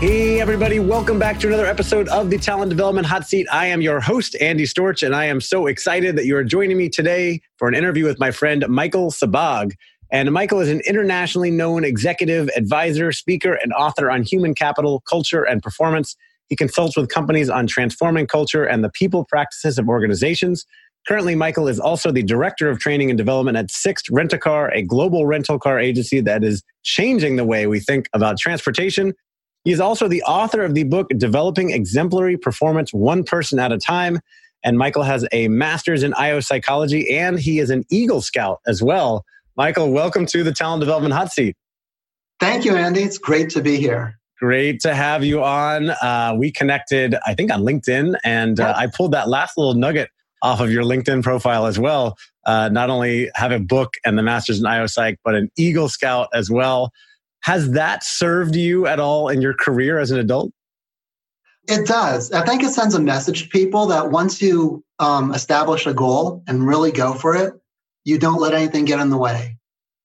Hey, 0.00 0.40
everybody, 0.40 0.78
welcome 0.78 1.18
back 1.18 1.40
to 1.40 1.48
another 1.48 1.66
episode 1.66 2.06
of 2.06 2.30
the 2.30 2.38
Talent 2.38 2.70
Development 2.70 3.04
Hot 3.04 3.26
Seat. 3.26 3.48
I 3.50 3.66
am 3.66 3.82
your 3.82 3.98
host, 3.98 4.36
Andy 4.40 4.62
Storch, 4.62 5.04
and 5.04 5.12
I 5.12 5.24
am 5.24 5.40
so 5.40 5.66
excited 5.66 6.14
that 6.14 6.24
you 6.24 6.36
are 6.36 6.44
joining 6.44 6.78
me 6.78 6.88
today 6.88 7.40
for 7.56 7.66
an 7.66 7.74
interview 7.74 8.04
with 8.04 8.20
my 8.20 8.30
friend 8.30 8.64
Michael 8.68 9.10
Sabbag. 9.10 9.72
And 10.12 10.30
Michael 10.30 10.60
is 10.60 10.68
an 10.68 10.82
internationally 10.86 11.50
known 11.50 11.82
executive, 11.82 12.48
advisor, 12.54 13.10
speaker, 13.10 13.54
and 13.54 13.72
author 13.72 14.08
on 14.08 14.22
human 14.22 14.54
capital, 14.54 15.00
culture, 15.00 15.42
and 15.42 15.64
performance. 15.64 16.14
He 16.48 16.54
consults 16.54 16.96
with 16.96 17.08
companies 17.08 17.50
on 17.50 17.66
transforming 17.66 18.28
culture 18.28 18.62
and 18.62 18.84
the 18.84 18.90
people 18.90 19.24
practices 19.24 19.80
of 19.80 19.88
organizations. 19.88 20.64
Currently, 21.08 21.34
Michael 21.34 21.66
is 21.66 21.80
also 21.80 22.12
the 22.12 22.22
director 22.22 22.70
of 22.70 22.78
training 22.78 23.10
and 23.10 23.18
development 23.18 23.56
at 23.56 23.68
Sixt 23.68 24.08
Rent 24.10 24.32
a 24.32 24.38
Car, 24.38 24.72
a 24.72 24.82
global 24.82 25.26
rental 25.26 25.58
car 25.58 25.80
agency 25.80 26.20
that 26.20 26.44
is 26.44 26.62
changing 26.84 27.34
the 27.34 27.44
way 27.44 27.66
we 27.66 27.80
think 27.80 28.08
about 28.12 28.38
transportation 28.38 29.12
he 29.68 29.72
is 29.72 29.80
also 29.80 30.08
the 30.08 30.22
author 30.22 30.62
of 30.62 30.72
the 30.72 30.84
book 30.84 31.10
Developing 31.18 31.72
Exemplary 31.72 32.38
Performance 32.38 32.90
One 32.94 33.22
Person 33.22 33.58
at 33.58 33.70
a 33.70 33.76
Time. 33.76 34.18
And 34.64 34.78
Michael 34.78 35.02
has 35.02 35.26
a 35.30 35.48
master's 35.48 36.02
in 36.02 36.14
IO 36.14 36.40
psychology 36.40 37.14
and 37.18 37.38
he 37.38 37.58
is 37.58 37.68
an 37.68 37.84
Eagle 37.90 38.22
Scout 38.22 38.60
as 38.66 38.82
well. 38.82 39.26
Michael, 39.58 39.92
welcome 39.92 40.24
to 40.24 40.42
the 40.42 40.52
Talent 40.52 40.80
Development 40.80 41.12
Hot 41.12 41.30
Seat. 41.30 41.54
Thank 42.40 42.64
you, 42.64 42.76
Andy. 42.76 43.02
It's 43.02 43.18
great 43.18 43.50
to 43.50 43.60
be 43.60 43.76
here. 43.76 44.18
Great 44.40 44.80
to 44.80 44.94
have 44.94 45.22
you 45.22 45.44
on. 45.44 45.90
Uh, 45.90 46.34
we 46.38 46.50
connected, 46.50 47.16
I 47.26 47.34
think, 47.34 47.52
on 47.52 47.60
LinkedIn, 47.60 48.16
and 48.24 48.58
uh, 48.58 48.72
I 48.74 48.86
pulled 48.86 49.12
that 49.12 49.28
last 49.28 49.58
little 49.58 49.74
nugget 49.74 50.08
off 50.40 50.60
of 50.60 50.72
your 50.72 50.84
LinkedIn 50.84 51.22
profile 51.22 51.66
as 51.66 51.78
well. 51.78 52.16
Uh, 52.46 52.70
not 52.70 52.88
only 52.88 53.30
have 53.34 53.52
a 53.52 53.60
book 53.60 53.96
and 54.06 54.16
the 54.16 54.22
master's 54.22 54.60
in 54.60 54.64
IO 54.64 54.86
Psych, 54.86 55.18
but 55.24 55.34
an 55.34 55.50
Eagle 55.58 55.90
Scout 55.90 56.28
as 56.32 56.50
well. 56.50 56.90
Has 57.42 57.70
that 57.72 58.04
served 58.04 58.54
you 58.54 58.86
at 58.86 59.00
all 59.00 59.28
in 59.28 59.40
your 59.40 59.54
career 59.54 59.98
as 59.98 60.10
an 60.10 60.18
adult? 60.18 60.52
It 61.68 61.86
does. 61.86 62.32
I 62.32 62.44
think 62.46 62.62
it 62.62 62.70
sends 62.70 62.94
a 62.94 63.00
message 63.00 63.42
to 63.42 63.48
people 63.48 63.86
that 63.86 64.10
once 64.10 64.40
you 64.40 64.82
um, 64.98 65.34
establish 65.34 65.86
a 65.86 65.92
goal 65.92 66.42
and 66.48 66.66
really 66.66 66.90
go 66.90 67.12
for 67.12 67.36
it, 67.36 67.54
you 68.04 68.18
don't 68.18 68.40
let 68.40 68.54
anything 68.54 68.86
get 68.86 69.00
in 69.00 69.10
the 69.10 69.18
way. 69.18 69.56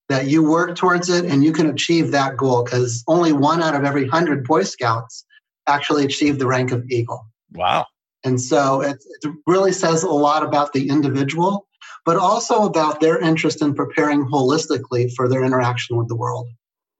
That 0.09 0.27
you 0.27 0.43
work 0.43 0.75
towards 0.75 1.09
it 1.09 1.23
and 1.23 1.43
you 1.43 1.53
can 1.53 1.67
achieve 1.67 2.11
that 2.11 2.35
goal 2.35 2.63
because 2.63 3.03
only 3.07 3.31
one 3.31 3.63
out 3.63 3.75
of 3.75 3.85
every 3.85 4.07
hundred 4.07 4.43
Boy 4.43 4.63
Scouts 4.63 5.25
actually 5.65 6.03
achieve 6.03 6.37
the 6.37 6.47
rank 6.47 6.71
of 6.71 6.85
Eagle. 6.89 7.25
Wow. 7.53 7.85
And 8.25 8.39
so 8.39 8.81
it, 8.81 8.97
it 9.21 9.33
really 9.47 9.71
says 9.71 10.03
a 10.03 10.09
lot 10.09 10.43
about 10.43 10.73
the 10.73 10.89
individual, 10.89 11.67
but 12.05 12.17
also 12.17 12.65
about 12.65 12.99
their 12.99 13.17
interest 13.19 13.61
in 13.61 13.73
preparing 13.73 14.25
holistically 14.25 15.13
for 15.15 15.29
their 15.29 15.43
interaction 15.43 15.95
with 15.95 16.09
the 16.09 16.15
world 16.15 16.47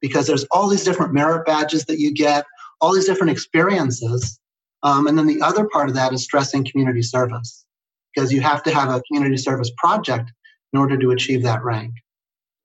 because 0.03 0.27
there's 0.27 0.43
all 0.51 0.67
these 0.67 0.83
different 0.83 1.13
merit 1.13 1.45
badges 1.45 1.85
that 1.85 1.97
you 1.97 2.13
get, 2.13 2.45
all 2.81 2.93
these 2.93 3.05
different 3.05 3.31
experiences. 3.31 4.37
Um, 4.83 5.07
and 5.07 5.17
then 5.17 5.27
the 5.27 5.41
other 5.41 5.65
part 5.69 5.87
of 5.87 5.95
that 5.95 6.11
is 6.11 6.25
stressing 6.25 6.67
community 6.69 7.01
service 7.01 7.65
because 8.13 8.31
you 8.31 8.41
have 8.41 8.61
to 8.63 8.73
have 8.73 8.89
a 8.89 9.01
community 9.07 9.37
service 9.37 9.71
project 9.77 10.29
in 10.73 10.79
order 10.79 10.97
to 10.97 11.11
achieve 11.11 11.41
that 11.43 11.63
rank. 11.63 11.93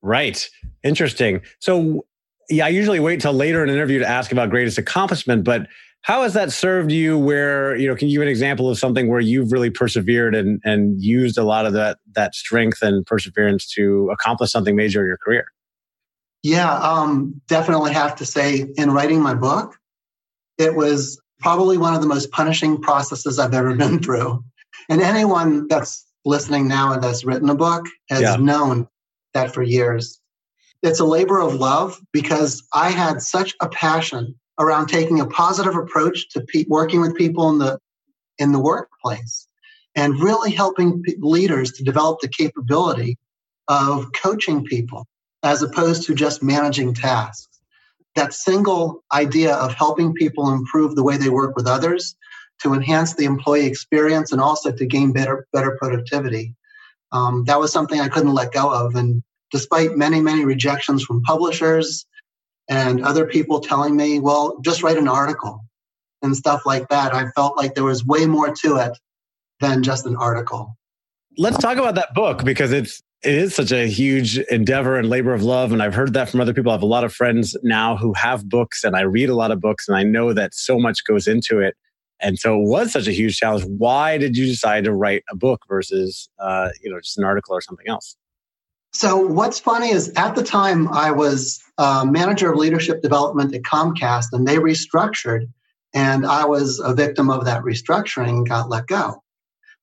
Right. 0.02 0.48
Interesting. 0.82 1.40
So, 1.60 2.04
yeah, 2.50 2.66
I 2.66 2.70
usually 2.70 2.98
wait 2.98 3.20
till 3.20 3.32
later 3.32 3.62
in 3.62 3.68
an 3.68 3.76
interview 3.76 4.00
to 4.00 4.08
ask 4.08 4.32
about 4.32 4.50
greatest 4.50 4.76
accomplishment, 4.76 5.44
but 5.44 5.68
how 6.02 6.24
has 6.24 6.34
that 6.34 6.50
served 6.52 6.90
you 6.90 7.16
where, 7.16 7.76
you 7.76 7.86
know, 7.86 7.94
can 7.94 8.08
you 8.08 8.18
give 8.18 8.22
an 8.22 8.28
example 8.28 8.68
of 8.68 8.78
something 8.78 9.08
where 9.08 9.20
you've 9.20 9.52
really 9.52 9.70
persevered 9.70 10.34
and, 10.34 10.60
and 10.64 11.00
used 11.00 11.38
a 11.38 11.44
lot 11.44 11.66
of 11.66 11.72
that, 11.74 11.98
that 12.16 12.34
strength 12.34 12.82
and 12.82 13.06
perseverance 13.06 13.70
to 13.74 14.10
accomplish 14.10 14.50
something 14.50 14.74
major 14.74 15.02
in 15.02 15.06
your 15.06 15.18
career? 15.18 15.52
Yeah, 16.42 16.72
um, 16.72 17.40
definitely 17.48 17.92
have 17.92 18.16
to 18.16 18.26
say, 18.26 18.66
in 18.76 18.90
writing 18.90 19.20
my 19.20 19.34
book, 19.34 19.76
it 20.56 20.74
was 20.74 21.20
probably 21.40 21.78
one 21.78 21.94
of 21.94 22.00
the 22.00 22.06
most 22.06 22.30
punishing 22.30 22.80
processes 22.80 23.38
I've 23.38 23.54
ever 23.54 23.74
been 23.74 23.98
through. 24.02 24.44
And 24.88 25.00
anyone 25.00 25.66
that's 25.68 26.06
listening 26.24 26.68
now 26.68 26.92
and 26.92 27.02
that's 27.02 27.24
written 27.24 27.48
a 27.50 27.54
book 27.54 27.86
has 28.10 28.20
yeah. 28.20 28.36
known 28.36 28.88
that 29.34 29.52
for 29.52 29.62
years. 29.62 30.20
It's 30.82 31.00
a 31.00 31.04
labor 31.04 31.40
of 31.40 31.54
love 31.54 32.00
because 32.12 32.62
I 32.72 32.90
had 32.90 33.20
such 33.20 33.54
a 33.60 33.68
passion 33.68 34.34
around 34.60 34.86
taking 34.86 35.20
a 35.20 35.26
positive 35.26 35.74
approach 35.74 36.28
to 36.30 36.40
pe- 36.40 36.66
working 36.68 37.00
with 37.00 37.16
people 37.16 37.48
in 37.50 37.58
the 37.58 37.78
in 38.38 38.52
the 38.52 38.60
workplace 38.60 39.48
and 39.96 40.20
really 40.20 40.52
helping 40.52 41.02
pe- 41.02 41.14
leaders 41.18 41.72
to 41.72 41.82
develop 41.82 42.20
the 42.20 42.28
capability 42.28 43.16
of 43.66 44.06
coaching 44.12 44.64
people 44.64 45.06
as 45.42 45.62
opposed 45.62 46.04
to 46.06 46.14
just 46.14 46.42
managing 46.42 46.94
tasks. 46.94 47.60
That 48.16 48.34
single 48.34 49.04
idea 49.12 49.54
of 49.54 49.74
helping 49.74 50.12
people 50.12 50.52
improve 50.52 50.96
the 50.96 51.04
way 51.04 51.16
they 51.16 51.28
work 51.28 51.54
with 51.54 51.66
others 51.66 52.16
to 52.62 52.74
enhance 52.74 53.14
the 53.14 53.24
employee 53.24 53.66
experience 53.66 54.32
and 54.32 54.40
also 54.40 54.72
to 54.72 54.86
gain 54.86 55.12
better, 55.12 55.46
better 55.52 55.76
productivity. 55.78 56.54
Um, 57.12 57.44
that 57.44 57.60
was 57.60 57.72
something 57.72 58.00
I 58.00 58.08
couldn't 58.08 58.34
let 58.34 58.52
go 58.52 58.72
of. 58.72 58.96
And 58.96 59.22
despite 59.52 59.96
many, 59.96 60.20
many 60.20 60.44
rejections 60.44 61.04
from 61.04 61.22
publishers 61.22 62.06
and 62.68 63.04
other 63.04 63.26
people 63.26 63.60
telling 63.60 63.96
me, 63.96 64.18
well, 64.18 64.58
just 64.60 64.82
write 64.82 64.98
an 64.98 65.08
article 65.08 65.64
and 66.22 66.36
stuff 66.36 66.66
like 66.66 66.88
that, 66.88 67.14
I 67.14 67.30
felt 67.30 67.56
like 67.56 67.74
there 67.74 67.84
was 67.84 68.04
way 68.04 68.26
more 68.26 68.52
to 68.62 68.76
it 68.76 68.98
than 69.60 69.82
just 69.82 70.06
an 70.06 70.16
article. 70.16 70.76
Let's 71.36 71.58
talk 71.58 71.78
about 71.78 71.94
that 71.94 72.14
book 72.14 72.44
because 72.44 72.72
it's 72.72 73.00
it 73.22 73.34
is 73.34 73.54
such 73.54 73.72
a 73.72 73.86
huge 73.86 74.38
endeavor 74.38 74.96
and 74.96 75.08
labor 75.08 75.34
of 75.34 75.42
love. 75.42 75.72
And 75.72 75.82
I've 75.82 75.94
heard 75.94 76.12
that 76.14 76.28
from 76.28 76.40
other 76.40 76.54
people. 76.54 76.70
I 76.70 76.74
have 76.74 76.82
a 76.82 76.86
lot 76.86 77.04
of 77.04 77.12
friends 77.12 77.56
now 77.62 77.96
who 77.96 78.12
have 78.14 78.48
books, 78.48 78.84
and 78.84 78.94
I 78.94 79.00
read 79.02 79.28
a 79.28 79.34
lot 79.34 79.50
of 79.50 79.60
books, 79.60 79.88
and 79.88 79.96
I 79.96 80.04
know 80.04 80.32
that 80.32 80.54
so 80.54 80.78
much 80.78 81.04
goes 81.04 81.26
into 81.26 81.58
it. 81.58 81.76
And 82.20 82.38
so 82.38 82.60
it 82.60 82.66
was 82.66 82.92
such 82.92 83.06
a 83.06 83.12
huge 83.12 83.36
challenge. 83.36 83.64
Why 83.64 84.18
did 84.18 84.36
you 84.36 84.46
decide 84.46 84.84
to 84.84 84.92
write 84.92 85.22
a 85.30 85.36
book 85.36 85.62
versus, 85.68 86.28
uh, 86.38 86.70
you 86.82 86.90
know, 86.90 87.00
just 87.00 87.18
an 87.18 87.24
article 87.24 87.54
or 87.54 87.60
something 87.60 87.88
else? 87.88 88.16
So 88.92 89.16
what's 89.16 89.58
funny 89.58 89.90
is 89.90 90.12
at 90.16 90.34
the 90.34 90.42
time 90.42 90.88
I 90.88 91.10
was 91.10 91.60
uh, 91.76 92.04
manager 92.04 92.52
of 92.52 92.58
leadership 92.58 93.02
development 93.02 93.54
at 93.54 93.62
Comcast, 93.62 94.26
and 94.32 94.46
they 94.46 94.56
restructured, 94.56 95.46
and 95.94 96.26
I 96.26 96.44
was 96.44 96.80
a 96.80 96.94
victim 96.94 97.30
of 97.30 97.44
that 97.44 97.62
restructuring 97.62 98.28
and 98.28 98.48
got 98.48 98.68
let 98.68 98.86
go. 98.86 99.22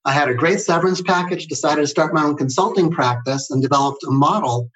I 0.05 0.11
had 0.11 0.29
a 0.29 0.35
great 0.35 0.61
severance 0.61 1.01
package, 1.01 1.47
decided 1.47 1.81
to 1.81 1.87
start 1.87 2.13
my 2.13 2.23
own 2.23 2.37
consulting 2.37 2.91
practice, 2.91 3.49
and 3.49 3.61
developed 3.61 4.03
a 4.03 4.11
model 4.11 4.69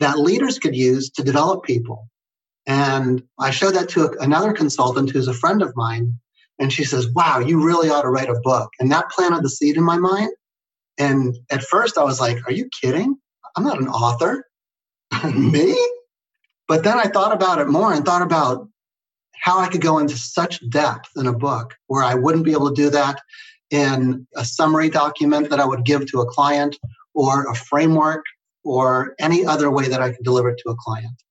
that 0.00 0.18
leaders 0.18 0.58
could 0.58 0.76
use 0.76 1.08
to 1.10 1.22
develop 1.22 1.64
people. 1.64 2.08
And 2.66 3.22
I 3.38 3.50
showed 3.50 3.74
that 3.74 3.88
to 3.90 4.14
another 4.20 4.52
consultant 4.52 5.10
who's 5.10 5.28
a 5.28 5.34
friend 5.34 5.62
of 5.62 5.74
mine. 5.76 6.18
And 6.58 6.72
she 6.72 6.84
says, 6.84 7.08
Wow, 7.10 7.38
you 7.38 7.64
really 7.64 7.88
ought 7.88 8.02
to 8.02 8.10
write 8.10 8.28
a 8.28 8.40
book. 8.42 8.70
And 8.78 8.90
that 8.92 9.10
planted 9.10 9.42
the 9.42 9.48
seed 9.48 9.76
in 9.76 9.84
my 9.84 9.96
mind. 9.96 10.30
And 10.98 11.36
at 11.50 11.62
first 11.62 11.96
I 11.96 12.04
was 12.04 12.20
like, 12.20 12.46
Are 12.46 12.52
you 12.52 12.68
kidding? 12.80 13.16
I'm 13.56 13.64
not 13.64 13.80
an 13.80 13.88
author. 13.88 14.44
Me? 15.34 15.74
But 16.68 16.84
then 16.84 16.98
I 16.98 17.04
thought 17.04 17.32
about 17.32 17.60
it 17.60 17.68
more 17.68 17.92
and 17.92 18.04
thought 18.04 18.22
about 18.22 18.68
how 19.32 19.58
I 19.60 19.68
could 19.68 19.80
go 19.80 19.98
into 19.98 20.16
such 20.16 20.68
depth 20.68 21.10
in 21.16 21.26
a 21.26 21.32
book 21.32 21.74
where 21.86 22.02
I 22.02 22.14
wouldn't 22.14 22.44
be 22.44 22.52
able 22.52 22.74
to 22.74 22.82
do 22.82 22.90
that 22.90 23.20
in 23.70 24.26
a 24.36 24.44
summary 24.44 24.88
document 24.88 25.50
that 25.50 25.60
I 25.60 25.64
would 25.64 25.84
give 25.84 26.06
to 26.06 26.20
a 26.20 26.26
client 26.26 26.76
or 27.14 27.50
a 27.50 27.54
framework 27.54 28.24
or 28.64 29.14
any 29.18 29.44
other 29.44 29.70
way 29.70 29.88
that 29.88 30.02
I 30.02 30.10
could 30.10 30.24
deliver 30.24 30.50
it 30.50 30.60
to 30.64 30.70
a 30.70 30.76
client. 30.76 31.22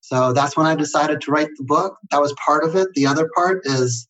So 0.00 0.32
that's 0.32 0.56
when 0.56 0.66
I 0.66 0.74
decided 0.74 1.20
to 1.22 1.30
write 1.30 1.50
the 1.56 1.64
book. 1.64 1.98
That 2.10 2.20
was 2.20 2.34
part 2.44 2.64
of 2.64 2.76
it. 2.76 2.88
The 2.94 3.06
other 3.06 3.28
part 3.34 3.62
is 3.64 4.06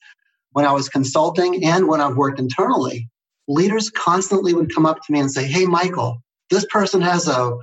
when 0.53 0.65
I 0.65 0.73
was 0.73 0.89
consulting 0.89 1.65
and 1.65 1.89
when 1.89 2.01
I've 2.01 2.17
worked 2.17 2.39
internally, 2.39 3.09
leaders 3.49 3.91
constantly 3.91 4.55
would 4.55 4.75
come 4.75 4.87
up 4.87 4.99
to 5.05 5.13
me 5.13 5.21
and 5.21 5.31
say, 5.31 5.47
Hey, 5.47 5.67
Michael, 5.67 6.23
this 6.51 6.65
person 6.67 7.01
has 7.01 7.27
a, 7.27 7.57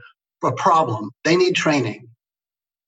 a 0.43 0.51
problem. 0.53 1.11
They 1.23 1.35
need 1.35 1.55
training. 1.55 2.09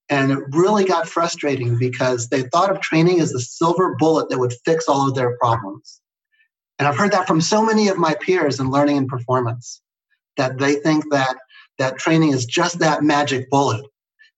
And 0.10 0.31
it 0.31 0.39
really 0.51 0.86
got 0.86 1.07
frustrating 1.07 1.77
because 1.77 2.30
they 2.30 2.44
thought 2.44 2.71
of 2.71 2.80
training 2.80 3.19
as 3.19 3.31
the 3.31 3.42
silver 3.42 3.95
bullet 3.95 4.30
that 4.30 4.39
would 4.39 4.53
fix 4.65 4.88
all 4.88 5.07
of 5.07 5.15
their 5.15 5.38
problems. 5.38 6.01
And 6.79 6.88
I've 6.88 6.97
heard 6.97 7.12
that 7.12 7.27
from 7.27 7.41
so 7.41 7.65
many 7.65 7.88
of 7.88 7.97
my 7.97 8.15
peers 8.21 8.59
in 8.59 8.69
learning 8.69 8.97
and 8.97 9.07
performance 9.07 9.81
that 10.38 10.59
they 10.59 10.75
think 10.75 11.12
that 11.12 11.38
that 11.79 11.97
training 11.97 12.33
is 12.33 12.45
just 12.45 12.79
that 12.79 13.03
magic 13.03 13.50
bullet. 13.50 13.85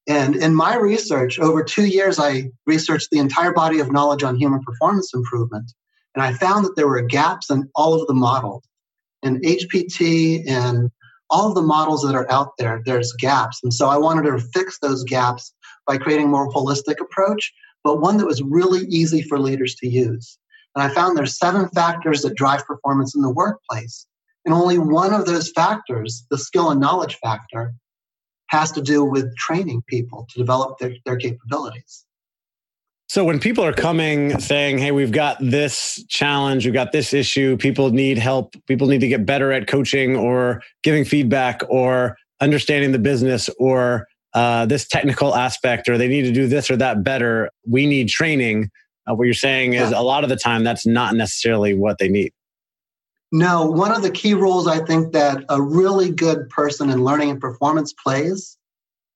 And 0.08 0.36
in 0.36 0.56
my 0.56 0.76
research, 0.76 1.40
over 1.40 1.64
two 1.64 1.86
years, 1.86 2.20
I 2.20 2.50
researched 2.66 3.10
the 3.12 3.20
entire 3.20 3.54
body 3.54 3.80
of 3.80 3.92
knowledge 3.92 4.24
on 4.24 4.38
human 4.38 4.62
performance 4.64 5.14
improvement. 5.14 5.72
And 6.16 6.24
I 6.24 6.34
found 6.34 6.66
that 6.66 6.76
there 6.76 6.88
were 6.88 7.02
gaps 7.02 7.50
in 7.50 7.70
all 7.76 8.00
of 8.00 8.08
the 8.08 8.14
models. 8.14 8.64
In 9.22 9.40
HPT 9.42 10.50
and 10.50 10.90
all 11.30 11.50
of 11.50 11.56
the 11.56 11.62
models 11.62 12.02
that 12.04 12.16
are 12.16 12.30
out 12.32 12.58
there, 12.58 12.82
there's 12.86 13.14
gaps. 13.14 13.60
And 13.64 13.74
so 13.74 13.88
I 13.88 13.98
wanted 13.98 14.24
to 14.24 14.40
fix 14.54 14.80
those 14.80 15.04
gaps 15.04 15.54
by 15.86 15.98
creating 15.98 16.26
a 16.26 16.30
more 16.30 16.50
holistic 16.50 17.00
approach, 17.00 17.54
but 17.84 18.02
one 18.02 18.18
that 18.18 18.26
was 18.26 18.42
really 18.42 18.86
easy 18.88 19.22
for 19.22 19.38
leaders 19.38 19.76
to 19.76 19.88
use. 19.88 20.40
And 20.76 20.84
I 20.84 20.94
found 20.94 21.18
there's 21.18 21.38
seven 21.38 21.68
factors 21.70 22.22
that 22.22 22.36
drive 22.36 22.66
performance 22.66 23.16
in 23.16 23.22
the 23.22 23.30
workplace. 23.30 24.06
And 24.46 24.54
only 24.54 24.78
one 24.78 25.14
of 25.14 25.26
those 25.26 25.50
factors, 25.52 26.26
the 26.30 26.38
skill 26.38 26.70
and 26.70 26.80
knowledge 26.80 27.18
factor, 27.22 27.74
has 28.48 28.72
to 28.72 28.82
do 28.82 29.04
with 29.04 29.36
training 29.36 29.84
people 29.88 30.28
to 30.30 30.40
develop 30.40 30.80
their, 30.80 30.94
their 31.06 31.18
capabilities. 31.18 32.06
So 33.08 33.24
when 33.24 33.40
people 33.40 33.64
are 33.64 33.74
coming 33.74 34.40
saying, 34.40 34.78
"Hey, 34.78 34.92
we've 34.92 35.12
got 35.12 35.38
this 35.40 36.04
challenge, 36.10 36.66
we've 36.66 36.74
got 36.74 36.92
this 36.92 37.12
issue, 37.12 37.58
people 37.58 37.90
need 37.90 38.20
help, 38.20 38.56
people 38.68 38.88
need 38.88 39.02
to 39.02 39.08
get 39.08 39.26
better 39.26 39.52
at 39.52 39.68
coaching 39.68 40.16
or 40.16 40.62
giving 40.84 41.06
feedback 41.06 41.62
or 41.70 42.16
understanding 42.40 42.92
the 42.92 43.00
business 43.00 43.50
or 43.58 44.08
uh, 44.36 44.68
this 44.68 44.88
technical 44.88 45.36
aspect 45.36 45.90
or 45.90 45.98
they 45.98 46.08
need 46.08 46.22
to 46.22 46.32
do 46.32 46.48
this 46.48 46.70
or 46.70 46.78
that 46.78 47.04
better, 47.04 47.50
we 47.68 47.88
need 47.88 48.10
training." 48.10 48.70
Uh, 49.10 49.16
what 49.16 49.26
you're 49.26 49.34
saying 49.34 49.74
is 49.74 49.92
yeah. 49.92 50.00
a 50.00 50.04
lot 50.04 50.24
of 50.24 50.30
the 50.30 50.36
time 50.36 50.64
that's 50.64 50.86
not 50.86 51.16
necessarily 51.16 51.74
what 51.74 51.98
they 51.98 52.10
need. 52.10 52.32
No, 53.32 53.66
one 53.66 53.92
of 53.92 54.02
the 54.02 54.12
key 54.12 54.34
roles 54.34 54.68
I 54.68 54.84
think 54.84 55.14
that 55.14 55.46
a 55.50 55.62
really 55.62 56.12
good 56.12 56.50
person 56.50 56.90
in 56.90 57.04
learning 57.04 57.30
and 57.30 57.40
performance 57.40 57.94
plays, 57.94 58.58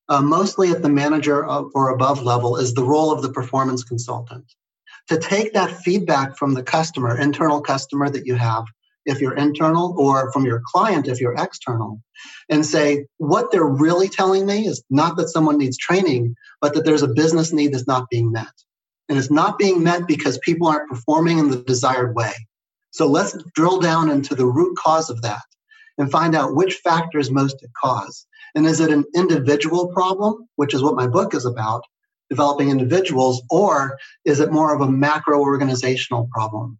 uh, 0.08 0.22
mostly 0.22 0.70
at 0.70 0.82
the 0.82 0.88
manager 0.88 1.44
or 1.44 1.88
above 1.90 2.22
level, 2.22 2.56
is 2.56 2.74
the 2.74 2.84
role 2.84 3.12
of 3.12 3.22
the 3.22 3.32
performance 3.32 3.82
consultant. 3.82 4.44
To 5.08 5.18
take 5.18 5.52
that 5.52 5.70
feedback 5.82 6.38
from 6.38 6.54
the 6.54 6.62
customer, 6.62 7.18
internal 7.18 7.60
customer 7.60 8.08
that 8.08 8.24
you 8.24 8.36
have, 8.36 8.64
if 9.04 9.20
you're 9.20 9.36
internal, 9.36 9.94
or 9.98 10.32
from 10.32 10.46
your 10.46 10.62
client 10.64 11.08
if 11.08 11.20
you're 11.20 11.34
external, 11.34 12.00
and 12.48 12.64
say, 12.64 13.06
what 13.18 13.50
they're 13.50 13.66
really 13.66 14.08
telling 14.08 14.46
me 14.46 14.66
is 14.66 14.82
not 14.90 15.16
that 15.16 15.28
someone 15.28 15.58
needs 15.58 15.76
training, 15.76 16.34
but 16.60 16.72
that 16.74 16.84
there's 16.84 17.02
a 17.02 17.08
business 17.08 17.52
need 17.52 17.74
that's 17.74 17.86
not 17.86 18.08
being 18.08 18.32
met. 18.32 18.52
And 19.08 19.18
it's 19.18 19.30
not 19.30 19.58
being 19.58 19.82
met 19.82 20.06
because 20.06 20.38
people 20.38 20.66
aren't 20.66 20.88
performing 20.88 21.38
in 21.38 21.50
the 21.50 21.62
desired 21.62 22.14
way. 22.14 22.32
So 22.90 23.06
let's 23.06 23.36
drill 23.54 23.80
down 23.80 24.10
into 24.10 24.34
the 24.34 24.46
root 24.46 24.76
cause 24.78 25.10
of 25.10 25.20
that 25.22 25.42
and 25.98 26.10
find 26.10 26.34
out 26.34 26.54
which 26.54 26.76
factors 26.76 27.30
most 27.30 27.62
at 27.62 27.72
cause. 27.80 28.26
And 28.54 28.66
is 28.66 28.80
it 28.80 28.90
an 28.90 29.04
individual 29.14 29.88
problem, 29.88 30.48
which 30.56 30.74
is 30.74 30.82
what 30.82 30.94
my 30.94 31.06
book 31.06 31.34
is 31.34 31.44
about, 31.44 31.82
developing 32.30 32.70
individuals, 32.70 33.42
or 33.50 33.98
is 34.24 34.40
it 34.40 34.52
more 34.52 34.74
of 34.74 34.80
a 34.80 34.90
macro 34.90 35.40
organizational 35.40 36.28
problem? 36.32 36.78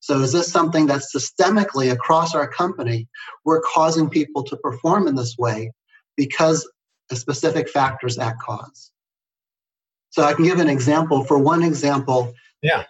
So 0.00 0.20
is 0.20 0.32
this 0.32 0.50
something 0.50 0.86
that 0.86 1.02
systemically 1.14 1.90
across 1.90 2.34
our 2.34 2.48
company 2.48 3.08
we're 3.44 3.60
causing 3.60 4.08
people 4.08 4.44
to 4.44 4.56
perform 4.56 5.08
in 5.08 5.16
this 5.16 5.36
way 5.36 5.72
because 6.16 6.70
of 7.10 7.18
specific 7.18 7.68
factors 7.68 8.16
at 8.16 8.38
cause? 8.38 8.92
So 10.10 10.22
I 10.22 10.34
can 10.34 10.44
give 10.44 10.58
an 10.58 10.68
example. 10.68 11.24
For 11.24 11.38
one 11.38 11.62
example, 11.62 12.34
yeah, 12.62 12.84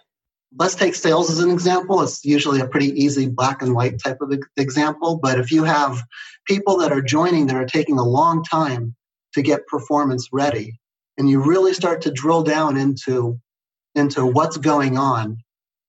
let's 0.57 0.75
take 0.75 0.95
sales 0.95 1.29
as 1.29 1.39
an 1.39 1.51
example. 1.51 2.01
It's 2.01 2.23
usually 2.25 2.59
a 2.59 2.67
pretty 2.67 2.87
easy 2.87 3.27
black 3.27 3.61
and 3.61 3.75
white 3.75 4.01
type 4.01 4.21
of 4.21 4.33
example. 4.57 5.19
But 5.21 5.39
if 5.39 5.51
you 5.51 5.63
have 5.63 6.01
people 6.45 6.77
that 6.77 6.91
are 6.91 7.01
joining 7.01 7.47
that 7.47 7.55
are 7.55 7.65
taking 7.65 7.99
a 7.99 8.03
long 8.03 8.43
time 8.43 8.95
to 9.33 9.41
get 9.41 9.67
performance 9.67 10.29
ready, 10.31 10.79
and 11.17 11.29
you 11.29 11.43
really 11.43 11.73
start 11.73 12.01
to 12.01 12.11
drill 12.11 12.43
down 12.43 12.77
into, 12.77 13.39
into 13.93 14.25
what's 14.25 14.57
going 14.57 14.97
on, 14.97 15.37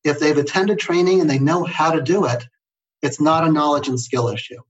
if 0.04 0.18
they've 0.18 0.36
attended 0.36 0.78
training 0.78 1.20
and 1.20 1.30
they 1.30 1.38
know 1.38 1.64
how 1.64 1.92
to 1.92 2.02
do 2.02 2.26
it, 2.26 2.44
it's 3.02 3.20
not 3.20 3.46
a 3.46 3.52
knowledge 3.52 3.88
and 3.88 3.98
skill 3.98 4.28
issue. 4.28 4.60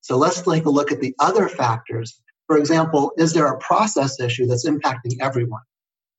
So 0.00 0.16
let's 0.16 0.40
take 0.40 0.64
a 0.64 0.70
look 0.70 0.90
at 0.90 1.00
the 1.00 1.14
other 1.18 1.48
factors. 1.48 2.20
For 2.46 2.56
example, 2.56 3.12
is 3.18 3.34
there 3.34 3.46
a 3.46 3.58
process 3.58 4.18
issue 4.18 4.46
that's 4.46 4.66
impacting 4.66 5.16
everyone? 5.20 5.60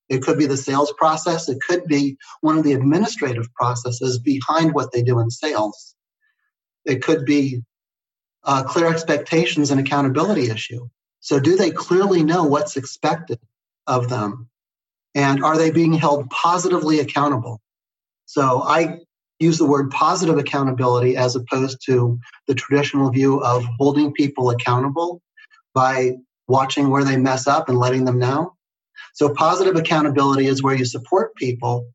It 0.10 0.24
could 0.24 0.38
be 0.38 0.48
the 0.48 0.58
sales 0.58 0.92
process. 0.98 1.48
It 1.48 1.60
could 1.68 1.86
be 1.86 2.18
one 2.42 2.58
of 2.58 2.64
the 2.64 2.74
administrative 2.74 3.54
processes 3.54 4.20
behind 4.20 4.74
what 4.74 4.92
they 4.92 5.04
do 5.04 5.20
in 5.20 5.30
sales. 5.30 5.96
It 6.86 7.04
could 7.04 7.26
be 7.26 7.62
uh, 8.44 8.64
clear 8.64 8.88
expectations 8.88 9.70
and 9.70 9.80
accountability 9.80 10.50
issue. 10.50 10.88
So, 11.20 11.40
do 11.40 11.56
they 11.56 11.72
clearly 11.72 12.24
know 12.24 12.44
what's 12.44 12.78
expected 12.78 13.40
of 13.88 14.10
them? 14.10 14.50
And 15.14 15.44
are 15.44 15.58
they 15.58 15.70
being 15.70 15.94
held 15.94 16.30
positively 16.30 17.00
accountable? 17.00 17.62
So, 18.26 18.64
I 18.64 19.00
use 19.40 19.58
the 19.58 19.68
word 19.68 19.92
positive 19.92 20.38
accountability 20.38 21.16
as 21.16 21.36
opposed 21.36 21.86
to 21.86 22.20
the 22.48 22.56
traditional 22.56 23.10
view 23.10 23.42
of 23.42 23.66
holding 23.78 24.14
people 24.14 24.50
accountable 24.50 25.22
by 25.74 26.14
watching 26.48 26.90
where 26.90 27.04
they 27.04 27.18
mess 27.18 27.48
up 27.48 27.70
and 27.70 27.78
letting 27.78 28.06
them 28.06 28.20
know. 28.20 28.56
So, 29.14 29.34
positive 29.34 29.76
accountability 29.76 30.48
is 30.48 30.64
where 30.64 30.76
you 30.76 30.86
support 30.86 31.36
people, 31.36 31.92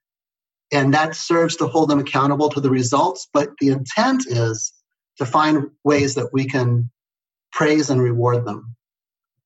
and 0.72 0.92
that 0.94 1.14
serves 1.14 1.56
to 1.56 1.66
hold 1.66 1.90
them 1.90 2.00
accountable 2.00 2.48
to 2.50 2.60
the 2.60 2.70
results. 2.70 3.28
But 3.32 3.50
the 3.60 3.68
intent 3.68 4.26
is 4.26 4.72
to 5.18 5.26
find 5.26 5.70
ways 5.84 6.14
that 6.16 6.32
we 6.32 6.46
can 6.46 6.90
praise 7.52 7.90
and 7.90 8.00
reward 8.00 8.44
them. 8.44 8.74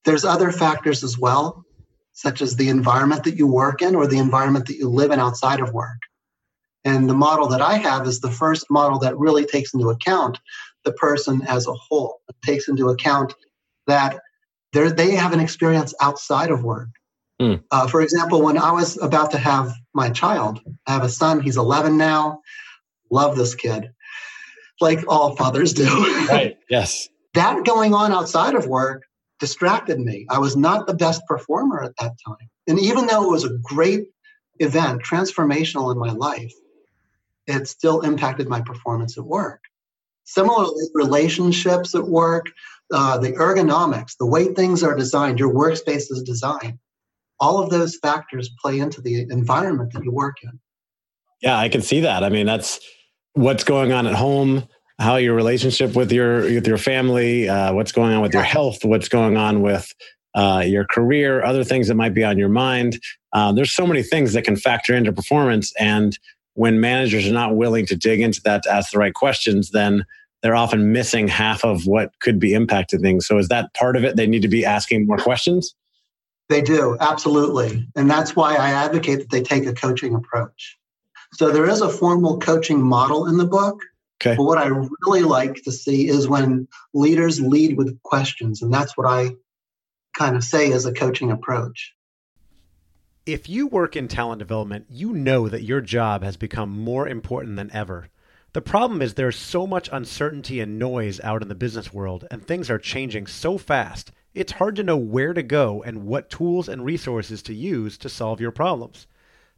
There's 0.04 0.25
other 0.25 0.50
factors 0.50 1.04
as 1.04 1.18
well, 1.18 1.64
such 2.12 2.40
as 2.40 2.56
the 2.56 2.70
environment 2.70 3.25
that 3.25 3.37
you 3.37 3.46
work 3.46 3.82
in 3.82 3.94
or 3.94 4.06
the 4.06 4.18
environment 4.18 4.66
that 4.66 4.76
you 4.76 4.88
live 4.88 5.10
in 5.10 5.20
outside 5.20 5.60
of 5.60 5.72
work. 5.72 5.98
And 6.84 7.08
the 7.08 7.14
model 7.14 7.48
that 7.48 7.60
I 7.60 7.75
have 7.75 8.06
is 8.06 8.20
the 8.20 8.30
first 8.30 8.70
model 8.70 8.98
that 9.00 9.18
really 9.18 9.44
takes 9.44 9.75
into 9.75 9.90
account 9.90 10.38
the 10.84 10.92
person 10.92 11.42
as 11.46 11.66
a 11.66 11.75
whole. 11.75 12.20
It 12.28 12.37
takes 12.42 12.68
into 12.68 12.88
account 12.88 13.34
that 13.87 14.20
they 14.72 15.10
have 15.14 15.32
an 15.32 15.40
experience 15.40 15.92
outside 16.00 16.50
of 16.50 16.64
work. 16.64 16.88
Mm. 17.40 17.62
Uh, 17.71 17.87
for 17.87 18.00
example, 18.00 18.42
when 18.42 18.59
I 18.59 18.73
was 18.73 19.00
about 19.00 19.30
to 19.30 19.38
have 19.38 19.73
my 19.95 20.11
child, 20.11 20.61
I 20.87 20.92
have 20.92 21.04
a 21.04 21.09
son, 21.09 21.40
he's 21.40 21.57
11 21.57 21.97
now. 21.97 22.40
Love 23.11 23.37
this 23.37 23.54
kid, 23.54 23.90
like 24.80 25.04
all 25.09 25.37
fathers 25.37 25.73
do. 25.73 25.87
right, 26.28 26.59
yes. 26.68 27.09
that 27.35 27.64
going 27.64 27.95
on 27.95 28.12
outside 28.12 28.54
of 28.54 28.66
work 28.66 29.02
distracted 29.40 30.00
me. 30.00 30.26
I 30.28 30.38
was 30.38 30.57
not 30.57 30.87
the 30.87 30.95
best 30.95 31.23
performer 31.26 31.83
at 31.83 31.97
that 32.00 32.12
time. 32.26 32.50
And 32.66 32.78
even 32.80 33.07
though 33.07 33.25
it 33.25 33.30
was 33.30 33.45
a 33.45 33.57
great 33.62 34.09
event, 34.59 35.02
transformational 35.02 35.92
in 35.92 35.99
my 35.99 36.11
life, 36.11 36.52
it 37.47 37.68
still 37.68 38.00
impacted 38.00 38.49
my 38.49 38.61
performance 38.61 39.16
at 39.16 39.25
work. 39.25 39.62
Similarly, 40.25 40.85
relationships 40.92 41.95
at 41.95 42.07
work, 42.07 42.47
uh, 42.92 43.16
the 43.16 43.33
ergonomics, 43.33 44.16
the 44.18 44.26
way 44.26 44.52
things 44.52 44.83
are 44.83 44.97
designed, 44.97 45.38
your 45.38 45.54
workspace 45.54 46.11
is 46.11 46.23
designed 46.26 46.78
all 47.40 47.62
of 47.62 47.71
those 47.71 47.97
factors 47.97 48.50
play 48.61 48.78
into 48.78 49.00
the 49.00 49.23
environment 49.30 49.92
that 49.92 50.04
you 50.04 50.12
work 50.12 50.37
in. 50.42 50.59
Yeah, 51.40 51.59
I 51.59 51.68
can 51.68 51.83
see 51.83 52.00
that. 52.00 52.25
I 52.25 52.28
mean, 52.28 52.47
that's 52.47 52.80
what's 53.35 53.64
going 53.64 53.92
on 53.92 54.07
at 54.07 54.14
home, 54.14 54.66
how 54.99 55.16
your 55.16 55.35
relationship 55.35 55.95
with 55.95 56.11
your 56.11 56.42
with 56.42 56.66
your 56.66 56.78
family, 56.78 57.49
uh, 57.49 57.73
what's 57.73 57.92
going 57.92 58.12
on 58.12 58.21
with 58.21 58.35
your 58.35 58.42
health, 58.42 58.85
what's 58.85 59.09
going 59.09 59.37
on 59.37 59.62
with 59.62 59.92
uh, 60.35 60.62
your 60.66 60.85
career, 60.85 61.45
other 61.45 61.64
things 61.64 61.88
that 61.88 61.95
might 61.95 62.14
be 62.14 62.25
on 62.25 62.38
your 62.38 62.49
mind. 62.49 63.00
Uh, 63.33 63.52
there's 63.52 63.73
so 63.73 63.87
many 63.87 64.02
things 64.02 64.33
that 64.33 64.42
can 64.45 64.57
factor 64.57 64.95
into 64.95 65.12
performance. 65.12 65.73
And 65.78 66.18
when 66.54 66.80
managers 66.80 67.26
are 67.28 67.33
not 67.33 67.57
willing 67.57 67.87
to 67.87 67.97
dig 67.97 68.21
into 68.21 68.40
that 68.42 68.62
to 68.64 68.73
ask 68.73 68.90
the 68.90 68.99
right 68.99 69.14
questions, 69.14 69.71
then 69.71 70.04
they're 70.42 70.57
often 70.57 70.92
missing 70.92 71.28
half 71.28 71.64
of 71.64 71.87
what 71.87 72.11
could 72.21 72.38
be 72.38 72.50
impacting 72.50 73.00
things. 73.00 73.26
So 73.26 73.38
is 73.38 73.49
that 73.49 73.75
part 73.75 73.97
of 73.97 74.04
it? 74.04 74.16
They 74.16 74.26
need 74.26 74.42
to 74.42 74.49
be 74.49 74.64
asking 74.64 75.07
more 75.07 75.18
questions? 75.18 75.75
They 76.49 76.62
do, 76.62 76.97
absolutely. 76.99 77.87
And 77.95 78.11
that's 78.11 78.35
why 78.35 78.55
I 78.57 78.71
advocate 78.71 79.19
that 79.19 79.31
they 79.31 79.43
take 79.43 79.67
a 79.67 79.75
coaching 79.75 80.14
approach. 80.14 80.78
So 81.35 81.50
there 81.50 81.69
is 81.69 81.83
a 81.83 81.90
formal 81.90 82.38
coaching 82.38 82.83
model 82.83 83.26
in 83.26 83.37
the 83.37 83.47
book. 83.47 83.83
Okay. 84.21 84.35
But 84.35 84.45
what 84.45 84.59
I 84.59 84.67
really 84.67 85.23
like 85.23 85.62
to 85.64 85.73
see 85.73 86.09
is 86.09 86.26
when 86.26 86.67
leaders 86.95 87.40
lead 87.40 87.76
with 87.76 88.02
questions. 88.02 88.62
And 88.62 88.73
that's 88.73 88.97
what 88.97 89.07
I 89.07 89.37
kind 90.17 90.37
of 90.37 90.43
say 90.43 90.73
as 90.73 90.87
a 90.87 90.93
coaching 90.93 91.31
approach. 91.31 91.95
If 93.26 93.49
you 93.49 93.67
work 93.67 93.95
in 93.95 94.09
talent 94.09 94.38
development, 94.38 94.87
you 94.88 95.12
know 95.12 95.49
that 95.49 95.62
your 95.62 95.83
job 95.83 96.23
has 96.23 96.38
become 96.38 96.71
more 96.71 97.07
important 97.07 97.57
than 97.57 97.71
ever. 97.73 98.09
The 98.55 98.62
problem 98.62 99.02
is 99.02 99.14
there's 99.14 99.37
so 99.37 99.67
much 99.67 99.90
uncertainty 99.93 100.61
and 100.61 100.78
noise 100.78 101.21
out 101.21 101.43
in 101.43 101.49
the 101.49 101.55
business 101.55 101.93
world, 101.93 102.26
and 102.31 102.43
things 102.45 102.71
are 102.71 102.78
changing 102.78 103.26
so 103.26 103.59
fast, 103.59 104.11
it's 104.35 104.52
hard 104.52 104.76
to 104.76 104.82
know 104.82 104.97
where 104.97 105.32
to 105.32 105.42
go 105.42 105.82
and 105.82 106.06
what 106.06 106.30
tools 106.30 106.68
and 106.68 106.85
resources 106.85 107.42
to 107.42 107.54
use 107.54 107.99
to 107.99 108.08
solve 108.08 108.40
your 108.40 108.50
problems. 108.50 109.06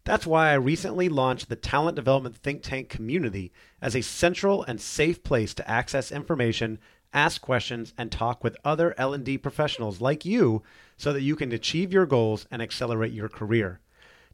That's 0.04 0.26
why 0.26 0.50
I 0.50 0.54
recently 0.54 1.08
launched 1.08 1.48
the 1.48 1.56
Talent 1.56 1.94
Development 1.94 2.34
Think 2.34 2.62
Tank 2.62 2.88
community 2.88 3.52
as 3.82 3.94
a 3.94 4.00
central 4.00 4.62
and 4.62 4.80
safe 4.80 5.22
place 5.22 5.52
to 5.54 5.70
access 5.70 6.10
information, 6.10 6.78
ask 7.12 7.40
questions, 7.42 7.92
and 7.98 8.10
talk 8.10 8.42
with 8.42 8.56
other 8.64 8.94
L&D 8.96 9.38
professionals 9.38 10.00
like 10.00 10.24
you 10.24 10.62
so 10.96 11.12
that 11.12 11.22
you 11.22 11.36
can 11.36 11.52
achieve 11.52 11.92
your 11.92 12.06
goals 12.06 12.46
and 12.50 12.62
accelerate 12.62 13.12
your 13.12 13.28
career. 13.28 13.80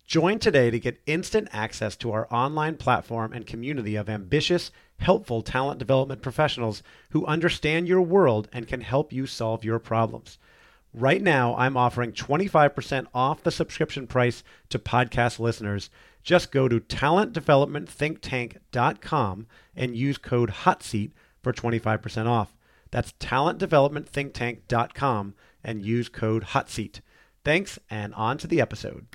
Join 0.07 0.39
today 0.39 0.71
to 0.71 0.79
get 0.79 1.03
instant 1.07 1.49
access 1.53 1.97
to 1.97 2.13
our 2.13 2.33
online 2.33 2.77
platform 2.77 3.33
and 3.33 3.45
community 3.45 3.97
of 3.97 4.09
ambitious, 4.09 4.71
helpful 4.99 5.43
talent 5.43 5.79
development 5.79 6.23
professionals 6.23 6.83
who 7.11 7.27
understand 7.27 7.87
your 7.89 8.03
world 8.03 8.49
and 8.53 8.69
can 8.69 8.81
help 8.81 9.13
you 9.13 9.27
solve 9.27 9.65
your 9.65 9.79
problems. 9.79 10.39
Right 10.93 11.23
now, 11.23 11.55
I'm 11.57 11.77
offering 11.77 12.13
25% 12.13 13.07
off 13.15 13.43
the 13.43 13.51
subscription 13.51 14.07
price 14.07 14.43
to 14.71 14.79
podcast 14.79 15.39
listeners. 15.39 15.91
Just 16.23 16.51
go 16.51 16.69
to 16.69 16.81
talentdevelopmentthinktank.com 16.81 19.47
and 19.77 19.97
use 19.97 20.19
code 20.19 20.51
HOTSEAT 20.51 21.13
for 21.43 21.53
25% 21.53 22.27
off. 22.27 22.57
That's 22.91 23.13
talentdevelopmentthinktank.com 23.21 25.35
and 25.63 25.85
use 25.85 26.09
code 26.09 26.45
HOTSEAT. 26.45 27.01
Thanks, 27.45 27.79
and 27.91 28.15
on 28.15 28.39
to 28.39 28.47
the 28.47 28.61
episode. 28.61 29.07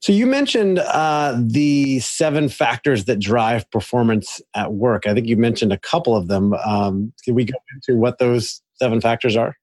So 0.00 0.12
you 0.12 0.26
mentioned 0.26 0.78
uh, 0.78 1.36
the 1.40 1.98
seven 2.00 2.48
factors 2.48 3.06
that 3.06 3.18
drive 3.18 3.68
performance 3.70 4.40
at 4.54 4.72
work. 4.72 5.06
I 5.06 5.14
think 5.14 5.26
you 5.26 5.36
mentioned 5.36 5.72
a 5.72 5.78
couple 5.78 6.14
of 6.14 6.28
them. 6.28 6.54
Um, 6.54 7.12
can 7.24 7.34
we 7.34 7.44
go 7.44 7.58
into 7.74 7.98
what 7.98 8.18
those 8.18 8.62
seven 8.74 9.00
factors 9.00 9.36
are? 9.36 9.56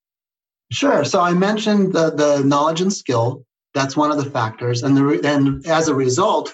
Sure. 0.72 1.06
So 1.06 1.22
I 1.22 1.34
mentioned 1.34 1.94
the, 1.94 2.12
the 2.12 2.44
knowledge 2.44 2.82
and 2.82 2.92
skill. 2.92 3.46
That's 3.74 3.96
one 3.96 4.12
of 4.12 4.18
the 4.18 4.30
factors. 4.30 4.84
And, 4.84 4.98
the, 4.98 5.22
and 5.24 5.66
as 5.68 5.88
a 5.88 5.96
result, 5.96 6.54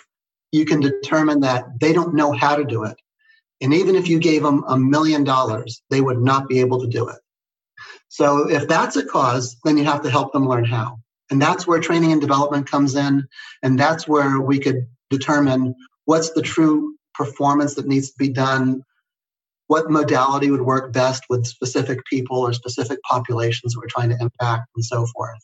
you 0.52 0.66
can 0.66 0.80
determine 0.80 1.40
that 1.40 1.66
they 1.80 1.94
don't 1.94 2.14
know 2.14 2.34
how 2.34 2.56
to 2.56 2.64
do 2.64 2.84
it. 2.84 2.98
And 3.62 3.74
even 3.74 3.96
if 3.96 4.08
you 4.08 4.20
gave 4.20 4.44
them 4.44 4.64
a 4.68 4.78
million 4.78 5.24
dollars, 5.24 5.82
they 5.90 6.02
would 6.02 6.20
not 6.20 6.48
be 6.48 6.60
able 6.60 6.82
to 6.82 6.88
do 6.88 7.08
it. 7.08 7.18
So 8.10 8.50
if 8.50 8.68
that's 8.68 8.96
a 8.96 9.06
cause, 9.06 9.56
then 9.64 9.78
you 9.78 9.86
have 9.86 10.02
to 10.02 10.10
help 10.10 10.34
them 10.34 10.48
learn 10.48 10.66
how. 10.66 11.01
And 11.32 11.42
that's 11.42 11.66
where 11.66 11.80
training 11.80 12.12
and 12.12 12.22
development 12.22 12.70
comes 12.70 12.96
in. 12.96 13.28
And 13.64 13.80
that's 13.80 14.08
where 14.08 14.40
we 14.42 14.60
could 14.60 14.86
determine 15.10 15.74
what's 16.06 16.32
the 16.32 16.42
true 16.42 16.96
performance 17.14 17.76
that 17.76 17.88
needs 17.88 18.10
to 18.12 18.18
be 18.18 18.30
done, 18.30 18.84
what 19.68 19.90
modality 19.90 20.52
would 20.52 20.62
work 20.62 20.92
best 20.92 21.24
with 21.30 21.48
specific 21.48 22.04
people 22.06 22.38
or 22.38 22.52
specific 22.52 23.00
populations 23.04 23.74
that 23.74 23.80
we're 23.80 23.88
trying 23.88 24.10
to 24.10 24.18
impact, 24.20 24.68
and 24.76 24.84
so 24.84 25.06
forth. 25.08 25.40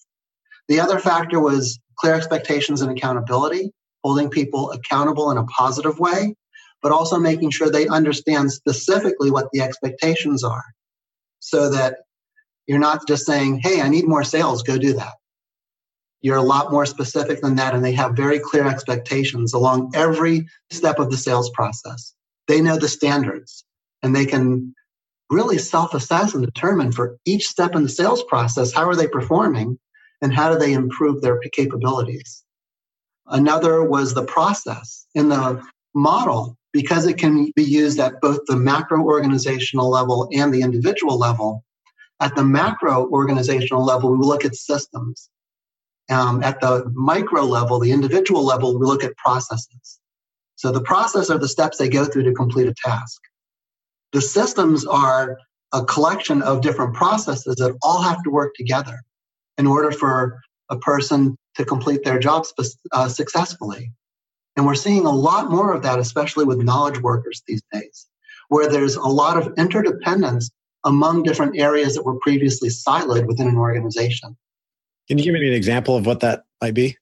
The 0.67 0.81
other 0.81 0.99
factor 0.99 1.39
was 1.39 1.79
clear 1.97 2.13
expectations 2.13 2.81
and 2.81 2.91
accountability, 2.91 3.71
holding 4.03 4.29
people 4.29 4.71
accountable 4.71 5.31
in 5.31 5.37
a 5.37 5.45
positive 5.45 5.99
way, 5.99 6.35
but 6.81 6.91
also 6.91 7.17
making 7.17 7.51
sure 7.51 7.69
they 7.69 7.87
understand 7.87 8.51
specifically 8.51 9.31
what 9.31 9.47
the 9.53 9.61
expectations 9.61 10.43
are 10.43 10.65
so 11.39 11.69
that 11.69 11.99
you're 12.67 12.79
not 12.79 13.07
just 13.07 13.25
saying, 13.25 13.61
hey, 13.63 13.81
I 13.81 13.87
need 13.87 14.07
more 14.07 14.23
sales, 14.23 14.63
go 14.63 14.77
do 14.77 14.93
that. 14.93 15.13
You're 16.21 16.37
a 16.37 16.41
lot 16.41 16.71
more 16.71 16.85
specific 16.85 17.41
than 17.41 17.55
that, 17.55 17.75
and 17.75 17.85
they 17.85 17.91
have 17.93 18.15
very 18.15 18.39
clear 18.39 18.67
expectations 18.67 19.53
along 19.53 19.91
every 19.93 20.47
step 20.71 20.99
of 20.99 21.11
the 21.11 21.17
sales 21.17 21.49
process. 21.51 22.13
They 22.47 22.61
know 22.61 22.77
the 22.77 22.87
standards 22.87 23.63
and 24.01 24.15
they 24.15 24.25
can 24.25 24.73
really 25.29 25.57
self-assess 25.57 26.33
and 26.33 26.45
determine 26.45 26.91
for 26.91 27.17
each 27.25 27.47
step 27.47 27.75
in 27.75 27.83
the 27.83 27.89
sales 27.89 28.23
process 28.23 28.71
how 28.71 28.87
are 28.87 28.95
they 28.95 29.07
performing 29.07 29.77
and 30.21 30.33
how 30.33 30.51
do 30.51 30.57
they 30.57 30.73
improve 30.73 31.21
their 31.21 31.37
capabilities. 31.51 32.43
Another 33.27 33.83
was 33.83 34.13
the 34.13 34.23
process 34.23 35.05
in 35.13 35.29
the 35.29 35.61
model 35.93 36.57
because 36.71 37.05
it 37.05 37.17
can 37.17 37.51
be 37.55 37.63
used 37.63 37.99
at 37.99 38.21
both 38.21 38.39
the 38.47 38.55
macro 38.55 39.03
organizational 39.03 39.89
level 39.89 40.29
and 40.33 40.53
the 40.53 40.61
individual 40.61 41.17
level. 41.17 41.63
At 42.21 42.35
the 42.35 42.45
macro 42.45 43.07
organizational 43.09 43.83
level 43.83 44.11
we 44.11 44.25
look 44.25 44.45
at 44.45 44.55
systems 44.55 45.29
um, 46.09 46.43
at 46.43 46.59
the 46.61 46.89
micro 46.93 47.43
level 47.43 47.79
the 47.79 47.91
individual 47.91 48.43
level 48.43 48.77
we 48.77 48.85
look 48.85 49.03
at 49.03 49.15
processes 49.17 49.99
so 50.55 50.71
the 50.71 50.81
process 50.81 51.29
are 51.29 51.37
the 51.37 51.47
steps 51.47 51.77
they 51.77 51.89
go 51.89 52.05
through 52.05 52.23
to 52.23 52.33
complete 52.33 52.67
a 52.67 52.73
task 52.73 53.21
the 54.13 54.21
systems 54.21 54.85
are 54.85 55.37
a 55.73 55.83
collection 55.83 56.41
of 56.41 56.61
different 56.61 56.93
processes 56.93 57.55
that 57.55 57.77
all 57.81 58.01
have 58.01 58.23
to 58.23 58.29
work 58.29 58.53
together 58.55 59.01
in 59.57 59.67
order 59.67 59.91
for 59.91 60.39
a 60.69 60.77
person 60.77 61.35
to 61.55 61.65
complete 61.65 62.03
their 62.03 62.19
job 62.19 62.45
uh, 62.91 63.09
successfully. 63.09 63.91
And 64.55 64.65
we're 64.65 64.75
seeing 64.75 65.05
a 65.05 65.11
lot 65.11 65.51
more 65.51 65.73
of 65.73 65.83
that, 65.83 65.99
especially 65.99 66.45
with 66.45 66.59
knowledge 66.59 66.99
workers 67.01 67.43
these 67.47 67.61
days, 67.71 68.07
where 68.49 68.69
there's 68.69 68.95
a 68.95 69.01
lot 69.01 69.37
of 69.37 69.53
interdependence 69.57 70.49
among 70.83 71.23
different 71.23 71.59
areas 71.59 71.95
that 71.95 72.03
were 72.03 72.19
previously 72.19 72.69
siloed 72.69 73.27
within 73.27 73.47
an 73.47 73.57
organization. 73.57 74.37
Can 75.07 75.17
you 75.17 75.23
give 75.23 75.33
me 75.33 75.47
an 75.47 75.53
example 75.53 75.95
of 75.95 76.05
what 76.05 76.19
that 76.21 76.43
might 76.61 76.73
be? 76.73 76.97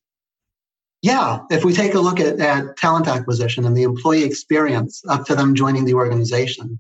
Yeah, 1.02 1.40
if 1.52 1.64
we 1.64 1.74
take 1.74 1.94
a 1.94 2.00
look 2.00 2.20
at, 2.20 2.40
at 2.40 2.78
talent 2.78 3.08
acquisition 3.08 3.66
and 3.66 3.76
the 3.76 3.84
employee 3.84 4.24
experience 4.24 5.04
up 5.08 5.26
to 5.26 5.36
them 5.36 5.54
joining 5.54 5.86
the 5.86 5.94
organization, 5.94 6.80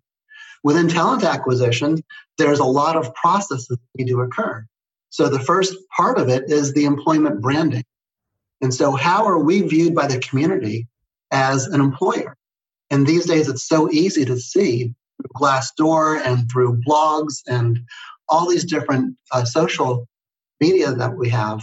Within 0.65 0.87
talent 0.87 1.23
acquisition, 1.23 2.03
there's 2.39 2.57
a 2.57 2.65
lot 2.65 2.95
of 2.95 3.13
processes 3.13 3.67
that 3.67 3.79
need 3.99 4.07
to 4.07 4.21
occur. 4.21 4.65
So 5.11 5.29
the 5.29 5.39
first 5.39 5.75
part 5.95 6.17
of 6.17 6.27
it 6.27 6.49
is 6.49 6.73
the 6.73 6.85
employment 6.85 7.39
branding. 7.39 7.83
And 8.61 8.73
so, 8.73 8.93
how 8.93 9.27
are 9.27 9.37
we 9.37 9.61
viewed 9.61 9.93
by 9.93 10.07
the 10.07 10.17
community 10.17 10.87
as 11.29 11.67
an 11.67 11.81
employer? 11.81 12.35
And 12.89 13.05
these 13.05 13.27
days, 13.27 13.47
it's 13.47 13.67
so 13.67 13.91
easy 13.91 14.25
to 14.25 14.39
see 14.39 14.95
through 15.17 15.29
Glassdoor 15.39 16.19
and 16.25 16.49
through 16.51 16.81
blogs 16.81 17.43
and 17.45 17.81
all 18.27 18.49
these 18.49 18.65
different 18.65 19.15
uh, 19.31 19.45
social 19.45 20.07
media 20.61 20.93
that 20.93 21.15
we 21.15 21.29
have, 21.29 21.61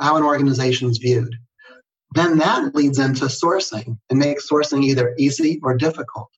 how 0.00 0.16
an 0.16 0.22
organization 0.22 0.88
is 0.90 0.98
viewed. 0.98 1.34
Then 2.14 2.38
that 2.38 2.74
leads 2.74 2.98
into 2.98 3.24
sourcing 3.26 3.98
and 4.10 4.18
makes 4.18 4.48
sourcing 4.48 4.84
either 4.84 5.14
easy 5.18 5.60
or 5.62 5.76
difficult. 5.76 6.28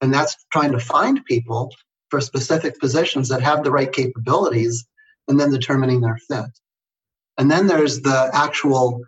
And 0.00 0.12
that's 0.12 0.36
trying 0.52 0.72
to 0.72 0.80
find 0.80 1.24
people 1.24 1.72
for 2.10 2.20
specific 2.20 2.78
positions 2.80 3.28
that 3.28 3.42
have 3.42 3.62
the 3.62 3.70
right 3.70 3.92
capabilities 3.92 4.84
and 5.28 5.38
then 5.38 5.50
determining 5.50 6.00
their 6.00 6.18
fit. 6.28 6.50
And 7.38 7.50
then 7.50 7.66
there's 7.66 8.00
the 8.00 8.30
actual 8.32 9.02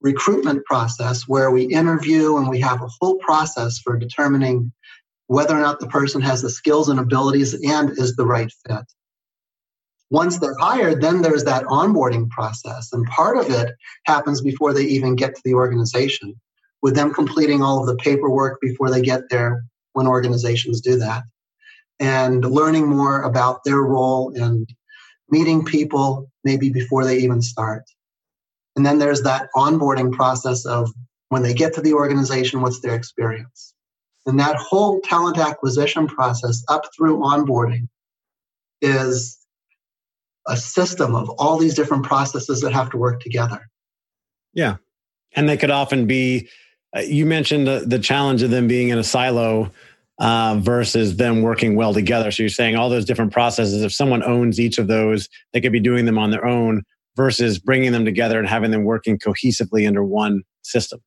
recruitment 0.00 0.64
process 0.64 1.28
where 1.28 1.50
we 1.50 1.64
interview 1.64 2.36
and 2.38 2.48
we 2.48 2.60
have 2.60 2.82
a 2.82 2.88
whole 3.00 3.16
process 3.16 3.78
for 3.78 3.96
determining 3.96 4.72
whether 5.26 5.54
or 5.54 5.60
not 5.60 5.80
the 5.80 5.88
person 5.88 6.20
has 6.22 6.40
the 6.40 6.50
skills 6.50 6.88
and 6.88 6.98
abilities 6.98 7.54
and 7.54 7.90
is 7.90 8.16
the 8.16 8.26
right 8.26 8.50
fit. 8.66 8.84
Once 10.10 10.38
they're 10.38 10.56
hired, 10.58 11.00
then 11.00 11.20
there's 11.22 11.44
that 11.44 11.64
onboarding 11.64 12.28
process. 12.30 12.92
And 12.92 13.04
part 13.06 13.36
of 13.36 13.50
it 13.50 13.74
happens 14.04 14.40
before 14.40 14.72
they 14.72 14.84
even 14.84 15.16
get 15.16 15.34
to 15.34 15.42
the 15.44 15.54
organization, 15.54 16.34
with 16.82 16.94
them 16.94 17.12
completing 17.12 17.62
all 17.62 17.80
of 17.80 17.86
the 17.86 17.96
paperwork 17.96 18.60
before 18.60 18.90
they 18.90 19.02
get 19.02 19.22
there, 19.28 19.64
when 19.92 20.06
organizations 20.06 20.80
do 20.80 20.96
that 20.96 21.24
and 22.00 22.44
learning 22.44 22.86
more 22.86 23.22
about 23.22 23.64
their 23.64 23.78
role 23.78 24.32
and 24.36 24.72
meeting 25.28 25.64
people 25.64 26.30
maybe 26.44 26.70
before 26.70 27.04
they 27.04 27.18
even 27.18 27.42
start. 27.42 27.82
And 28.76 28.86
then 28.86 28.98
there's 28.98 29.22
that 29.22 29.48
onboarding 29.56 30.12
process 30.12 30.64
of 30.64 30.90
when 31.30 31.42
they 31.42 31.52
get 31.52 31.74
to 31.74 31.80
the 31.80 31.94
organization, 31.94 32.60
what's 32.60 32.80
their 32.80 32.94
experience? 32.94 33.74
And 34.26 34.38
that 34.38 34.56
whole 34.56 35.00
talent 35.00 35.38
acquisition 35.38 36.06
process 36.06 36.62
up 36.68 36.84
through 36.96 37.18
onboarding 37.18 37.88
is 38.80 39.37
a 40.48 40.56
system 40.56 41.14
of 41.14 41.28
all 41.30 41.58
these 41.58 41.74
different 41.74 42.04
processes 42.04 42.60
that 42.62 42.72
have 42.72 42.90
to 42.90 42.96
work 42.96 43.20
together. 43.20 43.68
Yeah. 44.54 44.76
And 45.36 45.48
they 45.48 45.56
could 45.56 45.70
often 45.70 46.06
be, 46.06 46.48
uh, 46.96 47.00
you 47.00 47.26
mentioned 47.26 47.66
the, 47.66 47.84
the 47.86 47.98
challenge 47.98 48.42
of 48.42 48.50
them 48.50 48.66
being 48.66 48.88
in 48.88 48.98
a 48.98 49.04
silo 49.04 49.70
uh, 50.18 50.56
versus 50.58 51.16
them 51.16 51.42
working 51.42 51.76
well 51.76 51.94
together. 51.94 52.30
So 52.30 52.42
you're 52.42 52.50
saying 52.50 52.76
all 52.76 52.88
those 52.88 53.04
different 53.04 53.32
processes, 53.32 53.82
if 53.82 53.92
someone 53.92 54.22
owns 54.22 54.58
each 54.58 54.78
of 54.78 54.88
those, 54.88 55.28
they 55.52 55.60
could 55.60 55.72
be 55.72 55.80
doing 55.80 56.06
them 56.06 56.18
on 56.18 56.30
their 56.30 56.44
own 56.44 56.82
versus 57.14 57.58
bringing 57.58 57.92
them 57.92 58.04
together 58.04 58.38
and 58.38 58.48
having 58.48 58.70
them 58.70 58.84
working 58.84 59.18
cohesively 59.18 59.86
under 59.86 60.04
one 60.04 60.42
system. 60.62 61.00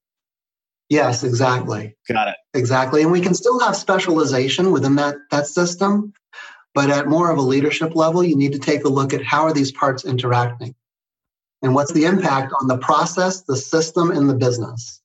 Yes, 0.89 1.23
exactly. 1.23 1.95
Got 2.07 2.27
it. 2.27 2.35
Exactly. 2.53 3.01
And 3.01 3.11
we 3.11 3.21
can 3.21 3.33
still 3.33 3.59
have 3.61 3.77
specialization 3.77 4.71
within 4.71 4.95
that, 4.97 5.15
that 5.31 5.47
system, 5.47 6.13
but 6.73 6.89
at 6.89 7.07
more 7.07 7.29
of 7.29 7.37
a 7.37 7.41
leadership 7.41 7.95
level, 7.95 8.23
you 8.23 8.35
need 8.35 8.53
to 8.53 8.59
take 8.59 8.83
a 8.83 8.89
look 8.89 9.13
at 9.13 9.23
how 9.23 9.43
are 9.43 9.53
these 9.53 9.71
parts 9.71 10.05
interacting 10.05 10.75
and 11.61 11.75
what's 11.75 11.93
the 11.93 12.05
impact 12.05 12.53
on 12.61 12.67
the 12.67 12.77
process, 12.77 13.41
the 13.43 13.57
system, 13.57 14.11
and 14.11 14.29
the 14.29 14.35
business. 14.35 15.01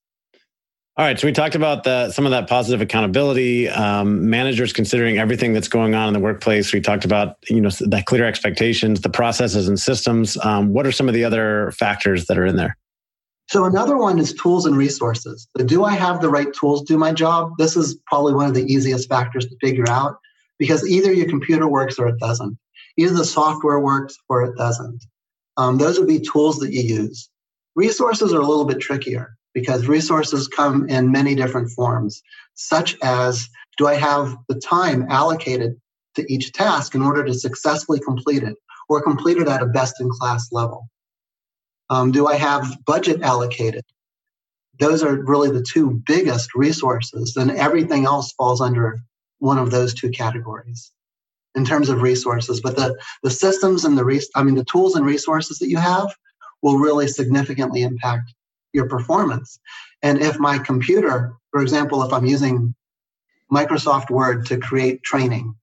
All 0.98 1.04
right, 1.04 1.20
so 1.20 1.26
we 1.26 1.32
talked 1.32 1.54
about 1.54 1.84
the, 1.84 2.10
some 2.10 2.24
of 2.24 2.30
that 2.30 2.48
positive 2.48 2.80
accountability, 2.80 3.68
um, 3.68 4.30
managers 4.30 4.72
considering 4.72 5.18
everything 5.18 5.52
that's 5.52 5.68
going 5.68 5.94
on 5.94 6.08
in 6.08 6.14
the 6.14 6.20
workplace. 6.20 6.72
We 6.72 6.80
talked 6.80 7.04
about 7.04 7.36
you 7.50 7.60
know 7.60 7.68
that 7.68 8.06
clear 8.06 8.24
expectations, 8.24 9.02
the 9.02 9.10
processes 9.10 9.68
and 9.68 9.78
systems. 9.78 10.38
Um, 10.42 10.72
what 10.72 10.86
are 10.86 10.92
some 10.92 11.06
of 11.06 11.12
the 11.12 11.22
other 11.22 11.70
factors 11.72 12.26
that 12.26 12.38
are 12.38 12.46
in 12.46 12.56
there? 12.56 12.78
So 13.48 13.66
another 13.66 13.98
one 13.98 14.18
is 14.18 14.32
tools 14.32 14.64
and 14.64 14.74
resources. 14.74 15.46
So 15.56 15.64
do 15.64 15.84
I 15.84 15.92
have 15.92 16.22
the 16.22 16.30
right 16.30 16.52
tools 16.54 16.80
to 16.80 16.94
do 16.94 16.98
my 16.98 17.12
job? 17.12 17.52
This 17.58 17.76
is 17.76 18.00
probably 18.06 18.32
one 18.32 18.46
of 18.46 18.54
the 18.54 18.64
easiest 18.64 19.06
factors 19.08 19.44
to 19.46 19.56
figure 19.60 19.88
out 19.88 20.16
because 20.58 20.88
either 20.88 21.12
your 21.12 21.28
computer 21.28 21.68
works 21.68 21.98
or 21.98 22.08
it 22.08 22.18
doesn't. 22.18 22.58
Either 22.96 23.14
the 23.14 23.24
software 23.24 23.80
works 23.80 24.16
or 24.28 24.42
it 24.44 24.56
doesn't. 24.56 25.04
Um, 25.56 25.78
those 25.78 25.98
would 25.98 26.08
be 26.08 26.20
tools 26.20 26.58
that 26.58 26.72
you 26.72 26.82
use. 26.82 27.28
Resources 27.74 28.32
are 28.32 28.40
a 28.40 28.46
little 28.46 28.64
bit 28.64 28.80
trickier 28.80 29.36
because 29.54 29.86
resources 29.86 30.48
come 30.48 30.88
in 30.88 31.10
many 31.10 31.34
different 31.34 31.70
forms, 31.70 32.22
such 32.54 32.96
as 33.02 33.48
do 33.78 33.86
I 33.86 33.94
have 33.94 34.36
the 34.48 34.58
time 34.60 35.06
allocated 35.08 35.80
to 36.14 36.32
each 36.32 36.52
task 36.52 36.94
in 36.94 37.02
order 37.02 37.24
to 37.24 37.34
successfully 37.34 38.00
complete 38.00 38.42
it 38.42 38.56
or 38.88 39.02
complete 39.02 39.38
it 39.38 39.48
at 39.48 39.62
a 39.62 39.66
best 39.66 40.00
in 40.00 40.08
class 40.08 40.48
level? 40.52 40.88
Um, 41.88 42.12
do 42.12 42.26
I 42.26 42.34
have 42.36 42.78
budget 42.84 43.22
allocated? 43.22 43.84
Those 44.78 45.02
are 45.02 45.22
really 45.24 45.50
the 45.50 45.62
two 45.62 46.02
biggest 46.06 46.54
resources, 46.54 47.36
and 47.36 47.50
everything 47.50 48.04
else 48.04 48.32
falls 48.32 48.60
under 48.60 49.00
one 49.38 49.58
of 49.58 49.70
those 49.70 49.94
two 49.94 50.10
categories 50.10 50.92
in 51.54 51.64
terms 51.64 51.88
of 51.88 52.02
resources. 52.02 52.60
But 52.60 52.76
the, 52.76 52.96
the 53.22 53.30
systems 53.30 53.84
and 53.84 53.96
the 53.96 54.04
res- 54.04 54.30
I 54.34 54.42
mean 54.42 54.54
the 54.54 54.64
tools 54.64 54.94
and 54.94 55.04
resources 55.04 55.58
that 55.58 55.68
you 55.68 55.78
have 55.78 56.14
will 56.62 56.78
really 56.78 57.08
significantly 57.08 57.82
impact 57.82 58.34
your 58.72 58.88
performance. 58.88 59.58
And 60.02 60.20
if 60.20 60.38
my 60.38 60.58
computer, 60.58 61.34
for 61.50 61.62
example, 61.62 62.02
if 62.02 62.12
I'm 62.12 62.26
using 62.26 62.74
Microsoft 63.50 64.10
Word 64.10 64.46
to 64.46 64.58
create 64.58 65.02
training 65.02 65.54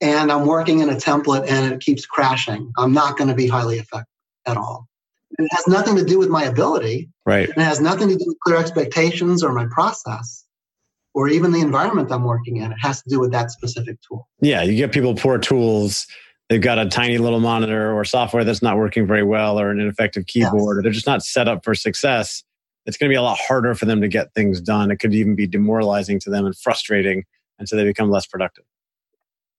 and 0.00 0.32
I'm 0.32 0.46
working 0.46 0.80
in 0.80 0.88
a 0.88 0.94
template 0.94 1.48
and 1.48 1.72
it 1.72 1.80
keeps 1.80 2.06
crashing, 2.06 2.72
I'm 2.78 2.92
not 2.92 3.18
going 3.18 3.28
to 3.28 3.34
be 3.34 3.46
highly 3.46 3.78
effective 3.78 4.06
at 4.46 4.56
all. 4.56 4.88
And 5.38 5.46
it 5.46 5.54
has 5.54 5.68
nothing 5.68 5.96
to 5.96 6.04
do 6.04 6.18
with 6.18 6.28
my 6.28 6.44
ability. 6.44 7.10
Right. 7.26 7.48
It 7.48 7.58
has 7.58 7.80
nothing 7.80 8.08
to 8.08 8.16
do 8.16 8.24
with 8.26 8.38
clear 8.40 8.56
expectations 8.56 9.42
or 9.44 9.52
my 9.52 9.66
process 9.66 10.44
or 11.14 11.28
even 11.28 11.52
the 11.52 11.60
environment 11.60 12.12
I'm 12.12 12.24
working 12.24 12.58
in. 12.58 12.72
It 12.72 12.78
has 12.80 13.02
to 13.02 13.10
do 13.10 13.20
with 13.20 13.32
that 13.32 13.50
specific 13.50 13.98
tool. 14.06 14.28
Yeah, 14.40 14.62
you 14.62 14.76
get 14.76 14.92
people 14.92 15.14
poor 15.14 15.38
tools 15.38 16.06
they've 16.50 16.60
got 16.60 16.78
a 16.78 16.86
tiny 16.86 17.16
little 17.16 17.40
monitor 17.40 17.96
or 17.96 18.04
software 18.04 18.44
that's 18.44 18.60
not 18.60 18.76
working 18.76 19.06
very 19.06 19.22
well 19.22 19.58
or 19.58 19.70
an 19.70 19.80
ineffective 19.80 20.26
keyboard 20.26 20.76
yes. 20.76 20.78
or 20.78 20.82
they're 20.82 20.92
just 20.92 21.06
not 21.06 21.22
set 21.22 21.48
up 21.48 21.64
for 21.64 21.74
success 21.74 22.44
it's 22.84 22.96
going 22.96 23.08
to 23.08 23.12
be 23.12 23.16
a 23.16 23.22
lot 23.22 23.38
harder 23.38 23.74
for 23.74 23.86
them 23.86 24.02
to 24.02 24.08
get 24.08 24.34
things 24.34 24.60
done 24.60 24.90
it 24.90 24.96
could 24.96 25.14
even 25.14 25.34
be 25.34 25.46
demoralizing 25.46 26.18
to 26.20 26.28
them 26.28 26.44
and 26.44 26.58
frustrating 26.58 27.24
and 27.58 27.68
so 27.68 27.76
they 27.76 27.84
become 27.84 28.10
less 28.10 28.26
productive 28.26 28.64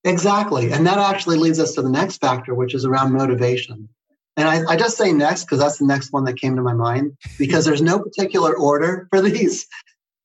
exactly 0.04 0.70
and 0.70 0.86
that 0.86 0.98
actually 0.98 1.38
leads 1.38 1.58
us 1.58 1.74
to 1.74 1.82
the 1.82 1.90
next 1.90 2.18
factor 2.18 2.54
which 2.54 2.74
is 2.74 2.84
around 2.84 3.12
motivation 3.12 3.88
and 4.36 4.48
I, 4.48 4.72
I 4.72 4.76
just 4.76 4.96
say 4.96 5.12
next 5.12 5.44
because 5.44 5.58
that's 5.58 5.78
the 5.78 5.86
next 5.86 6.12
one 6.12 6.24
that 6.24 6.38
came 6.38 6.56
to 6.56 6.62
my 6.62 6.72
mind 6.72 7.12
because 7.38 7.64
there's 7.64 7.82
no 7.82 7.98
particular 7.98 8.56
order 8.56 9.06
for 9.10 9.20
these 9.20 9.66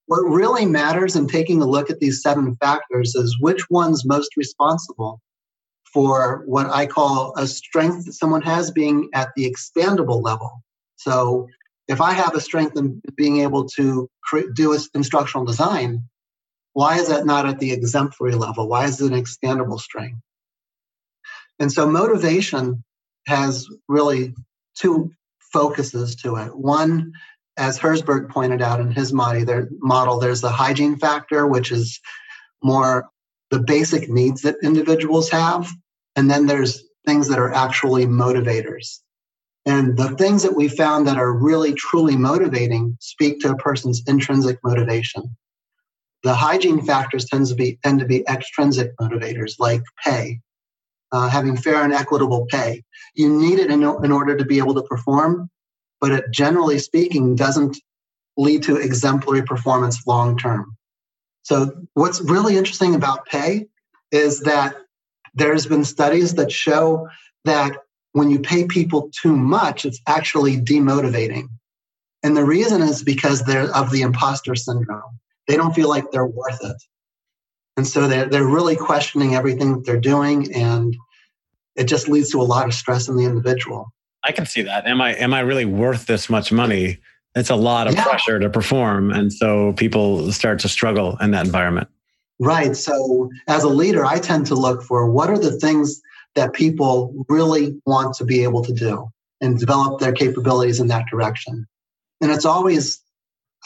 what 0.07 0.21
really 0.21 0.65
matters 0.65 1.15
in 1.15 1.27
taking 1.27 1.61
a 1.61 1.67
look 1.67 1.89
at 1.89 1.99
these 1.99 2.21
seven 2.21 2.55
factors 2.55 3.13
is 3.15 3.37
which 3.39 3.69
one's 3.69 4.05
most 4.05 4.35
responsible 4.35 5.21
for 5.93 6.43
what 6.45 6.67
I 6.69 6.85
call 6.85 7.33
a 7.37 7.45
strength 7.47 8.05
that 8.05 8.13
someone 8.13 8.41
has 8.41 8.71
being 8.71 9.09
at 9.13 9.29
the 9.35 9.49
expandable 9.49 10.23
level. 10.23 10.63
So 10.95 11.47
if 11.87 12.01
I 12.01 12.13
have 12.13 12.35
a 12.35 12.41
strength 12.41 12.77
in 12.77 13.01
being 13.15 13.41
able 13.41 13.65
to 13.75 14.09
do 14.53 14.79
instructional 14.93 15.45
design, 15.45 16.03
why 16.73 16.99
is 16.99 17.07
that 17.09 17.25
not 17.25 17.45
at 17.45 17.59
the 17.59 17.71
exemplary 17.71 18.35
level? 18.35 18.67
Why 18.67 18.85
is 18.85 19.01
it 19.01 19.11
an 19.11 19.21
expandable 19.21 19.79
strength? 19.79 20.19
And 21.59 21.71
so 21.71 21.89
motivation 21.89 22.83
has 23.25 23.67
really 23.87 24.35
two 24.75 25.11
focuses 25.51 26.15
to 26.17 26.35
it. 26.35 26.55
One, 26.55 27.13
as 27.57 27.79
Herzberg 27.79 28.29
pointed 28.29 28.61
out 28.61 28.79
in 28.79 28.91
his 28.91 29.11
model, 29.11 30.19
there's 30.19 30.41
the 30.41 30.51
hygiene 30.51 30.97
factor, 30.97 31.47
which 31.47 31.71
is 31.71 31.99
more 32.63 33.09
the 33.49 33.59
basic 33.59 34.09
needs 34.09 34.41
that 34.43 34.57
individuals 34.63 35.29
have. 35.29 35.67
And 36.15 36.29
then 36.29 36.45
there's 36.45 36.83
things 37.05 37.27
that 37.29 37.39
are 37.39 37.53
actually 37.53 38.05
motivators. 38.05 38.99
And 39.65 39.97
the 39.97 40.09
things 40.11 40.43
that 40.43 40.55
we 40.55 40.67
found 40.67 41.07
that 41.07 41.17
are 41.17 41.33
really 41.33 41.73
truly 41.73 42.15
motivating 42.15 42.97
speak 43.01 43.39
to 43.41 43.51
a 43.51 43.57
person's 43.57 44.01
intrinsic 44.07 44.59
motivation. 44.63 45.35
The 46.23 46.33
hygiene 46.33 46.85
factors 46.85 47.25
tends 47.25 47.49
to 47.49 47.55
be 47.55 47.77
tend 47.83 47.99
to 47.99 48.05
be 48.05 48.27
extrinsic 48.27 48.91
motivators 48.97 49.55
like 49.59 49.81
pay, 50.03 50.39
uh, 51.11 51.29
having 51.29 51.57
fair 51.57 51.83
and 51.83 51.93
equitable 51.93 52.45
pay. 52.49 52.83
You 53.13 53.29
need 53.29 53.59
it 53.59 53.69
in, 53.69 53.83
in 53.83 54.11
order 54.11 54.37
to 54.37 54.45
be 54.45 54.57
able 54.57 54.73
to 54.75 54.83
perform, 54.83 55.49
but 55.99 56.11
it 56.11 56.25
generally 56.31 56.79
speaking 56.79 57.35
doesn't 57.35 57.77
lead 58.37 58.63
to 58.63 58.77
exemplary 58.77 59.43
performance 59.43 60.05
long 60.05 60.37
term. 60.37 60.77
So, 61.43 61.71
what's 61.93 62.21
really 62.21 62.57
interesting 62.57 62.95
about 62.95 63.25
pay 63.25 63.67
is 64.11 64.41
that 64.41 64.75
there's 65.33 65.65
been 65.65 65.85
studies 65.85 66.35
that 66.35 66.51
show 66.51 67.07
that 67.45 67.77
when 68.13 68.29
you 68.29 68.39
pay 68.39 68.65
people 68.65 69.09
too 69.21 69.35
much, 69.35 69.85
it's 69.85 70.01
actually 70.07 70.57
demotivating. 70.57 71.47
And 72.23 72.35
the 72.35 72.43
reason 72.43 72.81
is 72.81 73.03
because 73.03 73.43
they're 73.43 73.73
of 73.75 73.91
the 73.91 74.01
imposter 74.01 74.55
syndrome. 74.55 75.19
They 75.47 75.55
don't 75.55 75.75
feel 75.75 75.87
like 75.87 76.11
they're 76.11 76.25
worth 76.25 76.63
it. 76.63 76.77
And 77.77 77.85
so 77.87 78.07
they're, 78.07 78.25
they're 78.25 78.47
really 78.47 78.75
questioning 78.75 79.35
everything 79.35 79.73
that 79.73 79.85
they're 79.85 79.99
doing. 79.99 80.53
And 80.53 80.97
it 81.75 81.85
just 81.85 82.09
leads 82.09 82.31
to 82.31 82.41
a 82.41 82.43
lot 82.43 82.65
of 82.65 82.73
stress 82.73 83.07
in 83.07 83.15
the 83.15 83.25
individual. 83.25 83.93
I 84.27 84.31
can 84.31 84.45
see 84.45 84.61
that. 84.61 84.85
Am 84.85 85.01
I 85.01 85.15
am 85.15 85.33
I 85.33 85.39
really 85.39 85.65
worth 85.65 86.05
this 86.05 86.29
much 86.29 86.51
money? 86.51 86.99
it's 87.37 87.49
a 87.51 87.55
lot 87.55 87.87
of 87.87 87.93
yeah. 87.93 88.03
pressure 88.03 88.39
to 88.39 88.49
perform. 88.49 89.11
And 89.11 89.31
so 89.31 89.73
people 89.73 90.31
start 90.31 90.59
to 90.59 90.69
struggle 90.69 91.17
in 91.21 91.31
that 91.31 91.45
environment. 91.45 91.87
Right. 92.39 92.75
So 92.75 93.29
as 93.47 93.63
a 93.63 93.69
leader, 93.69 94.05
I 94.05 94.19
tend 94.19 94.47
to 94.47 94.55
look 94.55 94.81
for 94.81 95.09
what 95.09 95.29
are 95.29 95.37
the 95.37 95.51
things 95.51 96.01
that 96.35 96.53
people 96.53 97.25
really 97.29 97.79
want 97.85 98.15
to 98.15 98.25
be 98.25 98.43
able 98.43 98.63
to 98.63 98.73
do 98.73 99.07
and 99.39 99.59
develop 99.59 99.99
their 99.99 100.13
capabilities 100.13 100.79
in 100.79 100.87
that 100.87 101.05
direction. 101.11 101.67
And 102.21 102.31
it's 102.31 102.45
always, 102.45 102.99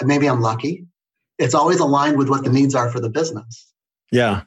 maybe 0.02 0.28
I'm 0.28 0.42
lucky, 0.42 0.86
it's 1.38 1.54
always 1.54 1.80
aligned 1.80 2.18
with 2.18 2.30
what 2.30 2.44
the 2.44 2.50
needs 2.50 2.76
are 2.76 2.90
for 2.92 3.00
the 3.00 3.10
business. 3.10 3.72
Yeah. 4.12 4.42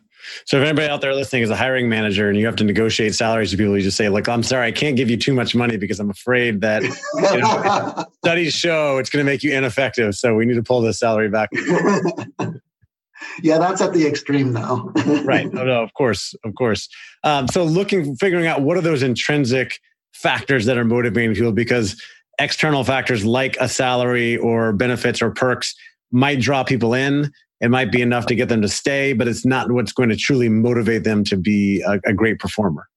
So 0.47 0.59
if 0.59 0.65
anybody 0.65 0.89
out 0.89 1.01
there 1.01 1.15
listening 1.15 1.43
is 1.43 1.51
a 1.51 1.57
hiring 1.57 1.89
manager 1.89 2.29
and 2.29 2.39
you 2.39 2.47
have 2.47 2.57
to 2.57 2.65
negotiate 2.65 3.15
salaries 3.15 3.51
to 3.51 3.57
people, 3.57 3.77
you 3.77 3.83
just 3.83 3.97
say, 3.97 4.09
"Look, 4.09 4.29
I'm 4.29 4.43
sorry, 4.43 4.67
I 4.67 4.73
can't 4.73 4.97
give 4.97 5.11
you 5.11 5.17
too 5.17 5.35
much 5.35 5.55
money 5.55 5.77
because 5.77 6.01
I'm 6.01 6.11
afraid 6.11 6.61
that 6.61 6.83
you 6.83 7.39
know, 7.39 8.05
studies 8.25 8.55
show 8.55 8.99
it's 8.99 9.11
going 9.11 9.25
to 9.25 9.31
make 9.31 9.43
you 9.43 9.53
ineffective. 9.53 10.15
So 10.15 10.35
we 10.35 10.47
need 10.47 10.55
to 10.55 10.63
pull 10.63 10.81
the 10.81 10.93
salary 10.93 11.29
back." 11.29 11.51
yeah, 13.43 13.59
that's 13.59 13.81
at 13.81 13.93
the 13.93 14.07
extreme 14.07 14.53
though. 14.53 14.93
right. 15.25 15.53
No, 15.53 15.65
no, 15.65 15.83
of 15.83 15.93
course, 15.95 16.35
of 16.45 16.55
course. 16.55 16.89
Um, 17.23 17.49
so 17.49 17.65
looking, 17.65 18.17
figuring 18.17 18.47
out 18.47 18.63
what 18.63 18.77
are 18.77 18.83
those 18.83 19.03
intrinsic 19.03 19.81
factors 20.13 20.67
that 20.67 20.79
are 20.79 20.85
motivating 20.85 21.35
people 21.35 21.53
because 21.53 22.01
external 22.39 22.85
factors 22.85 23.25
like 23.25 23.57
a 23.61 23.69
salary 23.69 24.37
or 24.37 24.73
benefits 24.73 25.23
or 25.23 25.31
perks 25.31 25.75
might 26.11 26.41
draw 26.41 26.63
people 26.63 26.95
in 26.95 27.33
it 27.61 27.71
might 27.71 27.93
be 27.93 28.03
enough 28.03 28.27
to 28.27 28.35
get 28.35 28.49
them 28.49 28.63
to 28.63 28.69
stay, 28.69 29.13
but 29.13 29.29
it's 29.29 29.47
not 29.47 29.71
what's 29.71 29.93
going 29.93 30.09
to 30.09 30.17
truly 30.17 30.49
motivate 30.49 31.05
them 31.05 31.25
to 31.25 31.37
be 31.37 31.83
a, 31.83 32.01
a 32.07 32.13
great 32.13 32.39
performer. 32.39 32.89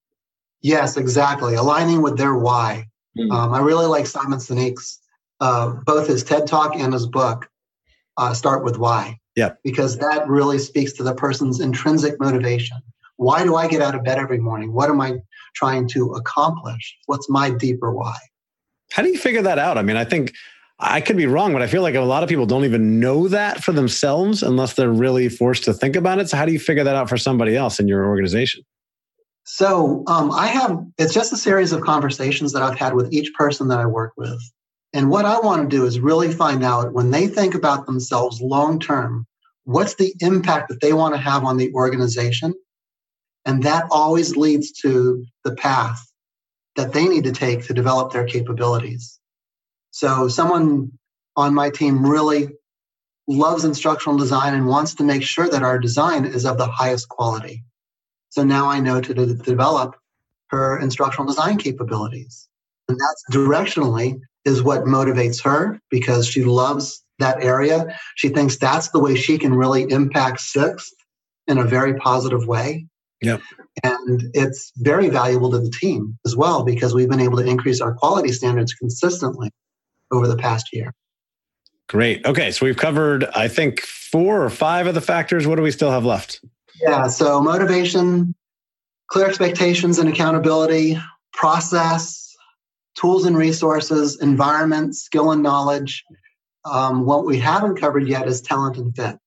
Yes, 0.62 0.98
exactly. 0.98 1.56
Aligning 1.56 2.02
with 2.02 2.18
their 2.18 2.36
why. 2.36 2.86
Mm-hmm. 3.18 3.32
Um, 3.32 3.54
I 3.54 3.60
really 3.60 3.86
like 3.86 4.08
Simon 4.08 4.40
Sinek's, 4.40 5.00
uh, 5.40 5.70
both 5.86 6.08
his 6.08 6.24
TED 6.24 6.48
talk 6.48 6.76
and 6.76 6.94
his 6.94 7.08
book 7.08 7.48
uh, 8.18 8.34
start 8.34 8.64
with 8.64 8.78
why. 8.78 9.20
Yeah. 9.36 9.52
Because 9.64 10.00
that 10.00 10.28
really 10.28 10.58
speaks 10.58 10.94
to 10.94 11.04
the 11.04 11.14
person's 11.14 11.60
intrinsic 11.60 12.20
motivation. 12.20 12.78
Why 13.18 13.44
do 13.44 13.56
I 13.56 13.68
get 13.68 13.82
out 13.82 13.96
of 13.96 14.04
bed 14.04 14.18
every 14.18 14.40
morning? 14.40 14.74
What 14.74 14.90
am 14.90 15.00
I 15.02 15.18
trying 15.56 15.88
to 15.90 16.14
accomplish? 16.14 16.98
What's 17.06 17.30
my 17.30 17.50
deeper 17.52 17.92
why? 17.92 18.16
How 18.92 19.04
do 19.04 19.10
you 19.10 19.18
figure 19.18 19.42
that 19.42 19.60
out? 19.60 19.78
I 19.78 19.82
mean, 19.82 19.98
I 19.98 20.06
think 20.06 20.34
I 20.80 21.02
could 21.02 21.18
be 21.18 21.26
wrong, 21.26 21.54
but 21.54 21.64
I 21.64 21.68
feel 21.68 21.82
like 21.82 21.96
a 21.96 22.02
lot 22.02 22.22
of 22.22 22.30
people 22.30 22.46
don't 22.46 22.66
even 22.66 23.00
know 23.00 23.28
that 23.30 23.64
for 23.64 23.72
themselves 23.72 24.44
unless 24.44 24.74
they're 24.74 24.92
really 24.92 25.28
forced 25.28 25.64
to 25.64 25.74
think 25.74 25.96
about 25.96 26.20
it. 26.20 26.30
So, 26.30 26.38
how 26.38 26.46
do 26.46 26.52
you 26.52 26.60
figure 26.60 26.84
that 26.84 26.96
out 26.96 27.10
for 27.10 27.18
somebody 27.18 27.56
else 27.56 27.80
in 27.80 27.88
your 27.88 28.06
organization? 28.06 28.64
So, 29.44 30.04
um, 30.08 30.32
I 30.32 30.48
have, 30.48 30.80
it's 31.00 31.14
just 31.14 31.34
a 31.34 31.38
series 31.38 31.72
of 31.72 31.82
conversations 31.82 32.54
that 32.54 32.62
I've 32.62 32.78
had 32.78 32.94
with 32.94 33.12
each 33.12 33.34
person 33.34 33.70
that 33.70 33.80
I 33.80 33.88
work 33.88 34.14
with. 34.18 34.40
And 34.94 35.10
what 35.10 35.26
I 35.26 35.40
want 35.40 35.68
to 35.68 35.76
do 35.76 35.86
is 35.86 36.00
really 36.00 36.32
find 36.32 36.64
out 36.64 36.94
when 36.94 37.12
they 37.12 37.28
think 37.28 37.56
about 37.56 37.86
themselves 37.86 38.40
long 38.40 38.80
term, 38.80 39.26
what's 39.64 39.96
the 39.96 40.14
impact 40.20 40.70
that 40.70 40.82
they 40.82 40.94
want 40.94 41.16
to 41.16 41.20
have 41.22 41.44
on 41.44 41.58
the 41.58 41.74
organization? 41.74 42.54
And 43.46 43.64
that 43.64 43.86
always 43.90 44.36
leads 44.36 44.72
to 44.82 45.26
the 45.44 45.56
path 45.56 46.06
that 46.76 46.94
they 46.94 47.08
need 47.08 47.24
to 47.24 47.32
take 47.32 47.66
to 47.66 47.74
develop 47.74 48.12
their 48.12 48.26
capabilities. 48.26 49.17
So, 49.92 50.28
someone 50.28 50.92
on 51.36 51.54
my 51.54 51.70
team 51.70 52.06
really 52.06 52.50
loves 53.28 53.66
instructional 53.66 54.18
design 54.18 54.54
and 54.54 54.68
wants 54.68 54.96
to 54.96 55.04
make 55.04 55.24
sure 55.24 55.50
that 55.50 55.64
our 55.64 55.78
design 55.78 56.26
is 56.26 56.46
of 56.46 56.58
the 56.58 56.68
highest 56.68 57.10
quality. 57.10 57.64
So 58.30 58.44
now 58.44 58.68
I 58.68 58.80
know 58.80 59.02
to, 59.02 59.14
to 59.14 59.34
develop 59.36 59.96
her 60.50 60.80
instructional 60.80 61.28
design 61.28 61.58
capabilities. 61.58 62.48
And 62.88 62.98
that's 62.98 63.24
directionally 63.32 64.20
is 64.46 64.64
what 64.64 64.86
motivates 64.86 65.44
her 65.44 65.80
because 65.92 66.26
she 66.26 66.46
loves 66.46 67.04
that 67.20 67.44
area. 67.44 67.98
She 68.16 68.30
thinks 68.30 68.58
that's 68.58 68.90
the 68.90 69.00
way 69.00 69.16
she 69.16 69.38
can 69.38 69.54
really 69.54 69.84
impact 69.92 70.40
Sixt 70.40 70.94
in 71.48 71.58
a 71.58 71.64
very 71.64 71.96
positive 71.96 72.48
way. 72.48 72.88
Yep. 73.22 73.42
And 73.84 74.24
it's 74.34 74.72
very 74.78 75.10
valuable 75.10 75.52
to 75.52 75.60
the 75.60 75.72
team 75.72 76.18
as 76.26 76.36
well 76.36 76.64
because 76.64 76.94
we've 76.94 77.10
been 77.10 77.20
able 77.20 77.38
to 77.38 77.46
increase 77.46 77.82
our 77.82 77.94
quality 77.94 78.32
standards 78.32 78.74
consistently 78.74 79.52
over 80.12 80.28
the 80.28 80.38
past 80.38 80.74
year. 80.74 80.94
Great. 81.88 82.26
Okay. 82.26 82.52
So 82.52 82.66
we've 82.66 82.78
covered, 82.78 83.26
I 83.36 83.48
think, 83.48 83.82
four 83.82 84.44
or 84.44 84.50
five 84.50 84.88
of 84.88 84.94
the 84.94 85.02
factors. 85.02 85.48
What 85.48 85.56
do 85.56 85.62
we 85.62 85.72
still 85.72 85.92
have 85.92 86.06
left? 86.06 86.42
Yeah. 86.82 87.08
So 87.08 87.42
motivation, 87.42 88.36
clear 89.08 89.28
expectations 89.28 89.98
and 90.00 90.10
accountability, 90.10 90.98
process, 91.34 92.36
tools 93.00 93.26
and 93.26 93.38
resources, 93.38 94.22
environment, 94.22 94.96
skill 94.96 95.32
and 95.32 95.44
knowledge. 95.44 96.04
Um, 96.66 97.06
what 97.06 97.26
we 97.26 97.40
haven't 97.40 97.80
covered 97.80 98.08
yet 98.08 98.28
is 98.28 98.42
talent 98.42 98.78
and 98.78 98.94
fit. 98.96 99.18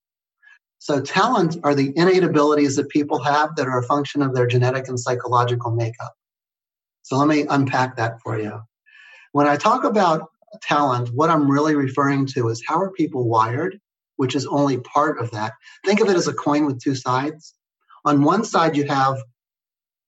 So, 0.78 1.00
talent 1.00 1.58
are 1.62 1.74
the 1.74 1.92
innate 1.94 2.24
abilities 2.24 2.76
that 2.76 2.88
people 2.88 3.22
have 3.22 3.54
that 3.56 3.66
are 3.66 3.78
a 3.78 3.82
function 3.82 4.22
of 4.22 4.34
their 4.34 4.46
genetic 4.46 4.88
and 4.88 4.98
psychological 4.98 5.70
makeup. 5.70 6.14
So, 7.02 7.16
let 7.18 7.28
me 7.28 7.44
unpack 7.48 7.96
that 7.96 8.20
for 8.22 8.40
you. 8.40 8.60
When 9.32 9.46
I 9.46 9.56
talk 9.56 9.84
about 9.84 10.30
talent, 10.62 11.10
what 11.14 11.30
I'm 11.30 11.50
really 11.50 11.74
referring 11.74 12.26
to 12.34 12.48
is 12.48 12.62
how 12.66 12.80
are 12.80 12.90
people 12.90 13.28
wired, 13.28 13.78
which 14.16 14.34
is 14.34 14.46
only 14.46 14.78
part 14.78 15.18
of 15.18 15.30
that. 15.30 15.52
Think 15.84 16.00
of 16.00 16.08
it 16.08 16.16
as 16.16 16.28
a 16.28 16.34
coin 16.34 16.66
with 16.66 16.82
two 16.82 16.94
sides. 16.94 17.54
On 18.04 18.22
one 18.22 18.44
side, 18.44 18.76
you 18.76 18.84
have 18.86 19.16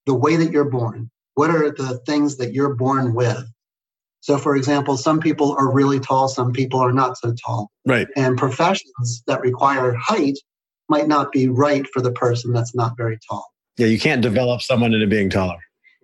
the 0.07 0.15
way 0.15 0.37
that 0.37 0.53
you're 0.53 0.69
born. 0.69 1.11
What 1.35 1.51
are 1.51 1.71
the 1.71 2.01
things 2.07 2.37
that 2.37 2.53
you're 2.53 2.75
born 2.75 3.15
with? 3.15 3.45
So, 4.21 4.39
for 4.39 4.55
example, 4.55 4.97
some 4.97 5.19
people 5.19 5.57
are 5.59 5.73
really 5.73 5.99
tall, 5.99 6.29
some 6.29 6.53
people 6.53 6.79
are 6.81 6.93
not 6.93 7.19
so 7.19 7.35
tall. 7.45 7.71
Right. 7.85 8.07
And 8.17 8.39
professions 8.39 9.23
that 9.27 9.41
require 9.41 9.95
height 9.95 10.39
might 10.89 11.09
not 11.09 11.33
be 11.33 11.49
right 11.49 11.87
for 11.93 12.01
the 12.01 12.13
person 12.13 12.53
that's 12.53 12.75
not 12.75 12.97
very 12.97 13.19
tall. 13.29 13.45
Yeah, 13.79 13.87
you 13.87 13.99
can't 13.99 14.23
develop 14.23 14.63
someone 14.63 14.95
into 14.95 15.07
being 15.07 15.29
taller. 15.29 15.59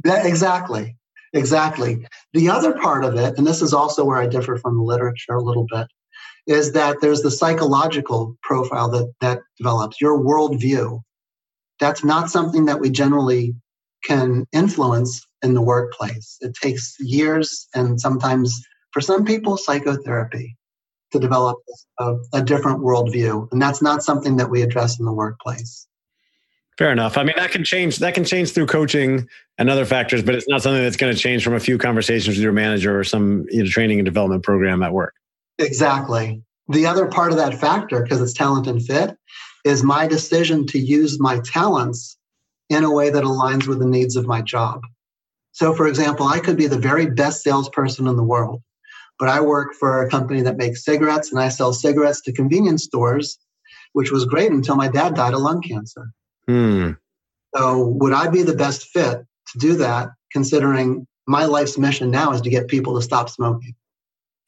Yeah, 0.04 0.26
exactly. 0.26 0.96
Exactly. 1.34 2.06
The 2.32 2.48
other 2.48 2.72
part 2.78 3.04
of 3.04 3.16
it, 3.16 3.36
and 3.36 3.46
this 3.46 3.62
is 3.62 3.74
also 3.74 4.04
where 4.04 4.18
I 4.18 4.26
differ 4.26 4.56
from 4.56 4.76
the 4.76 4.82
literature 4.82 5.34
a 5.34 5.42
little 5.42 5.66
bit, 5.70 5.86
is 6.46 6.72
that 6.72 6.96
there's 7.00 7.22
the 7.22 7.30
psychological 7.30 8.36
profile 8.42 8.90
that 8.90 9.12
that 9.20 9.40
develops, 9.58 10.00
your 10.00 10.18
worldview. 10.18 11.00
That's 11.78 12.02
not 12.02 12.30
something 12.30 12.64
that 12.64 12.80
we 12.80 12.90
generally 12.90 13.54
can 14.04 14.46
influence 14.52 15.26
in 15.42 15.54
the 15.54 15.62
workplace. 15.62 16.38
It 16.40 16.54
takes 16.54 16.96
years 16.98 17.68
and 17.74 18.00
sometimes, 18.00 18.60
for 18.92 19.00
some 19.00 19.24
people, 19.24 19.56
psychotherapy 19.56 20.56
to 21.12 21.18
develop 21.18 21.58
a, 21.98 22.16
a, 22.34 22.42
different 22.42 22.80
worldview. 22.80 23.50
And 23.52 23.62
that's 23.62 23.80
not 23.80 24.02
something 24.02 24.36
that 24.36 24.50
we 24.50 24.62
address 24.62 24.98
in 24.98 25.06
the 25.06 25.12
workplace. 25.12 25.86
Fair 26.78 26.92
enough. 26.92 27.18
I 27.18 27.24
mean, 27.24 27.34
that 27.36 27.50
can 27.50 27.64
change. 27.64 27.96
That 27.98 28.14
can 28.14 28.24
change 28.24 28.52
through 28.52 28.66
coaching 28.66 29.28
and 29.58 29.68
other 29.68 29.84
factors, 29.84 30.22
but 30.22 30.36
it's 30.36 30.48
not 30.48 30.62
something 30.62 30.80
that's 30.80 30.96
going 30.96 31.12
to 31.12 31.18
change 31.18 31.42
from 31.42 31.54
a 31.54 31.60
few 31.60 31.76
conversations 31.76 32.36
with 32.36 32.42
your 32.42 32.52
manager 32.52 32.96
or 32.96 33.02
some 33.02 33.46
you 33.50 33.64
know, 33.64 33.68
training 33.68 33.98
and 33.98 34.06
development 34.06 34.44
program 34.44 34.84
at 34.84 34.92
work. 34.92 35.14
Exactly. 35.58 36.40
The 36.68 36.86
other 36.86 37.06
part 37.06 37.32
of 37.32 37.38
that 37.38 37.54
factor, 37.54 38.00
because 38.00 38.22
it's 38.22 38.32
talent 38.32 38.68
and 38.68 38.80
fit, 38.80 39.16
is 39.64 39.82
my 39.82 40.06
decision 40.06 40.66
to 40.68 40.78
use 40.78 41.18
my 41.18 41.40
talents 41.40 42.16
in 42.70 42.84
a 42.84 42.92
way 42.92 43.10
that 43.10 43.24
aligns 43.24 43.66
with 43.66 43.80
the 43.80 43.86
needs 43.86 44.14
of 44.14 44.26
my 44.26 44.40
job. 44.40 44.82
So, 45.50 45.74
for 45.74 45.88
example, 45.88 46.28
I 46.28 46.38
could 46.38 46.56
be 46.56 46.68
the 46.68 46.78
very 46.78 47.06
best 47.06 47.42
salesperson 47.42 48.06
in 48.06 48.16
the 48.16 48.22
world, 48.22 48.62
but 49.18 49.28
I 49.28 49.40
work 49.40 49.74
for 49.74 50.04
a 50.04 50.08
company 50.08 50.42
that 50.42 50.56
makes 50.56 50.84
cigarettes 50.84 51.32
and 51.32 51.40
I 51.40 51.48
sell 51.48 51.72
cigarettes 51.72 52.20
to 52.22 52.32
convenience 52.32 52.84
stores, 52.84 53.36
which 53.94 54.12
was 54.12 54.26
great 54.26 54.52
until 54.52 54.76
my 54.76 54.86
dad 54.86 55.16
died 55.16 55.34
of 55.34 55.40
lung 55.40 55.60
cancer. 55.60 56.12
Hmm. 56.48 56.92
So, 57.54 57.86
would 57.86 58.12
I 58.12 58.28
be 58.28 58.42
the 58.42 58.54
best 58.54 58.88
fit 58.88 59.24
to 59.52 59.58
do 59.58 59.76
that, 59.76 60.08
considering 60.32 61.06
my 61.26 61.44
life's 61.44 61.78
mission 61.78 62.10
now 62.10 62.32
is 62.32 62.40
to 62.40 62.50
get 62.50 62.68
people 62.68 62.96
to 62.96 63.02
stop 63.02 63.28
smoking? 63.28 63.74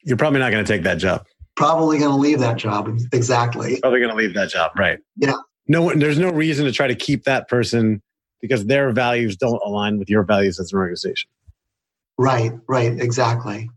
You're 0.03 0.17
probably 0.17 0.39
not 0.39 0.51
going 0.51 0.65
to 0.65 0.71
take 0.71 0.83
that 0.83 0.97
job. 0.97 1.25
Probably 1.55 1.99
going 1.99 2.11
to 2.11 2.17
leave 2.17 2.39
that 2.39 2.57
job. 2.57 2.97
Exactly. 3.13 3.79
Probably 3.81 3.99
going 3.99 4.09
to 4.09 4.15
leave 4.15 4.33
that 4.33 4.49
job. 4.49 4.71
Right. 4.77 4.99
Yeah. 5.17 5.35
No, 5.67 5.93
there's 5.93 6.17
no 6.17 6.31
reason 6.31 6.65
to 6.65 6.71
try 6.71 6.87
to 6.87 6.95
keep 6.95 7.23
that 7.25 7.47
person 7.47 8.01
because 8.41 8.65
their 8.65 8.91
values 8.91 9.37
don't 9.37 9.61
align 9.63 9.99
with 9.99 10.09
your 10.09 10.23
values 10.23 10.59
as 10.59 10.73
an 10.73 10.79
organization. 10.79 11.29
Right, 12.17 12.51
right, 12.67 12.99
exactly. 12.99 13.69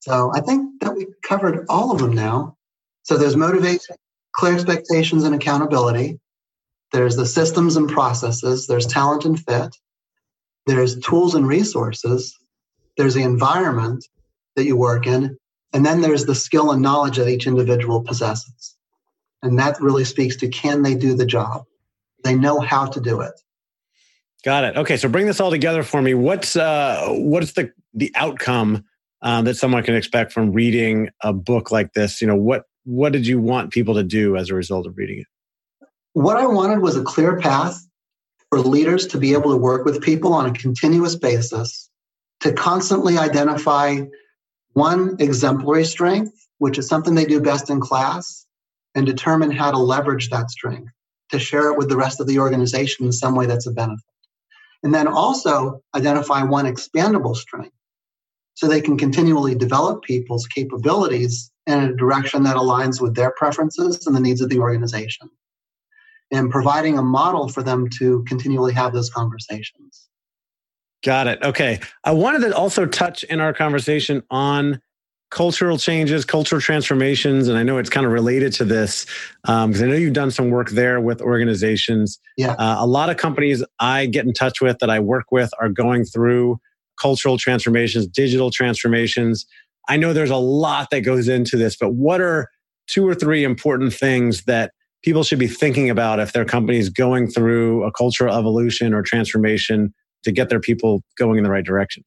So 0.00 0.30
I 0.34 0.40
think 0.40 0.80
that 0.80 0.94
we 0.94 1.06
covered 1.22 1.66
all 1.68 1.90
of 1.90 1.98
them 1.98 2.12
now. 2.12 2.56
So 3.02 3.16
there's 3.16 3.36
motivation, 3.36 3.96
clear 4.36 4.54
expectations, 4.54 5.24
and 5.24 5.34
accountability. 5.34 6.20
There's 6.92 7.16
the 7.16 7.26
systems 7.26 7.76
and 7.76 7.88
processes. 7.88 8.66
There's 8.66 8.86
talent 8.86 9.24
and 9.24 9.38
fit. 9.38 9.76
There's 10.66 10.98
tools 11.00 11.34
and 11.34 11.46
resources. 11.46 12.36
There's 12.96 13.14
the 13.14 13.22
environment 13.22 14.04
that 14.56 14.64
you 14.64 14.76
work 14.76 15.06
in. 15.06 15.36
And 15.72 15.84
then 15.84 16.00
there's 16.00 16.24
the 16.24 16.34
skill 16.34 16.70
and 16.72 16.82
knowledge 16.82 17.18
that 17.18 17.28
each 17.28 17.46
individual 17.46 18.02
possesses. 18.02 18.76
And 19.42 19.58
that 19.58 19.80
really 19.80 20.04
speaks 20.04 20.36
to 20.36 20.48
can 20.48 20.82
they 20.82 20.94
do 20.94 21.14
the 21.14 21.26
job? 21.26 21.64
They 22.24 22.34
know 22.34 22.60
how 22.60 22.86
to 22.86 23.00
do 23.00 23.20
it. 23.20 23.32
Got 24.44 24.64
it. 24.64 24.76
Okay, 24.76 24.96
so 24.96 25.08
bring 25.08 25.26
this 25.26 25.40
all 25.40 25.50
together 25.50 25.82
for 25.82 26.00
me. 26.00 26.14
What's 26.14 26.56
uh, 26.56 27.06
what's 27.08 27.52
the 27.52 27.72
the 27.94 28.12
outcome 28.14 28.84
um, 29.22 29.44
that 29.44 29.56
someone 29.56 29.82
can 29.82 29.94
expect 29.94 30.32
from 30.32 30.52
reading 30.52 31.10
a 31.22 31.32
book 31.32 31.70
like 31.70 31.92
this? 31.92 32.20
You 32.20 32.28
know, 32.28 32.36
what 32.36 32.64
what 32.84 33.12
did 33.12 33.26
you 33.26 33.40
want 33.40 33.72
people 33.72 33.94
to 33.94 34.04
do 34.04 34.36
as 34.36 34.50
a 34.50 34.54
result 34.54 34.86
of 34.86 34.96
reading 34.96 35.20
it? 35.20 35.26
What 36.18 36.36
I 36.36 36.46
wanted 36.46 36.80
was 36.80 36.96
a 36.96 37.04
clear 37.04 37.38
path 37.38 37.80
for 38.50 38.58
leaders 38.58 39.06
to 39.06 39.18
be 39.18 39.34
able 39.34 39.52
to 39.52 39.56
work 39.56 39.84
with 39.84 40.02
people 40.02 40.32
on 40.32 40.46
a 40.46 40.52
continuous 40.52 41.14
basis 41.14 41.88
to 42.40 42.52
constantly 42.52 43.16
identify 43.16 44.00
one 44.72 45.14
exemplary 45.20 45.84
strength, 45.84 46.32
which 46.58 46.76
is 46.76 46.88
something 46.88 47.14
they 47.14 47.24
do 47.24 47.40
best 47.40 47.70
in 47.70 47.80
class, 47.80 48.44
and 48.96 49.06
determine 49.06 49.52
how 49.52 49.70
to 49.70 49.78
leverage 49.78 50.28
that 50.30 50.50
strength 50.50 50.90
to 51.30 51.38
share 51.38 51.70
it 51.70 51.78
with 51.78 51.88
the 51.88 51.96
rest 51.96 52.18
of 52.18 52.26
the 52.26 52.40
organization 52.40 53.06
in 53.06 53.12
some 53.12 53.36
way 53.36 53.46
that's 53.46 53.68
a 53.68 53.70
benefit. 53.70 54.02
And 54.82 54.92
then 54.92 55.06
also 55.06 55.84
identify 55.94 56.42
one 56.42 56.64
expandable 56.64 57.36
strength 57.36 57.76
so 58.54 58.66
they 58.66 58.80
can 58.80 58.98
continually 58.98 59.54
develop 59.54 60.02
people's 60.02 60.48
capabilities 60.48 61.52
in 61.68 61.78
a 61.78 61.94
direction 61.94 62.42
that 62.42 62.56
aligns 62.56 63.00
with 63.00 63.14
their 63.14 63.30
preferences 63.36 64.04
and 64.04 64.16
the 64.16 64.20
needs 64.20 64.40
of 64.40 64.48
the 64.48 64.58
organization. 64.58 65.30
And 66.30 66.50
providing 66.50 66.98
a 66.98 67.02
model 67.02 67.48
for 67.48 67.62
them 67.62 67.88
to 67.98 68.22
continually 68.28 68.74
have 68.74 68.92
those 68.92 69.08
conversations. 69.08 70.08
Got 71.02 71.26
it. 71.26 71.42
Okay. 71.42 71.80
I 72.04 72.12
wanted 72.12 72.40
to 72.40 72.56
also 72.56 72.84
touch 72.84 73.22
in 73.24 73.40
our 73.40 73.54
conversation 73.54 74.22
on 74.30 74.80
cultural 75.30 75.78
changes, 75.78 76.24
cultural 76.24 76.60
transformations, 76.60 77.48
and 77.48 77.58
I 77.58 77.62
know 77.62 77.78
it's 77.78 77.90
kind 77.90 78.06
of 78.06 78.12
related 78.12 78.52
to 78.54 78.64
this 78.64 79.04
because 79.42 79.80
um, 79.80 79.84
I 79.84 79.86
know 79.86 79.94
you've 79.94 80.14
done 80.14 80.30
some 80.30 80.50
work 80.50 80.70
there 80.70 81.00
with 81.00 81.20
organizations. 81.20 82.18
Yeah, 82.36 82.52
uh, 82.52 82.76
a 82.78 82.86
lot 82.86 83.10
of 83.10 83.16
companies 83.18 83.62
I 83.78 84.06
get 84.06 84.24
in 84.24 84.32
touch 84.32 84.60
with 84.60 84.78
that 84.78 84.90
I 84.90 85.00
work 85.00 85.26
with 85.30 85.50
are 85.60 85.68
going 85.68 86.04
through 86.04 86.58
cultural 87.00 87.36
transformations, 87.38 88.06
digital 88.06 88.50
transformations. 88.50 89.46
I 89.88 89.96
know 89.96 90.12
there's 90.12 90.30
a 90.30 90.36
lot 90.36 90.88
that 90.90 91.00
goes 91.00 91.28
into 91.28 91.56
this, 91.56 91.76
but 91.76 91.90
what 91.92 92.20
are 92.20 92.50
two 92.86 93.06
or 93.06 93.14
three 93.14 93.44
important 93.44 93.92
things 93.92 94.44
that 94.44 94.72
people 95.02 95.22
should 95.22 95.38
be 95.38 95.46
thinking 95.46 95.90
about 95.90 96.20
if 96.20 96.32
their 96.32 96.44
company 96.44 96.78
is 96.78 96.90
going 96.90 97.28
through 97.28 97.84
a 97.84 97.92
cultural 97.92 98.34
evolution 98.34 98.94
or 98.94 99.02
transformation 99.02 99.94
to 100.24 100.32
get 100.32 100.48
their 100.48 100.60
people 100.60 101.02
going 101.16 101.38
in 101.38 101.44
the 101.44 101.50
right 101.50 101.64
direction? 101.64 102.04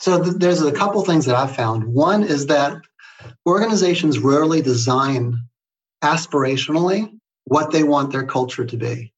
So 0.00 0.22
th- 0.22 0.36
there's 0.36 0.62
a 0.62 0.72
couple 0.72 1.04
things 1.04 1.26
that 1.26 1.36
I've 1.36 1.54
found. 1.54 1.84
One 1.84 2.24
is 2.24 2.46
that 2.46 2.76
organizations 3.46 4.18
rarely 4.18 4.60
design 4.60 5.36
aspirationally 6.02 7.08
what 7.44 7.70
they 7.70 7.84
want 7.84 8.12
their 8.12 8.26
culture 8.26 8.64
to 8.64 8.76
be. 8.76 9.12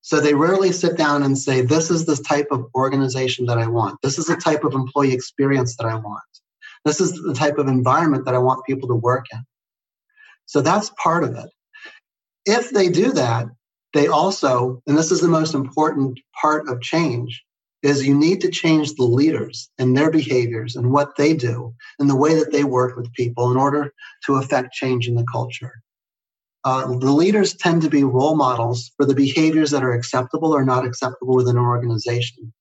So 0.00 0.20
they 0.20 0.34
rarely 0.34 0.72
sit 0.72 0.96
down 0.96 1.22
and 1.22 1.38
say, 1.38 1.60
This 1.60 1.90
is 1.90 2.06
the 2.06 2.16
type 2.16 2.48
of 2.50 2.66
organization 2.74 3.46
that 3.46 3.58
I 3.58 3.66
want. 3.68 3.98
This 4.02 4.18
is 4.18 4.26
the 4.26 4.36
type 4.36 4.64
of 4.64 4.74
employee 4.74 5.12
experience 5.12 5.76
that 5.76 5.86
I 5.86 5.94
want. 5.94 6.22
This 6.84 7.00
is 7.00 7.12
the 7.12 7.34
type 7.34 7.58
of 7.58 7.68
environment 7.68 8.24
that 8.24 8.34
I 8.34 8.38
want 8.38 8.64
people 8.66 8.88
to 8.88 8.94
work 8.94 9.26
in. 9.32 9.44
So 10.46 10.60
that's 10.60 10.90
part 11.02 11.22
of 11.22 11.36
it. 11.36 11.48
If 12.44 12.70
they 12.70 12.88
do 12.88 13.12
that, 13.12 13.46
they 13.94 14.06
also, 14.08 14.82
and 14.86 14.96
this 14.96 15.10
is 15.10 15.20
the 15.20 15.28
most 15.28 15.54
important 15.54 16.18
part 16.40 16.68
of 16.68 16.80
change, 16.80 17.44
is 17.82 18.06
you 18.06 18.14
need 18.16 18.40
to 18.40 18.50
change 18.50 18.94
the 18.94 19.04
leaders 19.04 19.68
and 19.78 19.96
their 19.96 20.10
behaviors 20.10 20.76
and 20.76 20.92
what 20.92 21.16
they 21.16 21.34
do 21.34 21.74
and 21.98 22.08
the 22.08 22.16
way 22.16 22.34
that 22.34 22.52
they 22.52 22.64
work 22.64 22.96
with 22.96 23.12
people 23.12 23.50
in 23.50 23.56
order 23.56 23.92
to 24.24 24.36
affect 24.36 24.72
change 24.72 25.08
in 25.08 25.16
the 25.16 25.26
culture. 25.30 25.82
Uh, 26.64 26.86
the 26.86 27.10
leaders 27.10 27.54
tend 27.54 27.82
to 27.82 27.90
be 27.90 28.04
role 28.04 28.36
models 28.36 28.92
for 28.96 29.04
the 29.04 29.14
behaviors 29.14 29.72
that 29.72 29.82
are 29.82 29.92
acceptable 29.92 30.54
or 30.54 30.64
not 30.64 30.86
acceptable 30.86 31.34
within 31.34 31.56
an 31.56 31.62
organization. 31.62 32.52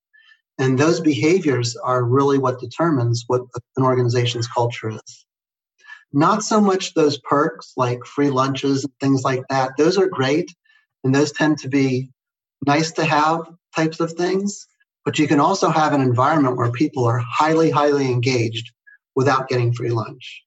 And 0.57 0.77
those 0.77 0.99
behaviors 0.99 1.75
are 1.75 2.03
really 2.03 2.39
what 2.39 2.59
determines 2.59 3.23
what 3.27 3.41
an 3.77 3.83
organization's 3.83 4.47
culture 4.47 4.89
is. 4.89 5.25
Not 6.13 6.43
so 6.43 6.59
much 6.59 6.93
those 6.93 7.17
perks 7.19 7.73
like 7.77 8.05
free 8.05 8.29
lunches 8.29 8.83
and 8.83 8.93
things 8.99 9.23
like 9.23 9.43
that. 9.49 9.71
Those 9.77 9.97
are 9.97 10.07
great, 10.07 10.53
and 11.03 11.15
those 11.15 11.31
tend 11.31 11.59
to 11.59 11.69
be 11.69 12.09
nice 12.65 12.91
to 12.93 13.05
have 13.05 13.49
types 13.75 13.99
of 13.99 14.11
things. 14.13 14.67
But 15.03 15.17
you 15.17 15.27
can 15.27 15.39
also 15.39 15.69
have 15.69 15.93
an 15.93 16.01
environment 16.01 16.57
where 16.57 16.71
people 16.71 17.05
are 17.05 17.17
highly, 17.17 17.71
highly 17.71 18.11
engaged 18.11 18.71
without 19.15 19.47
getting 19.47 19.73
free 19.73 19.89
lunch. 19.89 20.43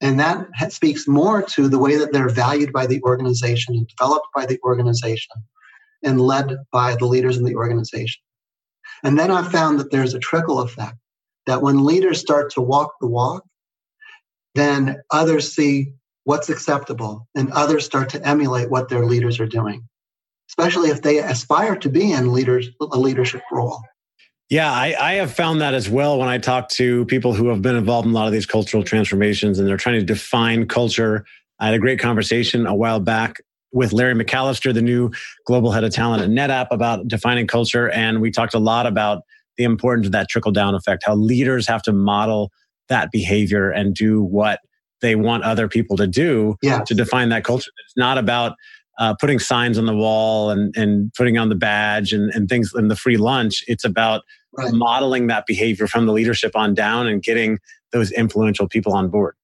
And 0.00 0.20
that 0.20 0.72
speaks 0.72 1.08
more 1.08 1.42
to 1.42 1.68
the 1.68 1.78
way 1.78 1.96
that 1.96 2.12
they're 2.12 2.28
valued 2.28 2.72
by 2.72 2.86
the 2.86 3.02
organization 3.02 3.74
and 3.74 3.88
developed 3.88 4.28
by 4.34 4.46
the 4.46 4.60
organization 4.62 5.32
and 6.02 6.20
led 6.20 6.56
by 6.70 6.94
the 6.94 7.06
leaders 7.06 7.36
in 7.38 7.44
the 7.44 7.56
organization. 7.56 8.20
And 9.02 9.18
then 9.18 9.30
I 9.30 9.42
found 9.42 9.80
that 9.80 9.90
there's 9.90 10.14
a 10.14 10.18
trickle 10.18 10.60
effect 10.60 10.96
that 11.46 11.62
when 11.62 11.84
leaders 11.84 12.20
start 12.20 12.50
to 12.52 12.60
walk 12.60 12.94
the 13.00 13.06
walk, 13.06 13.44
then 14.54 15.02
others 15.10 15.52
see 15.52 15.92
what's 16.24 16.48
acceptable 16.48 17.28
and 17.34 17.50
others 17.52 17.84
start 17.84 18.08
to 18.10 18.26
emulate 18.26 18.70
what 18.70 18.88
their 18.88 19.04
leaders 19.04 19.38
are 19.40 19.46
doing, 19.46 19.86
especially 20.50 20.90
if 20.90 21.02
they 21.02 21.18
aspire 21.18 21.76
to 21.76 21.88
be 21.88 22.12
in 22.12 22.32
leaders, 22.32 22.68
a 22.80 22.98
leadership 22.98 23.42
role. 23.52 23.82
Yeah, 24.50 24.70
I, 24.70 24.94
I, 25.00 25.12
have 25.14 25.32
found 25.32 25.62
that 25.62 25.72
as 25.72 25.88
well 25.88 26.18
when 26.18 26.28
I 26.28 26.36
talk 26.36 26.68
to 26.70 27.06
people 27.06 27.32
who 27.32 27.48
have 27.48 27.62
been 27.62 27.76
involved 27.76 28.06
in 28.06 28.12
a 28.12 28.14
lot 28.14 28.26
of 28.26 28.32
these 28.32 28.44
cultural 28.44 28.82
transformations 28.82 29.58
and 29.58 29.66
they're 29.66 29.78
trying 29.78 29.98
to 29.98 30.04
define 30.04 30.68
culture. 30.68 31.24
I 31.60 31.66
had 31.66 31.74
a 31.74 31.78
great 31.78 31.98
conversation 31.98 32.66
a 32.66 32.74
while 32.74 33.00
back 33.00 33.40
with 33.72 33.92
Larry 33.92 34.14
McAllister, 34.14 34.72
the 34.72 34.82
new 34.82 35.10
global 35.46 35.72
head 35.72 35.82
of 35.82 35.92
talent 35.92 36.22
at 36.22 36.28
NetApp, 36.28 36.68
about 36.70 37.08
defining 37.08 37.46
culture. 37.46 37.90
And 37.90 38.20
we 38.20 38.30
talked 38.30 38.54
a 38.54 38.58
lot 38.58 38.86
about 38.86 39.22
the 39.56 39.64
importance 39.64 40.06
of 40.06 40.12
that 40.12 40.28
trickle 40.28 40.52
down 40.52 40.74
effect, 40.74 41.04
how 41.06 41.14
leaders 41.14 41.66
have 41.66 41.82
to 41.82 41.92
model 41.92 42.52
that 42.88 43.10
behavior 43.10 43.70
and 43.70 43.94
do 43.94 44.22
what 44.22 44.60
they 45.00 45.14
want 45.14 45.44
other 45.44 45.68
people 45.68 45.96
to 45.96 46.06
do 46.06 46.56
yes. 46.62 46.86
to 46.88 46.94
define 46.94 47.28
that 47.28 47.44
culture. 47.44 47.70
It's 47.84 47.96
not 47.96 48.18
about 48.18 48.56
uh, 48.98 49.14
putting 49.20 49.38
signs 49.38 49.76
on 49.78 49.86
the 49.86 49.94
wall 49.94 50.50
and, 50.50 50.74
and 50.76 51.12
putting 51.14 51.36
on 51.36 51.48
the 51.48 51.54
badge 51.54 52.12
and, 52.12 52.30
and 52.32 52.48
things 52.48 52.72
in 52.74 52.88
the 52.88 52.96
free 52.96 53.16
lunch. 53.16 53.64
It's 53.66 53.84
about 53.84 54.22
right. 54.56 54.72
modeling 54.72 55.26
that 55.26 55.46
behavior 55.46 55.86
from 55.86 56.06
the 56.06 56.12
leadership 56.12 56.54
on 56.54 56.74
down 56.74 57.06
and 57.06 57.22
getting 57.22 57.58
those 57.92 58.12
influential 58.12 58.68
people 58.68 58.94
on 58.94 59.08
board. 59.08 59.34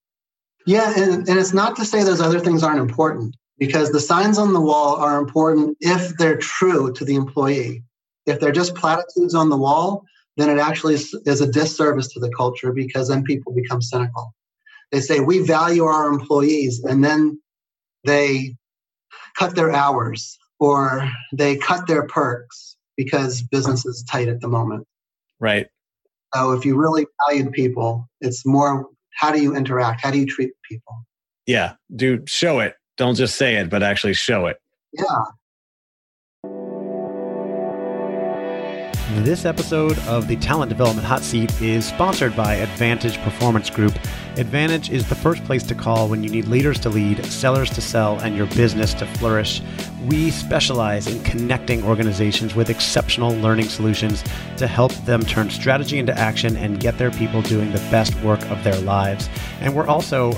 Yeah, 0.66 0.92
and, 0.96 1.28
and 1.28 1.38
it's 1.38 1.54
not 1.54 1.76
to 1.76 1.84
say 1.84 2.04
those 2.04 2.20
other 2.20 2.38
things 2.38 2.62
aren't 2.62 2.80
important 2.80 3.36
because 3.58 3.90
the 3.90 4.00
signs 4.00 4.38
on 4.38 4.52
the 4.52 4.60
wall 4.60 4.96
are 4.96 5.18
important 5.18 5.76
if 5.80 6.16
they're 6.16 6.38
true 6.38 6.92
to 6.94 7.04
the 7.04 7.14
employee. 7.14 7.82
If 8.26 8.40
they're 8.40 8.52
just 8.52 8.74
platitudes 8.74 9.34
on 9.34 9.48
the 9.48 9.56
wall, 9.56 10.04
then 10.36 10.50
it 10.50 10.58
actually 10.58 10.94
is 10.94 11.40
a 11.40 11.50
disservice 11.50 12.08
to 12.12 12.20
the 12.20 12.30
culture 12.30 12.72
because 12.72 13.08
then 13.08 13.22
people 13.24 13.52
become 13.52 13.82
cynical. 13.82 14.34
They 14.92 15.00
say, 15.00 15.20
We 15.20 15.40
value 15.40 15.84
our 15.84 16.08
employees, 16.08 16.82
and 16.84 17.04
then 17.04 17.40
they 18.04 18.56
cut 19.38 19.54
their 19.54 19.72
hours 19.72 20.38
or 20.58 21.08
they 21.32 21.56
cut 21.56 21.86
their 21.86 22.06
perks 22.06 22.76
because 22.96 23.42
business 23.42 23.86
is 23.86 24.04
tight 24.10 24.28
at 24.28 24.40
the 24.40 24.48
moment. 24.48 24.86
Right. 25.38 25.66
So 26.34 26.52
if 26.52 26.64
you 26.64 26.76
really 26.76 27.06
value 27.26 27.50
people, 27.50 28.08
it's 28.20 28.46
more 28.46 28.86
how 29.16 29.32
do 29.32 29.42
you 29.42 29.56
interact? 29.56 30.00
How 30.02 30.10
do 30.10 30.18
you 30.18 30.26
treat 30.26 30.50
people? 30.68 31.04
Yeah. 31.46 31.74
Do 31.94 32.22
show 32.26 32.60
it. 32.60 32.74
Don't 32.96 33.14
just 33.14 33.36
say 33.36 33.56
it, 33.56 33.70
but 33.70 33.82
actually 33.82 34.14
show 34.14 34.46
it. 34.46 34.58
Yeah. 34.92 35.04
This 39.16 39.44
episode 39.44 39.98
of 40.00 40.28
the 40.28 40.36
Talent 40.36 40.68
Development 40.68 41.06
Hot 41.06 41.20
Seat 41.22 41.60
is 41.60 41.84
sponsored 41.84 42.34
by 42.36 42.54
Advantage 42.54 43.18
Performance 43.18 43.68
Group. 43.68 43.98
Advantage 44.36 44.88
is 44.88 45.08
the 45.08 45.16
first 45.16 45.44
place 45.44 45.64
to 45.64 45.74
call 45.74 46.08
when 46.08 46.22
you 46.22 46.30
need 46.30 46.46
leaders 46.46 46.78
to 46.80 46.88
lead, 46.88 47.26
sellers 47.26 47.70
to 47.70 47.80
sell, 47.80 48.20
and 48.20 48.36
your 48.36 48.46
business 48.46 48.94
to 48.94 49.06
flourish. 49.06 49.62
We 50.06 50.30
specialize 50.30 51.08
in 51.08 51.22
connecting 51.24 51.82
organizations 51.82 52.54
with 52.54 52.70
exceptional 52.70 53.34
learning 53.38 53.68
solutions 53.68 54.22
to 54.56 54.68
help 54.68 54.92
them 55.04 55.22
turn 55.22 55.50
strategy 55.50 55.98
into 55.98 56.16
action 56.16 56.56
and 56.56 56.78
get 56.78 56.96
their 56.96 57.10
people 57.10 57.42
doing 57.42 57.72
the 57.72 57.86
best 57.90 58.14
work 58.22 58.40
of 58.48 58.62
their 58.62 58.80
lives. 58.80 59.28
And 59.60 59.74
we're 59.74 59.88
also 59.88 60.32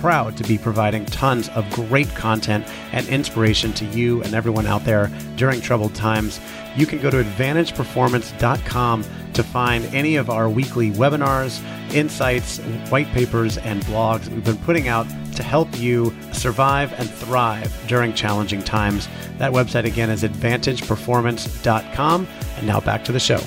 proud 0.00 0.36
to 0.36 0.44
be 0.44 0.58
providing 0.58 1.06
tons 1.06 1.48
of 1.50 1.68
great 1.70 2.08
content 2.14 2.66
and 2.92 3.06
inspiration 3.08 3.72
to 3.74 3.84
you 3.86 4.22
and 4.22 4.34
everyone 4.34 4.66
out 4.66 4.84
there 4.84 5.10
during 5.36 5.60
troubled 5.60 5.94
times. 5.94 6.40
You 6.76 6.86
can 6.86 7.00
go 7.00 7.10
to 7.10 7.22
advantageperformance.com 7.22 9.04
to 9.32 9.42
find 9.42 9.84
any 9.94 10.16
of 10.16 10.30
our 10.30 10.48
weekly 10.48 10.92
webinars, 10.92 11.62
insights, 11.94 12.58
white 12.90 13.08
papers, 13.08 13.58
and 13.58 13.82
blogs 13.84 14.28
we've 14.28 14.44
been 14.44 14.56
putting 14.58 14.88
out 14.88 15.06
to 15.36 15.42
help 15.42 15.68
you 15.78 16.14
survive 16.32 16.94
and 16.98 17.10
thrive 17.10 17.70
during 17.86 18.14
challenging 18.14 18.62
times. 18.62 19.08
That 19.38 19.52
website 19.52 19.84
again 19.84 20.08
is 20.10 20.22
advantageperformance.com. 20.22 22.28
And 22.56 22.66
now 22.66 22.80
back 22.80 23.04
to 23.04 23.12
the 23.12 23.20
show. 23.20 23.40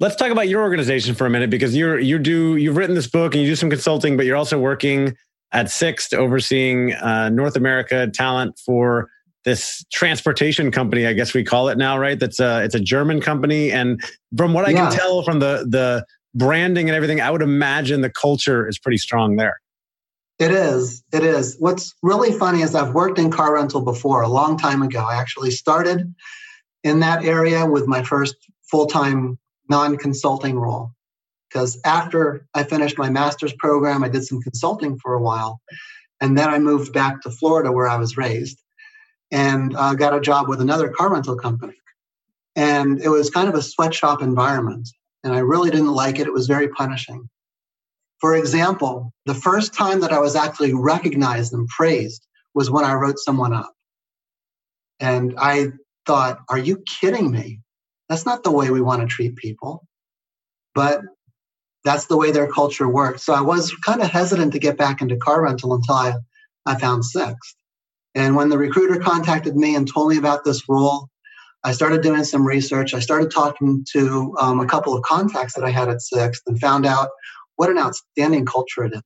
Let's 0.00 0.14
talk 0.14 0.30
about 0.30 0.48
your 0.48 0.62
organization 0.62 1.14
for 1.14 1.26
a 1.26 1.30
minute 1.30 1.50
because 1.50 1.74
you're 1.74 1.98
you 1.98 2.18
do 2.18 2.56
you've 2.56 2.76
written 2.76 2.94
this 2.94 3.08
book 3.08 3.34
and 3.34 3.42
you 3.42 3.48
do 3.48 3.56
some 3.56 3.70
consulting, 3.70 4.16
but 4.16 4.26
you're 4.26 4.36
also 4.36 4.58
working 4.58 5.16
at 5.52 5.70
Sixt 5.70 6.14
overseeing 6.14 6.94
uh, 6.94 7.30
North 7.30 7.56
America 7.56 8.08
talent 8.12 8.58
for 8.64 9.08
this 9.44 9.84
transportation 9.92 10.70
company, 10.70 11.06
I 11.06 11.14
guess 11.14 11.32
we 11.32 11.42
call 11.42 11.68
it 11.68 11.78
now, 11.78 11.98
right? 11.98 12.18
That's 12.18 12.38
a 12.38 12.62
it's 12.64 12.74
a 12.74 12.80
German 12.80 13.20
company, 13.20 13.72
and 13.72 14.00
from 14.36 14.52
what 14.52 14.66
I 14.66 14.70
yeah. 14.70 14.88
can 14.88 14.98
tell 14.98 15.22
from 15.22 15.40
the 15.40 15.66
the 15.68 16.04
branding 16.34 16.88
and 16.88 16.94
everything, 16.94 17.20
I 17.20 17.30
would 17.30 17.42
imagine 17.42 18.02
the 18.02 18.10
culture 18.10 18.68
is 18.68 18.78
pretty 18.78 18.98
strong 18.98 19.36
there. 19.36 19.60
It 20.38 20.52
is. 20.52 21.02
It 21.12 21.24
is. 21.24 21.56
What's 21.58 21.94
really 22.02 22.30
funny 22.38 22.62
is 22.62 22.74
I've 22.74 22.94
worked 22.94 23.18
in 23.18 23.30
car 23.30 23.54
rental 23.54 23.80
before 23.80 24.22
a 24.22 24.28
long 24.28 24.56
time 24.56 24.82
ago. 24.82 25.00
I 25.00 25.16
actually 25.16 25.50
started 25.50 26.14
in 26.84 27.00
that 27.00 27.24
area 27.24 27.66
with 27.66 27.88
my 27.88 28.04
first 28.04 28.36
full 28.70 28.86
time 28.86 29.38
non 29.68 29.96
consulting 29.96 30.58
role. 30.58 30.92
Because 31.48 31.80
after 31.84 32.46
I 32.54 32.62
finished 32.64 32.98
my 32.98 33.08
master's 33.08 33.54
program, 33.54 34.04
I 34.04 34.08
did 34.08 34.24
some 34.24 34.40
consulting 34.42 34.98
for 34.98 35.14
a 35.14 35.22
while. 35.22 35.60
And 36.20 36.36
then 36.36 36.48
I 36.48 36.58
moved 36.58 36.92
back 36.92 37.22
to 37.22 37.30
Florida 37.30 37.72
where 37.72 37.88
I 37.88 37.96
was 37.96 38.16
raised 38.16 38.62
and 39.30 39.74
uh, 39.76 39.94
got 39.94 40.14
a 40.14 40.20
job 40.20 40.48
with 40.48 40.60
another 40.60 40.88
car 40.88 41.12
rental 41.12 41.36
company. 41.36 41.76
And 42.56 43.00
it 43.00 43.08
was 43.08 43.30
kind 43.30 43.48
of 43.48 43.54
a 43.54 43.62
sweatshop 43.62 44.20
environment. 44.20 44.88
And 45.24 45.32
I 45.32 45.38
really 45.38 45.70
didn't 45.70 45.92
like 45.92 46.18
it. 46.18 46.26
It 46.26 46.32
was 46.32 46.46
very 46.46 46.68
punishing. 46.68 47.28
For 48.20 48.34
example, 48.34 49.12
the 49.26 49.34
first 49.34 49.74
time 49.74 50.00
that 50.00 50.12
I 50.12 50.18
was 50.18 50.34
actually 50.34 50.74
recognized 50.74 51.52
and 51.52 51.68
praised 51.68 52.26
was 52.54 52.70
when 52.70 52.84
I 52.84 52.94
wrote 52.94 53.18
someone 53.18 53.52
up. 53.52 53.72
And 54.98 55.34
I 55.38 55.68
thought, 56.04 56.40
are 56.48 56.58
you 56.58 56.82
kidding 57.00 57.30
me? 57.30 57.60
That's 58.08 58.26
not 58.26 58.42
the 58.42 58.50
way 58.50 58.70
we 58.70 58.80
want 58.80 59.02
to 59.02 59.06
treat 59.06 59.36
people. 59.36 59.86
But 60.74 61.02
that's 61.84 62.06
the 62.06 62.16
way 62.16 62.30
their 62.30 62.50
culture 62.50 62.88
works. 62.88 63.22
So 63.22 63.32
I 63.34 63.40
was 63.40 63.74
kind 63.84 64.02
of 64.02 64.08
hesitant 64.08 64.52
to 64.52 64.58
get 64.58 64.76
back 64.76 65.00
into 65.00 65.16
car 65.16 65.42
rental 65.42 65.74
until 65.74 65.94
I, 65.94 66.14
I 66.66 66.78
found 66.78 67.04
Sixt. 67.04 67.56
And 68.14 68.36
when 68.36 68.48
the 68.48 68.58
recruiter 68.58 69.00
contacted 69.00 69.56
me 69.56 69.74
and 69.74 69.90
told 69.90 70.10
me 70.10 70.18
about 70.18 70.44
this 70.44 70.68
role, 70.68 71.08
I 71.64 71.72
started 71.72 72.02
doing 72.02 72.24
some 72.24 72.46
research. 72.46 72.94
I 72.94 73.00
started 73.00 73.30
talking 73.30 73.84
to 73.92 74.36
um, 74.40 74.60
a 74.60 74.66
couple 74.66 74.94
of 74.94 75.02
contacts 75.02 75.54
that 75.54 75.64
I 75.64 75.70
had 75.70 75.88
at 75.88 76.00
Sixt 76.00 76.42
and 76.46 76.58
found 76.58 76.86
out 76.86 77.10
what 77.56 77.70
an 77.70 77.78
outstanding 77.78 78.46
culture 78.46 78.84
it 78.84 78.94
is. 78.94 79.02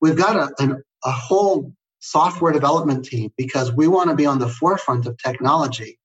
We've 0.00 0.16
got 0.16 0.36
a, 0.36 0.62
an, 0.62 0.82
a 1.04 1.10
whole 1.10 1.72
software 2.00 2.52
development 2.52 3.06
team 3.06 3.32
because 3.38 3.72
we 3.72 3.88
want 3.88 4.10
to 4.10 4.16
be 4.16 4.26
on 4.26 4.38
the 4.38 4.48
forefront 4.48 5.06
of 5.06 5.16
technology 5.16 5.98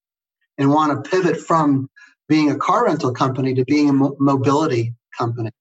and 0.59 0.69
want 0.69 1.03
to 1.03 1.09
pivot 1.09 1.37
from 1.41 1.89
being 2.27 2.51
a 2.51 2.57
car 2.57 2.85
rental 2.85 3.13
company 3.13 3.55
to 3.55 3.65
being 3.65 3.89
a 3.89 3.93
mo- 3.93 4.17
mobility 4.19 4.93
company. 5.17 5.51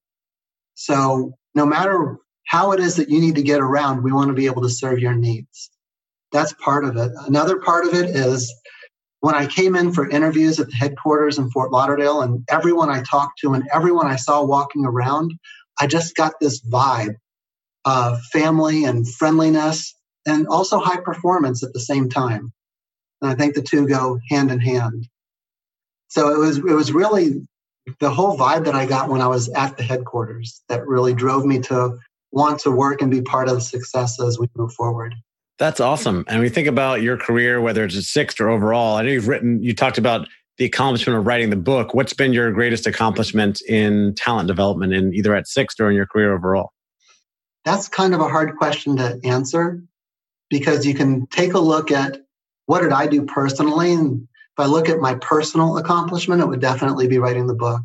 So, 0.74 1.34
no 1.54 1.66
matter 1.66 2.18
how 2.46 2.72
it 2.72 2.80
is 2.80 2.96
that 2.96 3.10
you 3.10 3.20
need 3.20 3.36
to 3.36 3.42
get 3.42 3.60
around, 3.60 4.02
we 4.02 4.12
want 4.12 4.28
to 4.28 4.34
be 4.34 4.46
able 4.46 4.62
to 4.62 4.70
serve 4.70 4.98
your 5.00 5.14
needs. 5.14 5.70
That's 6.32 6.52
part 6.54 6.84
of 6.84 6.96
it. 6.96 7.12
Another 7.26 7.60
part 7.60 7.86
of 7.86 7.94
it 7.94 8.10
is 8.10 8.52
when 9.20 9.34
I 9.34 9.46
came 9.46 9.76
in 9.76 9.92
for 9.92 10.08
interviews 10.08 10.60
at 10.60 10.68
the 10.68 10.76
headquarters 10.76 11.38
in 11.38 11.50
Fort 11.50 11.72
Lauderdale, 11.72 12.22
and 12.22 12.44
everyone 12.50 12.90
I 12.90 13.02
talked 13.02 13.40
to 13.40 13.54
and 13.54 13.64
everyone 13.72 14.06
I 14.06 14.16
saw 14.16 14.44
walking 14.44 14.84
around, 14.84 15.32
I 15.80 15.86
just 15.86 16.16
got 16.16 16.34
this 16.40 16.60
vibe 16.66 17.14
of 17.84 18.20
family 18.32 18.84
and 18.84 19.08
friendliness 19.08 19.94
and 20.26 20.46
also 20.48 20.78
high 20.78 21.00
performance 21.00 21.64
at 21.64 21.72
the 21.72 21.80
same 21.80 22.08
time. 22.08 22.52
And 23.20 23.30
I 23.30 23.34
think 23.34 23.54
the 23.54 23.62
two 23.62 23.86
go 23.86 24.18
hand 24.30 24.50
in 24.50 24.60
hand. 24.60 25.08
So 26.08 26.32
it 26.32 26.38
was 26.38 26.58
it 26.58 26.74
was 26.74 26.92
really 26.92 27.46
the 28.00 28.10
whole 28.10 28.36
vibe 28.36 28.64
that 28.64 28.74
I 28.74 28.86
got 28.86 29.08
when 29.08 29.20
I 29.20 29.28
was 29.28 29.48
at 29.50 29.76
the 29.76 29.82
headquarters 29.82 30.62
that 30.68 30.86
really 30.86 31.14
drove 31.14 31.44
me 31.44 31.58
to 31.60 31.98
want 32.32 32.60
to 32.60 32.70
work 32.70 33.00
and 33.00 33.10
be 33.10 33.22
part 33.22 33.48
of 33.48 33.54
the 33.54 33.60
success 33.60 34.20
as 34.20 34.38
we 34.38 34.48
move 34.56 34.72
forward. 34.72 35.14
That's 35.58 35.80
awesome. 35.80 36.24
And 36.28 36.40
we 36.40 36.48
think 36.48 36.68
about 36.68 37.02
your 37.02 37.16
career, 37.16 37.60
whether 37.60 37.84
it's 37.84 37.96
a 37.96 38.02
Sixt 38.02 38.40
or 38.40 38.48
overall. 38.48 38.96
I 38.96 39.02
know 39.02 39.10
you've 39.10 39.26
written, 39.26 39.62
you 39.62 39.74
talked 39.74 39.98
about 39.98 40.28
the 40.56 40.64
accomplishment 40.64 41.18
of 41.18 41.26
writing 41.26 41.50
the 41.50 41.56
book. 41.56 41.94
What's 41.94 42.12
been 42.12 42.32
your 42.32 42.52
greatest 42.52 42.86
accomplishment 42.86 43.60
in 43.62 44.14
talent 44.14 44.46
development 44.46 44.92
in 44.92 45.14
either 45.14 45.34
at 45.34 45.48
Sixt 45.48 45.80
or 45.80 45.90
in 45.90 45.96
your 45.96 46.06
career 46.06 46.34
overall? 46.34 46.72
That's 47.64 47.88
kind 47.88 48.14
of 48.14 48.20
a 48.20 48.28
hard 48.28 48.56
question 48.56 48.96
to 48.96 49.18
answer 49.24 49.82
because 50.48 50.86
you 50.86 50.94
can 50.94 51.26
take 51.26 51.54
a 51.54 51.58
look 51.58 51.90
at 51.90 52.20
what 52.68 52.82
did 52.82 52.92
I 52.92 53.06
do 53.06 53.24
personally? 53.24 53.92
And 53.92 54.22
if 54.22 54.58
I 54.58 54.66
look 54.66 54.88
at 54.88 55.00
my 55.00 55.14
personal 55.14 55.78
accomplishment, 55.78 56.42
it 56.42 56.46
would 56.46 56.60
definitely 56.60 57.08
be 57.08 57.18
writing 57.18 57.46
the 57.46 57.54
book. 57.54 57.82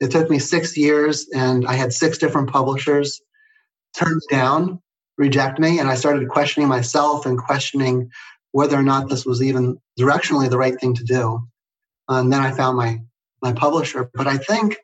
It 0.00 0.12
took 0.12 0.30
me 0.30 0.38
six 0.38 0.76
years 0.76 1.28
and 1.34 1.66
I 1.66 1.74
had 1.74 1.92
six 1.92 2.16
different 2.16 2.48
publishers 2.48 3.20
turn 3.96 4.20
down 4.30 4.80
reject 5.18 5.58
me. 5.58 5.80
And 5.80 5.88
I 5.88 5.96
started 5.96 6.28
questioning 6.28 6.68
myself 6.68 7.26
and 7.26 7.36
questioning 7.36 8.08
whether 8.52 8.76
or 8.76 8.82
not 8.82 9.08
this 9.08 9.26
was 9.26 9.42
even 9.42 9.78
directionally 9.98 10.48
the 10.48 10.56
right 10.56 10.80
thing 10.80 10.94
to 10.94 11.04
do. 11.04 11.46
And 12.08 12.32
then 12.32 12.40
I 12.40 12.52
found 12.52 12.76
my 12.76 13.00
my 13.42 13.52
publisher. 13.52 14.10
But 14.14 14.26
I 14.26 14.38
think 14.38 14.78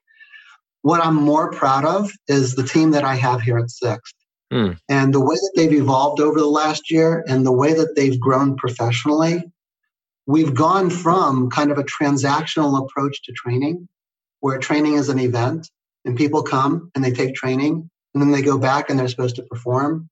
what 0.83 1.01
I'm 1.01 1.15
more 1.15 1.51
proud 1.51 1.85
of 1.85 2.11
is 2.29 2.55
the 2.55 2.63
team 2.63 2.91
that 2.91 3.05
I 3.05 3.15
have 3.15 3.41
here 3.41 3.59
at 3.59 3.71
Sixt. 3.71 4.15
Mm. 4.55 4.79
And 4.89 5.13
the 5.13 5.21
way 5.21 5.35
that 5.35 5.53
they've 5.57 5.73
evolved 5.73 6.21
over 6.21 6.39
the 6.39 6.47
last 6.47 6.91
year 6.91 7.25
and 7.27 7.45
the 7.45 7.53
way 7.53 7.75
that 7.75 7.97
they've 7.97 8.19
grown 8.21 8.57
professionally, 8.57 9.43
we've 10.27 10.55
gone 10.55 10.91
from 10.91 11.51
kind 11.51 11.73
of 11.73 11.79
a 11.79 11.85
transactional 11.85 12.81
approach 12.81 13.21
to 13.25 13.33
training, 13.33 13.89
where 14.41 14.59
training 14.59 14.95
is 14.95 15.09
an 15.09 15.19
event 15.19 15.69
and 16.05 16.17
people 16.17 16.43
come 16.43 16.91
and 16.95 17.05
they 17.05 17.11
take 17.11 17.35
training 17.35 17.91
and 18.15 18.23
then 18.23 18.31
they 18.31 18.43
go 18.43 18.57
back 18.57 18.89
and 18.89 18.99
they're 18.99 19.09
supposed 19.09 19.37
to 19.37 19.43
perform 19.43 20.09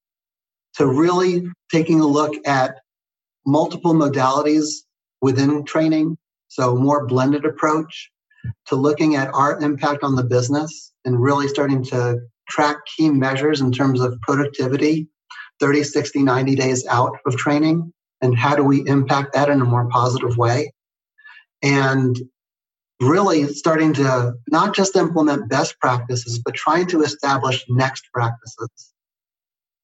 to 0.75 0.87
really 0.87 1.47
taking 1.71 2.01
a 2.01 2.07
look 2.07 2.35
at 2.45 2.81
multiple 3.47 3.95
modalities 3.95 4.83
within 5.21 5.65
training, 5.65 6.17
so 6.49 6.75
more 6.75 7.07
blended 7.07 7.45
approach, 7.45 8.11
to 8.67 8.75
looking 8.75 9.15
at 9.15 9.33
our 9.35 9.61
impact 9.61 10.03
on 10.03 10.17
the 10.17 10.25
business 10.25 10.93
and 11.05 11.23
really 11.23 11.47
starting 11.47 11.85
to 11.85 12.19
track 12.53 12.77
key 12.87 13.11
measures 13.11 13.61
in 13.61 13.73
terms 13.73 14.01
of 14.01 14.21
productivity 14.21 15.09
30, 15.61 15.85
60, 15.85 16.23
90 16.23 16.55
days 16.57 16.87
out 16.87 17.17
of 17.27 17.37
training 17.37 17.93
and 18.21 18.37
how 18.37 18.57
do 18.57 18.65
we 18.65 18.87
impact 18.87 19.35
that 19.35 19.49
in 19.49 19.61
a 19.61 19.65
more 19.65 19.88
positive 19.88 20.37
way. 20.37 20.73
And 21.62 22.19
really 23.01 23.47
starting 23.49 23.93
to 23.95 24.35
not 24.49 24.75
just 24.75 24.97
implement 24.97 25.49
best 25.49 25.79
practices, 25.81 26.38
but 26.38 26.55
trying 26.55 26.87
to 26.87 27.03
establish 27.03 27.65
next 27.69 28.05
practices. 28.12 28.93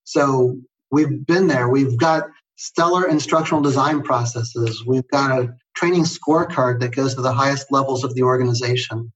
So 0.04 0.56
We've 0.90 1.26
been 1.26 1.46
there. 1.46 1.68
We've 1.68 1.96
got 1.98 2.28
stellar 2.56 3.08
instructional 3.08 3.62
design 3.62 4.02
processes. 4.02 4.84
We've 4.86 5.08
got 5.08 5.38
a 5.38 5.54
training 5.76 6.04
scorecard 6.04 6.80
that 6.80 6.94
goes 6.94 7.14
to 7.14 7.20
the 7.20 7.32
highest 7.32 7.70
levels 7.70 8.04
of 8.04 8.14
the 8.14 8.22
organization. 8.22 9.12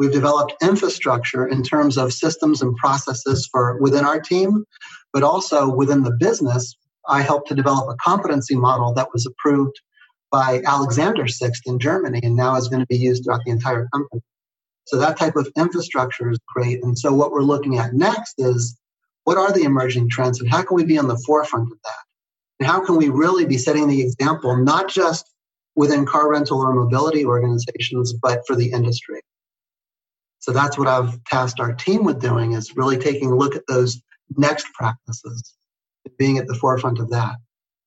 We've 0.00 0.10
developed 0.10 0.54
infrastructure 0.62 1.46
in 1.46 1.62
terms 1.62 1.98
of 1.98 2.14
systems 2.14 2.62
and 2.62 2.74
processes 2.76 3.46
for 3.52 3.76
within 3.82 4.06
our 4.06 4.18
team, 4.18 4.64
but 5.12 5.22
also 5.22 5.68
within 5.68 6.04
the 6.04 6.16
business. 6.18 6.74
I 7.06 7.20
helped 7.20 7.48
to 7.48 7.54
develop 7.54 7.86
a 7.86 7.96
competency 8.02 8.56
model 8.56 8.94
that 8.94 9.08
was 9.12 9.26
approved 9.26 9.78
by 10.30 10.62
Alexander 10.64 11.28
Sixt 11.28 11.64
in 11.66 11.78
Germany 11.78 12.20
and 12.22 12.34
now 12.34 12.56
is 12.56 12.68
going 12.68 12.80
to 12.80 12.86
be 12.86 12.96
used 12.96 13.24
throughout 13.24 13.42
the 13.44 13.50
entire 13.50 13.88
company. 13.92 14.22
So 14.86 14.98
that 14.98 15.18
type 15.18 15.36
of 15.36 15.52
infrastructure 15.54 16.30
is 16.30 16.38
great. 16.48 16.82
And 16.82 16.98
so 16.98 17.12
what 17.12 17.30
we're 17.30 17.42
looking 17.42 17.76
at 17.76 17.92
next 17.92 18.36
is 18.38 18.78
what 19.24 19.36
are 19.36 19.52
the 19.52 19.64
emerging 19.64 20.08
trends 20.08 20.40
and 20.40 20.48
how 20.48 20.62
can 20.62 20.76
we 20.76 20.84
be 20.86 20.96
on 20.96 21.08
the 21.08 21.22
forefront 21.26 21.70
of 21.70 21.78
that? 21.84 22.04
And 22.58 22.66
how 22.66 22.82
can 22.82 22.96
we 22.96 23.10
really 23.10 23.44
be 23.44 23.58
setting 23.58 23.86
the 23.86 24.00
example, 24.00 24.56
not 24.56 24.88
just 24.88 25.30
within 25.76 26.06
car 26.06 26.30
rental 26.30 26.62
or 26.62 26.72
mobility 26.72 27.26
organizations, 27.26 28.14
but 28.14 28.46
for 28.46 28.56
the 28.56 28.72
industry? 28.72 29.20
So 30.40 30.52
that's 30.52 30.76
what 30.78 30.88
I've 30.88 31.22
tasked 31.24 31.60
our 31.60 31.72
team 31.72 32.04
with 32.04 32.20
doing 32.20 32.52
is 32.52 32.74
really 32.76 32.96
taking 32.96 33.30
a 33.30 33.36
look 33.36 33.54
at 33.54 33.66
those 33.68 34.00
next 34.36 34.66
practices, 34.72 35.54
being 36.18 36.38
at 36.38 36.46
the 36.46 36.54
forefront 36.54 36.98
of 36.98 37.10
that. 37.10 37.36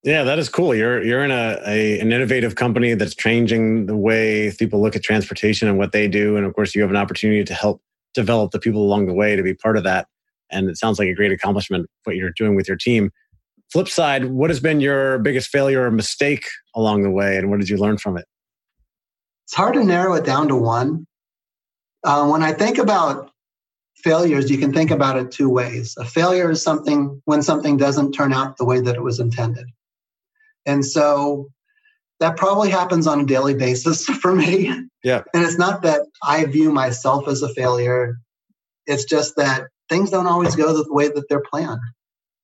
Yeah, 0.03 0.23
that 0.23 0.37
is 0.37 0.49
cool. 0.49 0.75
You're 0.75 1.01
you're 1.03 1.23
in 1.23 1.31
a, 1.31 1.59
a, 1.65 1.99
an 1.99 2.11
innovative 2.11 2.55
company 2.55 2.93
that's 2.93 3.15
changing 3.15 3.85
the 3.85 3.95
way 3.95 4.53
people 4.57 4.81
look 4.81 4.95
at 4.95 5.03
transportation 5.03 5.67
and 5.67 5.77
what 5.77 5.93
they 5.93 6.07
do, 6.07 6.35
and 6.35 6.45
of 6.45 6.53
course, 6.53 6.75
you 6.75 6.81
have 6.81 6.91
an 6.91 6.97
opportunity 6.97 7.43
to 7.43 7.53
help 7.53 7.81
develop 8.13 8.51
the 8.51 8.59
people 8.59 8.83
along 8.83 9.07
the 9.07 9.13
way 9.13 9.35
to 9.35 9.43
be 9.43 9.53
part 9.53 9.77
of 9.77 9.83
that. 9.83 10.07
And 10.51 10.69
it 10.69 10.77
sounds 10.77 10.99
like 10.99 11.07
a 11.07 11.13
great 11.13 11.31
accomplishment 11.31 11.89
what 12.03 12.15
you're 12.15 12.31
doing 12.31 12.55
with 12.55 12.67
your 12.67 12.77
team. 12.77 13.11
Flip 13.71 13.87
side 13.87 14.25
what 14.25 14.49
has 14.49 14.59
been 14.59 14.81
your 14.81 15.17
biggest 15.19 15.49
failure 15.49 15.85
or 15.85 15.91
mistake 15.91 16.45
along 16.75 17.01
the 17.01 17.09
way 17.09 17.37
and 17.37 17.49
what 17.49 17.59
did 17.59 17.69
you 17.69 17.77
learn 17.77 17.97
from 17.97 18.17
it? 18.17 18.25
It's 19.45 19.55
hard 19.55 19.73
to 19.73 19.83
narrow 19.83 20.13
it 20.13 20.25
down 20.25 20.47
to 20.49 20.55
one 20.55 21.07
uh, 22.03 22.27
when 22.27 22.43
i 22.43 22.51
think 22.51 22.77
about 22.77 23.33
failures 24.03 24.51
you 24.51 24.57
can 24.57 24.73
think 24.73 24.91
about 24.91 25.17
it 25.17 25.31
two 25.31 25.49
ways. 25.49 25.95
A 25.97 26.05
failure 26.05 26.51
is 26.51 26.61
something 26.61 27.21
when 27.25 27.41
something 27.41 27.77
doesn't 27.77 28.11
turn 28.11 28.33
out 28.33 28.57
the 28.57 28.65
way 28.65 28.81
that 28.81 28.95
it 28.95 29.01
was 29.01 29.19
intended. 29.19 29.65
And 30.65 30.85
so 30.85 31.49
that 32.19 32.37
probably 32.37 32.69
happens 32.69 33.07
on 33.07 33.21
a 33.21 33.25
daily 33.25 33.53
basis 33.53 34.05
for 34.21 34.35
me. 34.35 34.69
Yeah. 35.03 35.23
And 35.33 35.43
it's 35.43 35.57
not 35.57 35.81
that 35.83 36.01
i 36.21 36.45
view 36.45 36.71
myself 36.71 37.27
as 37.27 37.41
a 37.41 37.53
failure. 37.53 38.17
It's 38.85 39.05
just 39.05 39.37
that 39.37 39.67
things 39.89 40.09
don't 40.09 40.27
always 40.27 40.55
go 40.55 40.73
the 40.73 40.93
way 40.93 41.07
that 41.07 41.29
they're 41.29 41.41
planned. 41.41 41.81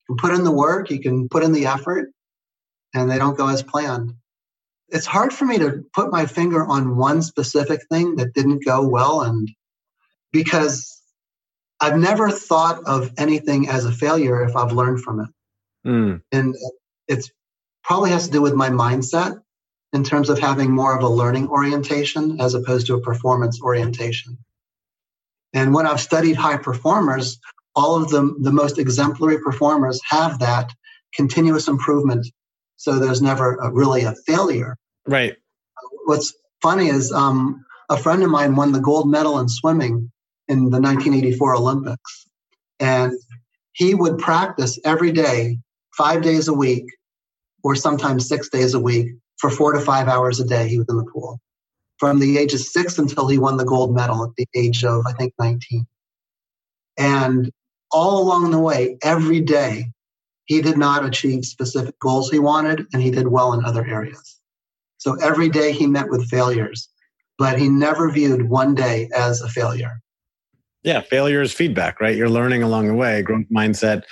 You 0.08 0.16
can 0.16 0.30
put 0.30 0.38
in 0.38 0.44
the 0.44 0.52
work, 0.52 0.90
you 0.90 1.02
can 1.02 1.28
put 1.30 1.44
in 1.44 1.52
the 1.52 1.68
effort, 1.68 2.10
and 2.94 3.12
they 3.12 3.18
don't 3.18 3.38
go 3.38 3.48
as 3.48 3.64
planned. 3.64 4.14
It's 4.92 5.06
hard 5.06 5.34
for 5.34 5.46
me 5.46 5.58
to 5.60 5.84
put 5.94 6.12
my 6.12 6.26
finger 6.26 6.66
on 6.66 6.98
one 6.98 7.22
specific 7.22 7.82
thing 7.92 8.16
that 8.16 8.34
didn't 8.34 8.66
go 8.66 8.88
well, 8.88 9.22
and 9.22 9.50
because 10.32 11.02
I've 11.80 11.98
never 11.98 12.30
thought 12.30 12.84
of 12.86 13.12
anything 13.18 13.70
as 13.70 13.86
a 13.86 13.92
failure 13.92 14.44
if 14.44 14.56
I've 14.56 14.72
learned 14.72 15.02
from 15.02 15.22
it. 15.22 15.30
Mm. 15.88 16.22
And 16.32 16.56
it's 17.08 17.32
probably 17.84 18.10
has 18.12 18.26
to 18.26 18.32
do 18.32 18.42
with 18.42 18.54
my 18.54 18.70
mindset 18.70 19.42
in 19.94 20.04
terms 20.04 20.30
of 20.30 20.38
having 20.38 20.72
more 20.72 20.96
of 20.96 21.04
a 21.04 21.10
learning 21.10 21.48
orientation 21.48 22.40
as 22.40 22.54
opposed 22.54 22.88
to 22.88 22.96
a 22.96 23.02
performance 23.02 23.62
orientation. 23.62 24.38
And 25.54 25.74
when 25.74 25.88
I've 25.88 26.00
studied 26.00 26.36
high 26.36 26.58
performers, 26.58 27.40
all 27.76 27.96
of 27.96 28.10
them, 28.10 28.38
the 28.42 28.52
most 28.52 28.78
exemplary 28.78 29.40
performers 29.40 30.00
have 30.08 30.40
that 30.40 30.72
continuous 31.16 31.68
improvement. 31.68 32.28
So 32.80 32.98
there's 32.98 33.22
never 33.22 33.56
a, 33.56 33.70
really 33.72 34.04
a 34.04 34.16
failure. 34.26 34.78
Right. 35.06 35.36
What's 36.06 36.34
funny 36.62 36.88
is 36.88 37.12
um, 37.12 37.66
a 37.90 37.98
friend 37.98 38.24
of 38.24 38.30
mine 38.30 38.56
won 38.56 38.72
the 38.72 38.80
gold 38.80 39.10
medal 39.10 39.38
in 39.40 39.50
swimming 39.50 40.10
in 40.48 40.70
the 40.70 40.80
1984 40.80 41.56
Olympics. 41.56 42.26
And 42.80 43.12
he 43.74 43.94
would 43.96 44.18
practice 44.18 44.80
every 44.86 45.12
day, 45.12 45.60
five 45.98 46.22
days 46.22 46.48
a 46.48 46.54
week, 46.54 46.86
or 47.66 47.76
sometimes 47.76 48.30
six 48.30 48.48
days 48.48 48.74
a 48.74 48.80
week 48.80 49.10
for 49.40 49.50
four 49.50 49.74
to 49.74 49.82
five 49.82 50.08
hours 50.08 50.40
a 50.40 50.46
day. 50.46 50.70
He 50.70 50.78
was 50.78 50.88
in 50.88 50.96
the 50.96 51.04
pool 51.04 51.38
from 51.98 52.20
the 52.20 52.38
age 52.38 52.54
of 52.54 52.62
six 52.62 52.98
until 52.98 53.28
he 53.28 53.38
won 53.38 53.58
the 53.58 53.66
gold 53.66 53.94
medal 53.94 54.24
at 54.24 54.30
the 54.38 54.48
age 54.56 54.86
of, 54.86 55.06
I 55.06 55.12
think, 55.12 55.34
19. 55.38 55.86
And 56.98 57.52
all 57.92 58.24
along 58.24 58.52
the 58.52 58.60
way, 58.60 58.98
every 59.04 59.42
day, 59.42 59.88
he 60.50 60.64
did 60.64 60.78
not 60.80 61.06
achieve 61.06 61.46
specific 61.46 61.98
goals 62.00 62.32
he 62.32 62.40
wanted, 62.40 62.88
and 62.92 63.04
he 63.04 63.12
did 63.12 63.28
well 63.28 63.54
in 63.54 63.64
other 63.64 63.86
areas. 63.88 64.42
So 64.98 65.14
every 65.22 65.48
day 65.48 65.72
he 65.72 65.86
met 65.86 66.10
with 66.10 66.28
failures, 66.28 66.90
but 67.38 67.60
he 67.60 67.70
never 67.70 68.12
viewed 68.12 68.50
one 68.50 68.74
day 68.74 69.10
as 69.16 69.42
a 69.42 69.48
failure. 69.48 70.02
Yeah, 70.82 71.02
failure 71.02 71.44
is 71.44 71.54
feedback, 71.54 72.02
right? 72.02 72.18
You're 72.18 72.30
learning 72.32 72.64
along 72.64 72.88
the 72.88 72.96
way. 72.96 73.22
Growth 73.22 73.46
mindset. 73.54 74.04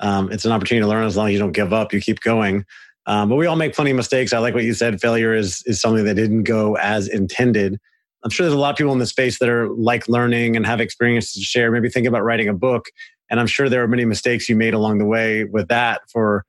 Um, 0.00 0.32
it's 0.32 0.44
an 0.44 0.50
opportunity 0.50 0.82
to 0.82 0.88
learn 0.88 1.06
as 1.06 1.16
long 1.16 1.28
as 1.28 1.32
you 1.32 1.38
don't 1.38 1.52
give 1.52 1.72
up. 1.72 1.92
You 1.92 2.00
keep 2.00 2.18
going. 2.20 2.64
Um, 3.06 3.28
but 3.28 3.36
we 3.36 3.46
all 3.46 3.54
make 3.54 3.72
plenty 3.72 3.92
of 3.92 3.96
mistakes. 3.96 4.32
I 4.32 4.38
like 4.38 4.52
what 4.52 4.64
you 4.64 4.74
said. 4.74 5.00
Failure 5.00 5.32
is 5.32 5.62
is 5.66 5.80
something 5.80 6.04
that 6.06 6.14
didn't 6.14 6.42
go 6.42 6.76
as 6.76 7.06
intended. 7.06 7.78
I'm 8.24 8.30
sure 8.30 8.44
there's 8.44 8.56
a 8.56 8.58
lot 8.58 8.70
of 8.70 8.76
people 8.76 8.92
in 8.94 8.98
the 8.98 9.06
space 9.06 9.38
that 9.38 9.48
are 9.48 9.68
like 9.68 10.08
learning 10.08 10.56
and 10.56 10.66
have 10.66 10.80
experiences 10.80 11.34
to 11.34 11.40
share. 11.42 11.70
Maybe 11.70 11.88
think 11.88 12.08
about 12.08 12.24
writing 12.24 12.48
a 12.48 12.54
book. 12.54 12.86
And 13.30 13.40
I'm 13.40 13.46
sure 13.46 13.68
there 13.68 13.82
are 13.82 13.88
many 13.88 14.04
mistakes 14.04 14.48
you 14.48 14.56
made 14.56 14.74
along 14.74 14.98
the 14.98 15.04
way 15.04 15.44
with 15.44 15.68
that 15.68 16.02
for 16.10 16.44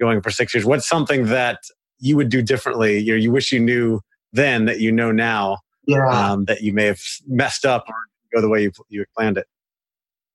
going 0.00 0.20
for 0.22 0.30
six 0.30 0.54
years. 0.54 0.64
What's 0.64 0.88
something 0.88 1.26
that 1.26 1.60
you 1.98 2.16
would 2.16 2.28
do 2.28 2.42
differently? 2.42 2.98
You, 2.98 3.14
you 3.14 3.30
wish 3.30 3.52
you 3.52 3.60
knew 3.60 4.00
then 4.32 4.64
that 4.64 4.80
you 4.80 4.90
know 4.90 5.12
now 5.12 5.58
yeah. 5.86 6.08
um, 6.08 6.46
that 6.46 6.62
you 6.62 6.72
may 6.72 6.86
have 6.86 7.00
messed 7.26 7.64
up 7.64 7.84
or 7.88 7.94
go 8.34 8.40
the 8.40 8.48
way 8.48 8.62
you, 8.62 8.72
you 8.88 9.04
planned 9.16 9.38
it? 9.38 9.46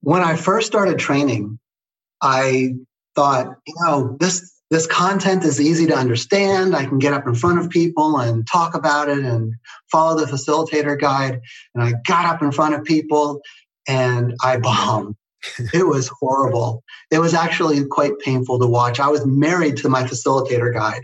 When 0.01 0.21
I 0.21 0.35
first 0.35 0.67
started 0.67 0.97
training, 0.97 1.59
I 2.21 2.75
thought, 3.15 3.47
you 3.67 3.75
know, 3.83 4.17
this 4.19 4.55
this 4.69 4.85
content 4.85 5.43
is 5.43 5.59
easy 5.59 5.87
to 5.87 5.95
understand. 5.95 6.75
I 6.75 6.85
can 6.85 6.99
get 6.99 7.11
up 7.11 7.25
in 7.27 7.33
front 7.33 7.59
of 7.59 7.71
people 7.71 8.19
and 8.19 8.45
talk 8.45 8.75
about 8.75 9.09
it 9.09 9.25
and 9.25 9.55
follow 9.91 10.19
the 10.19 10.31
facilitator 10.31 10.99
guide. 10.99 11.41
And 11.73 11.83
I 11.83 11.93
got 12.05 12.25
up 12.25 12.43
in 12.43 12.51
front 12.51 12.75
of 12.75 12.83
people 12.83 13.41
and 13.87 14.35
I 14.43 14.57
bombed. 14.57 15.15
It 15.73 15.87
was 15.87 16.09
horrible. 16.19 16.83
It 17.11 17.19
was 17.19 17.33
actually 17.33 17.85
quite 17.85 18.19
painful 18.19 18.59
to 18.59 18.67
watch. 18.67 18.99
I 18.99 19.07
was 19.07 19.25
married 19.25 19.77
to 19.77 19.89
my 19.89 20.03
facilitator 20.03 20.73
guide. 20.73 21.01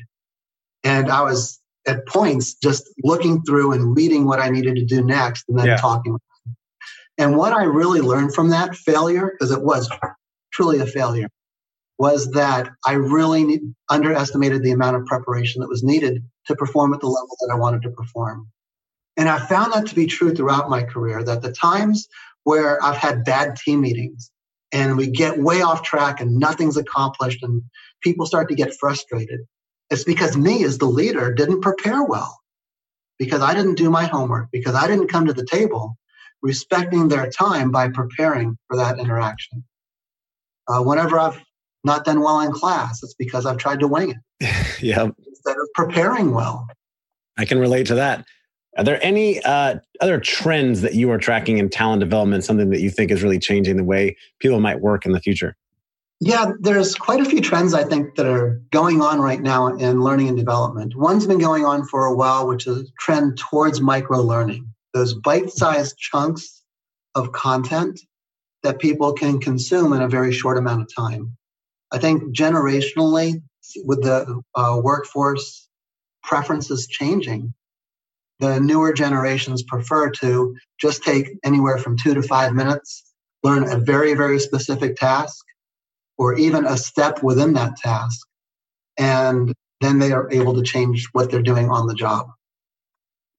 And 0.83 1.09
I 1.09 1.21
was 1.21 1.59
at 1.87 2.07
points 2.07 2.53
just 2.55 2.83
looking 3.03 3.41
through 3.43 3.71
and 3.73 3.95
reading 3.95 4.25
what 4.25 4.39
I 4.39 4.49
needed 4.49 4.75
to 4.75 4.85
do 4.85 5.03
next 5.03 5.45
and 5.47 5.57
then 5.57 5.67
yeah. 5.67 5.77
talking. 5.77 6.17
And 7.17 7.37
what 7.37 7.53
I 7.53 7.63
really 7.63 8.01
learned 8.01 8.33
from 8.33 8.49
that 8.49 8.75
failure, 8.75 9.31
because 9.31 9.51
it 9.51 9.63
was 9.63 9.89
truly 10.51 10.79
a 10.79 10.85
failure, 10.85 11.29
was 11.97 12.31
that 12.31 12.69
I 12.85 12.93
really 12.93 13.61
underestimated 13.89 14.63
the 14.63 14.71
amount 14.71 14.97
of 14.97 15.05
preparation 15.05 15.61
that 15.61 15.69
was 15.69 15.83
needed 15.83 16.23
to 16.47 16.55
perform 16.55 16.93
at 16.93 16.99
the 16.99 17.07
level 17.07 17.37
that 17.39 17.53
I 17.53 17.57
wanted 17.57 17.83
to 17.83 17.89
perform. 17.89 18.47
And 19.17 19.29
I 19.29 19.39
found 19.39 19.71
that 19.73 19.87
to 19.87 19.95
be 19.95 20.07
true 20.07 20.35
throughout 20.35 20.69
my 20.69 20.83
career 20.83 21.23
that 21.23 21.41
the 21.41 21.53
times 21.53 22.07
where 22.45 22.81
I've 22.81 22.95
had 22.95 23.25
bad 23.25 23.57
team 23.57 23.81
meetings 23.81 24.31
and 24.71 24.95
we 24.95 25.07
get 25.07 25.37
way 25.37 25.61
off 25.61 25.83
track 25.83 26.21
and 26.21 26.39
nothing's 26.39 26.77
accomplished 26.77 27.43
and 27.43 27.63
people 28.01 28.25
start 28.25 28.49
to 28.49 28.55
get 28.55 28.73
frustrated, 28.79 29.41
it's 29.89 30.03
because 30.03 30.37
me 30.37 30.63
as 30.63 30.77
the 30.77 30.85
leader 30.85 31.33
didn't 31.33 31.61
prepare 31.61 32.03
well, 32.03 32.39
because 33.19 33.41
I 33.41 33.53
didn't 33.53 33.75
do 33.75 33.89
my 33.89 34.05
homework, 34.05 34.49
because 34.51 34.75
I 34.75 34.87
didn't 34.87 35.07
come 35.07 35.25
to 35.25 35.33
the 35.33 35.45
table 35.45 35.97
respecting 36.41 37.07
their 37.07 37.29
time 37.29 37.71
by 37.71 37.89
preparing 37.89 38.57
for 38.67 38.77
that 38.77 38.99
interaction. 38.99 39.63
Uh, 40.67 40.81
whenever 40.81 41.19
I've 41.19 41.41
not 41.83 42.05
done 42.05 42.21
well 42.21 42.41
in 42.41 42.51
class, 42.51 43.01
it's 43.01 43.15
because 43.15 43.47
I've 43.47 43.57
tried 43.57 43.79
to 43.79 43.87
wing 43.87 44.11
it. 44.11 44.77
yeah. 44.81 45.09
Instead 45.27 45.57
of 45.57 45.67
preparing 45.73 46.31
well. 46.31 46.67
I 47.37 47.45
can 47.45 47.57
relate 47.57 47.87
to 47.87 47.95
that. 47.95 48.25
Are 48.77 48.83
there 48.83 49.03
any 49.03 49.41
uh, 49.43 49.75
other 50.01 50.19
trends 50.19 50.81
that 50.81 50.95
you 50.95 51.09
are 51.11 51.17
tracking 51.17 51.57
in 51.57 51.69
talent 51.69 52.01
development, 52.01 52.43
something 52.43 52.69
that 52.71 52.81
you 52.81 52.89
think 52.89 53.09
is 53.09 53.23
really 53.23 53.39
changing 53.39 53.77
the 53.77 53.83
way 53.83 54.17
people 54.39 54.59
might 54.59 54.81
work 54.81 55.05
in 55.05 55.13
the 55.13 55.21
future? 55.21 55.55
Yeah, 56.19 56.51
there's 56.59 56.95
quite 56.95 57.19
a 57.19 57.25
few 57.25 57.41
trends 57.41 57.73
I 57.73 57.83
think 57.83 58.15
that 58.15 58.25
are 58.25 58.61
going 58.71 59.01
on 59.01 59.19
right 59.19 59.41
now 59.41 59.67
in 59.67 60.01
learning 60.01 60.29
and 60.29 60.37
development. 60.37 60.95
One's 60.95 61.27
been 61.27 61.39
going 61.39 61.65
on 61.65 61.85
for 61.85 62.05
a 62.05 62.15
while, 62.15 62.47
which 62.47 62.67
is 62.67 62.77
a 62.77 62.91
trend 62.99 63.37
towards 63.37 63.81
micro 63.81 64.19
learning, 64.21 64.73
those 64.93 65.13
bite 65.13 65.49
sized 65.49 65.97
chunks 65.97 66.63
of 67.15 67.31
content 67.31 67.99
that 68.63 68.79
people 68.79 69.13
can 69.13 69.39
consume 69.39 69.93
in 69.93 70.01
a 70.01 70.07
very 70.07 70.33
short 70.33 70.57
amount 70.57 70.81
of 70.81 70.95
time. 70.95 71.35
I 71.91 71.97
think 71.97 72.35
generationally, 72.35 73.41
with 73.83 74.03
the 74.03 74.41
uh, 74.55 74.79
workforce 74.83 75.67
preferences 76.23 76.87
changing, 76.87 77.53
the 78.39 78.59
newer 78.59 78.93
generations 78.93 79.63
prefer 79.63 80.09
to 80.09 80.55
just 80.79 81.03
take 81.03 81.29
anywhere 81.43 81.77
from 81.77 81.97
two 81.97 82.13
to 82.13 82.21
five 82.21 82.53
minutes, 82.53 83.03
learn 83.43 83.69
a 83.71 83.77
very, 83.77 84.13
very 84.13 84.39
specific 84.39 84.95
task, 84.95 85.45
or 86.17 86.35
even 86.35 86.65
a 86.65 86.77
step 86.77 87.23
within 87.23 87.53
that 87.53 87.77
task. 87.77 88.27
And 88.97 89.53
then 89.81 89.99
they 89.99 90.11
are 90.11 90.31
able 90.31 90.53
to 90.55 90.63
change 90.63 91.07
what 91.11 91.31
they're 91.31 91.41
doing 91.41 91.69
on 91.69 91.87
the 91.87 91.95
job. 91.95 92.27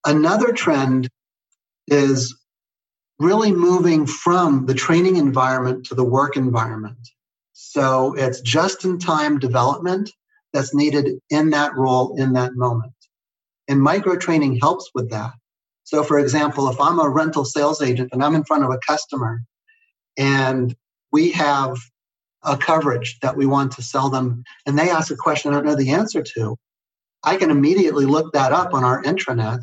Another 0.05 0.53
trend 0.53 1.09
is 1.89 2.37
really 3.19 3.53
moving 3.53 4.07
from 4.07 4.67
the 4.67 4.75
training 4.75 5.17
environment 5.17 5.87
to 5.87 5.95
the 5.95 6.05
work 6.05 6.37
environment. 6.37 6.99
So 7.53 8.15
it's 8.15 8.41
just 8.41 8.85
in 8.85 8.99
time 8.99 9.39
development 9.39 10.11
that's 10.53 10.75
needed 10.75 11.19
in 11.31 11.51
that 11.51 11.75
role 11.75 12.17
in 12.17 12.35
that 12.35 12.55
moment. 12.55 12.93
And 13.69 13.81
micro 13.81 14.17
training 14.17 14.59
helps 14.61 14.91
with 14.95 15.11
that. 15.11 15.33
So, 15.85 16.03
for 16.03 16.19
example, 16.19 16.69
if 16.69 16.81
I'm 16.81 16.99
a 16.99 17.09
rental 17.09 17.45
sales 17.45 17.81
agent 17.83 18.11
and 18.13 18.23
I'm 18.23 18.35
in 18.35 18.45
front 18.45 18.65
of 18.65 18.71
a 18.71 18.79
customer 18.79 19.43
and 20.17 20.75
we 21.13 21.31
have 21.33 21.77
a 22.43 22.57
coverage 22.57 23.19
that 23.23 23.37
we 23.37 23.47
want 23.47 23.73
to 23.73 23.83
sell 23.83 24.09
them 24.09 24.45
and 24.67 24.79
they 24.79 24.91
ask 24.91 25.13
a 25.13 25.17
question 25.17 25.53
I 25.53 25.55
don't 25.55 25.67
know 25.67 25.77
the 25.77 25.93
answer 25.93 26.23
to, 26.23 26.57
I 27.23 27.37
can 27.37 27.51
immediately 27.51 28.05
look 28.05 28.33
that 28.33 28.53
up 28.53 28.75
on 28.75 28.85
our 28.85 29.03
intranet, 29.03 29.63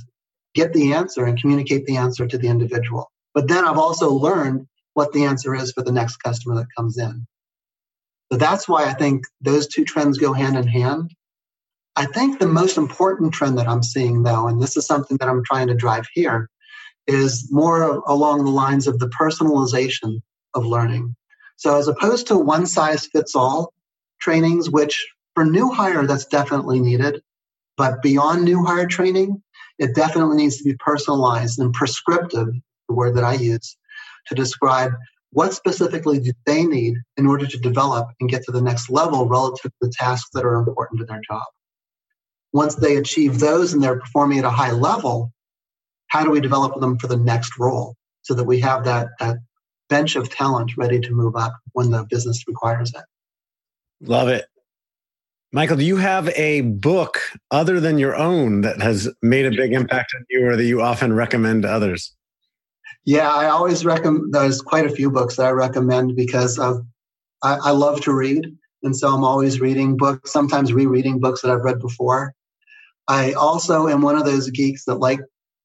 get 0.53 0.73
the 0.73 0.93
answer, 0.93 1.25
and 1.25 1.39
communicate 1.39 1.85
the 1.85 1.97
answer 1.97 2.27
to 2.27 2.37
the 2.37 2.47
individual. 2.47 3.09
But 3.33 3.47
then 3.47 3.65
I've 3.65 3.77
also 3.77 4.11
learned 4.11 4.67
what 4.93 5.11
the 5.13 5.25
answer 5.25 5.55
is 5.55 5.71
for 5.71 5.83
the 5.83 5.91
next 5.91 6.17
customer 6.17 6.55
that 6.55 6.67
comes 6.75 6.97
in. 6.97 7.25
So 8.31 8.37
that's 8.37 8.67
why 8.67 8.85
I 8.85 8.93
think 8.93 9.23
those 9.41 9.67
two 9.67 9.85
trends 9.85 10.17
go 10.17 10.33
hand 10.33 10.57
in 10.57 10.67
hand. 10.67 11.13
I 11.95 12.05
think 12.07 12.39
the 12.39 12.47
most 12.47 12.77
important 12.77 13.33
trend 13.33 13.57
that 13.59 13.67
I'm 13.67 13.83
seeing, 13.83 14.23
though, 14.23 14.47
and 14.47 14.61
this 14.61 14.75
is 14.75 14.85
something 14.85 15.17
that 15.17 15.29
I'm 15.29 15.43
trying 15.43 15.67
to 15.67 15.75
drive 15.75 16.05
here, 16.13 16.49
is 17.05 17.49
more 17.51 18.01
along 18.07 18.45
the 18.45 18.51
lines 18.51 18.87
of 18.87 18.97
the 18.99 19.09
personalization 19.09 20.21
of 20.55 20.65
learning. 20.65 21.15
So 21.57 21.77
as 21.77 21.87
opposed 21.87 22.27
to 22.27 22.37
one 22.37 22.65
size 22.65 23.07
fits 23.07 23.35
all 23.35 23.73
trainings, 24.19 24.69
which 24.69 25.05
for 25.35 25.45
new 25.45 25.71
hire, 25.71 26.05
that's 26.07 26.25
definitely 26.25 26.79
needed. 26.79 27.21
But 27.77 28.01
beyond 28.01 28.43
new 28.43 28.63
hire 28.63 28.87
training, 28.87 29.41
it 29.79 29.95
definitely 29.95 30.37
needs 30.37 30.57
to 30.57 30.63
be 30.63 30.75
personalized 30.77 31.59
and 31.59 31.73
prescriptive, 31.73 32.47
the 32.87 32.95
word 32.95 33.15
that 33.15 33.23
I 33.23 33.33
use, 33.33 33.77
to 34.27 34.35
describe 34.35 34.93
what 35.31 35.53
specifically 35.53 36.19
do 36.19 36.31
they 36.45 36.65
need 36.65 36.95
in 37.17 37.25
order 37.25 37.47
to 37.47 37.57
develop 37.57 38.07
and 38.19 38.29
get 38.29 38.43
to 38.43 38.51
the 38.51 38.61
next 38.61 38.89
level 38.89 39.27
relative 39.27 39.71
to 39.71 39.77
the 39.81 39.93
tasks 39.97 40.29
that 40.33 40.45
are 40.45 40.55
important 40.55 40.99
to 40.99 41.05
their 41.05 41.21
job. 41.27 41.43
Once 42.53 42.75
they 42.75 42.95
achieve 42.95 43.39
those 43.39 43.73
and 43.73 43.83
they're 43.83 43.99
performing 43.99 44.39
at 44.39 44.45
a 44.45 44.49
high 44.49 44.71
level, 44.71 45.31
how 46.07 46.23
do 46.23 46.29
we 46.29 46.39
develop 46.39 46.79
them 46.79 46.97
for 46.97 47.07
the 47.07 47.17
next 47.17 47.57
role 47.59 47.95
so 48.21 48.33
that 48.33 48.43
we 48.43 48.59
have 48.59 48.85
that, 48.85 49.09
that 49.19 49.37
bench 49.89 50.15
of 50.15 50.29
talent 50.29 50.75
ready 50.77 50.99
to 50.99 51.11
move 51.11 51.35
up 51.35 51.53
when 51.73 51.91
the 51.91 52.03
business 52.09 52.47
requires 52.47 52.91
it. 52.95 53.03
Love 54.01 54.27
it. 54.27 54.45
Michael, 55.51 55.77
do 55.77 55.85
you 55.85 55.97
have 55.97 56.29
a 56.29 56.61
book 56.61 57.19
other 57.51 57.79
than 57.79 57.99
your 57.99 58.15
own 58.15 58.61
that 58.61 58.81
has 58.81 59.07
made 59.21 59.45
a 59.45 59.51
big 59.51 59.71
impact 59.71 60.13
on 60.15 60.25
you 60.31 60.47
or 60.47 60.55
that 60.55 60.65
you 60.65 60.81
often 60.81 61.13
recommend 61.13 61.61
to 61.61 61.69
others? 61.69 62.15
Yeah, 63.05 63.29
I 63.31 63.49
always 63.49 63.85
recommend, 63.85 64.33
there's 64.33 64.61
quite 64.61 64.87
a 64.87 64.89
few 64.89 65.11
books 65.11 65.35
that 65.35 65.45
I 65.45 65.51
recommend 65.51 66.15
because 66.15 66.57
of, 66.57 66.83
I, 67.43 67.55
I 67.65 67.71
love 67.71 68.01
to 68.01 68.13
read. 68.13 68.47
And 68.81 68.97
so 68.97 69.13
I'm 69.13 69.23
always 69.23 69.61
reading 69.61 69.95
books, 69.95 70.33
sometimes 70.33 70.73
rereading 70.73 71.19
books 71.19 71.41
that 71.41 71.51
I've 71.51 71.63
read 71.63 71.79
before. 71.79 72.33
I 73.07 73.33
also 73.33 73.87
am 73.87 74.01
one 74.01 74.15
of 74.15 74.25
those 74.25 74.49
geeks 74.49 74.85
that 74.85 74.95
like 74.95 75.19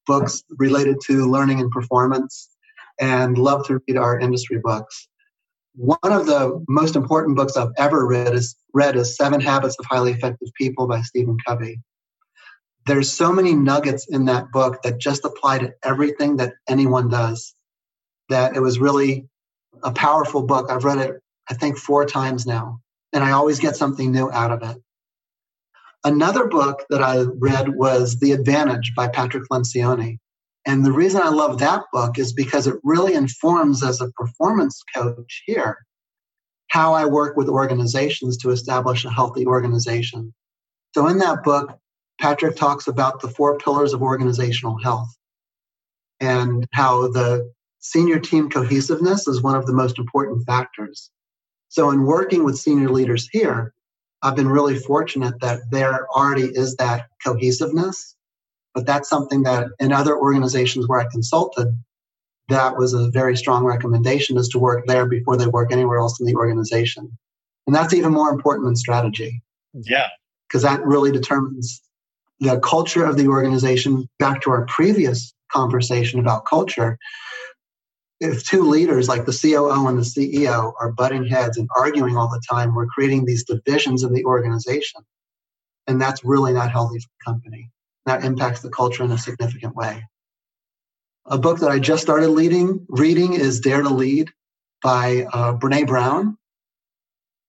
books 0.05 0.43
related 0.57 0.97
to 1.05 1.29
learning 1.29 1.59
and 1.59 1.71
performance 1.71 2.49
and 2.99 3.37
love 3.37 3.65
to 3.67 3.79
read 3.87 3.97
our 3.97 4.19
industry 4.19 4.59
books. 4.61 5.07
One 5.75 5.99
of 6.03 6.25
the 6.25 6.63
most 6.67 6.95
important 6.95 7.37
books 7.37 7.55
I've 7.55 7.71
ever 7.77 8.05
read 8.05 8.33
is 8.33 8.55
read 8.73 8.95
is 8.97 9.15
Seven 9.15 9.39
Habits 9.39 9.77
of 9.79 9.85
Highly 9.85 10.11
Effective 10.11 10.49
People 10.55 10.87
by 10.87 11.01
Stephen 11.01 11.37
Covey. 11.47 11.79
There's 12.85 13.11
so 13.11 13.31
many 13.31 13.53
nuggets 13.53 14.07
in 14.09 14.25
that 14.25 14.51
book 14.51 14.81
that 14.83 14.99
just 14.99 15.23
apply 15.23 15.59
to 15.59 15.73
everything 15.83 16.37
that 16.37 16.53
anyone 16.67 17.07
does. 17.07 17.53
That 18.29 18.55
it 18.55 18.61
was 18.61 18.79
really 18.79 19.27
a 19.83 19.91
powerful 19.91 20.41
book. 20.41 20.69
I've 20.69 20.83
read 20.83 20.97
it, 20.97 21.21
I 21.49 21.53
think, 21.53 21.77
four 21.77 22.05
times 22.05 22.45
now, 22.45 22.79
and 23.13 23.23
I 23.23 23.31
always 23.31 23.59
get 23.59 23.75
something 23.75 24.11
new 24.11 24.29
out 24.31 24.51
of 24.51 24.69
it. 24.69 24.81
Another 26.03 26.47
book 26.47 26.85
that 26.89 27.03
I 27.03 27.25
read 27.35 27.75
was 27.75 28.19
The 28.19 28.31
Advantage 28.31 28.93
by 28.95 29.09
Patrick 29.09 29.43
Lencioni. 29.51 30.17
And 30.65 30.85
the 30.85 30.91
reason 30.91 31.21
I 31.21 31.29
love 31.29 31.59
that 31.59 31.83
book 31.91 32.17
is 32.17 32.31
because 32.31 32.67
it 32.67 32.79
really 32.83 33.15
informs 33.15 33.83
as 33.83 34.01
a 34.01 34.11
performance 34.11 34.81
coach 34.95 35.43
here 35.45 35.77
how 36.69 36.93
I 36.93 37.05
work 37.05 37.35
with 37.35 37.49
organizations 37.49 38.37
to 38.37 38.51
establish 38.51 39.03
a 39.03 39.09
healthy 39.09 39.45
organization. 39.45 40.33
So 40.93 41.07
in 41.07 41.17
that 41.17 41.43
book, 41.43 41.77
Patrick 42.19 42.55
talks 42.55 42.87
about 42.87 43.21
the 43.21 43.29
four 43.29 43.57
pillars 43.57 43.93
of 43.93 44.01
organizational 44.01 44.77
health 44.77 45.09
and 46.19 46.67
how 46.73 47.07
the 47.07 47.51
senior 47.79 48.19
team 48.19 48.49
cohesiveness 48.49 49.27
is 49.27 49.41
one 49.41 49.55
of 49.55 49.65
the 49.65 49.73
most 49.73 49.97
important 49.97 50.45
factors. 50.45 51.09
So, 51.69 51.91
in 51.91 52.03
working 52.03 52.43
with 52.43 52.57
senior 52.57 52.89
leaders 52.89 53.29
here, 53.31 53.73
I've 54.21 54.35
been 54.35 54.49
really 54.49 54.77
fortunate 54.77 55.39
that 55.41 55.61
there 55.71 56.07
already 56.09 56.43
is 56.43 56.75
that 56.75 57.07
cohesiveness. 57.25 58.15
But 58.75 58.85
that's 58.85 59.09
something 59.09 59.43
that 59.43 59.67
in 59.79 59.91
other 59.91 60.15
organizations 60.17 60.87
where 60.87 60.99
I 60.99 61.07
consulted, 61.11 61.75
that 62.49 62.77
was 62.77 62.93
a 62.93 63.09
very 63.09 63.35
strong 63.35 63.63
recommendation 63.63 64.37
is 64.37 64.47
to 64.49 64.59
work 64.59 64.85
there 64.85 65.05
before 65.07 65.37
they 65.37 65.47
work 65.47 65.71
anywhere 65.71 65.97
else 65.99 66.19
in 66.19 66.25
the 66.25 66.35
organization. 66.35 67.17
And 67.65 67.75
that's 67.75 67.93
even 67.93 68.11
more 68.11 68.29
important 68.29 68.65
than 68.65 68.75
strategy. 68.75 69.41
Yeah. 69.73 70.07
Because 70.47 70.63
that 70.63 70.85
really 70.85 71.11
determines 71.11 71.81
the 72.39 72.59
culture 72.59 73.03
of 73.03 73.17
the 73.17 73.27
organization. 73.27 74.07
Back 74.19 74.41
to 74.41 74.51
our 74.51 74.65
previous 74.65 75.33
conversation 75.51 76.19
about 76.19 76.45
culture, 76.45 76.97
if 78.19 78.43
two 78.43 78.63
leaders 78.63 79.07
like 79.07 79.25
the 79.25 79.37
COO 79.41 79.87
and 79.87 79.97
the 79.97 80.01
CEO 80.01 80.73
are 80.79 80.91
butting 80.91 81.25
heads 81.25 81.57
and 81.57 81.69
arguing 81.75 82.17
all 82.17 82.29
the 82.29 82.41
time, 82.49 82.75
we're 82.75 82.87
creating 82.87 83.25
these 83.25 83.45
divisions 83.45 84.03
in 84.03 84.13
the 84.13 84.25
organization. 84.25 85.01
And 85.87 86.01
that's 86.01 86.23
really 86.25 86.53
not 86.53 86.71
healthy 86.71 86.99
for 86.99 87.07
the 87.07 87.31
company. 87.31 87.71
That 88.05 88.23
impacts 88.23 88.61
the 88.61 88.69
culture 88.69 89.03
in 89.03 89.11
a 89.11 89.17
significant 89.17 89.75
way. 89.75 90.03
A 91.27 91.37
book 91.37 91.59
that 91.59 91.69
I 91.69 91.79
just 91.79 92.01
started 92.01 92.29
leading, 92.29 92.85
reading 92.89 93.33
is 93.33 93.59
Dare 93.59 93.81
to 93.81 93.89
Lead 93.89 94.29
by 94.81 95.27
uh, 95.31 95.53
Brene 95.53 95.87
Brown. 95.87 96.37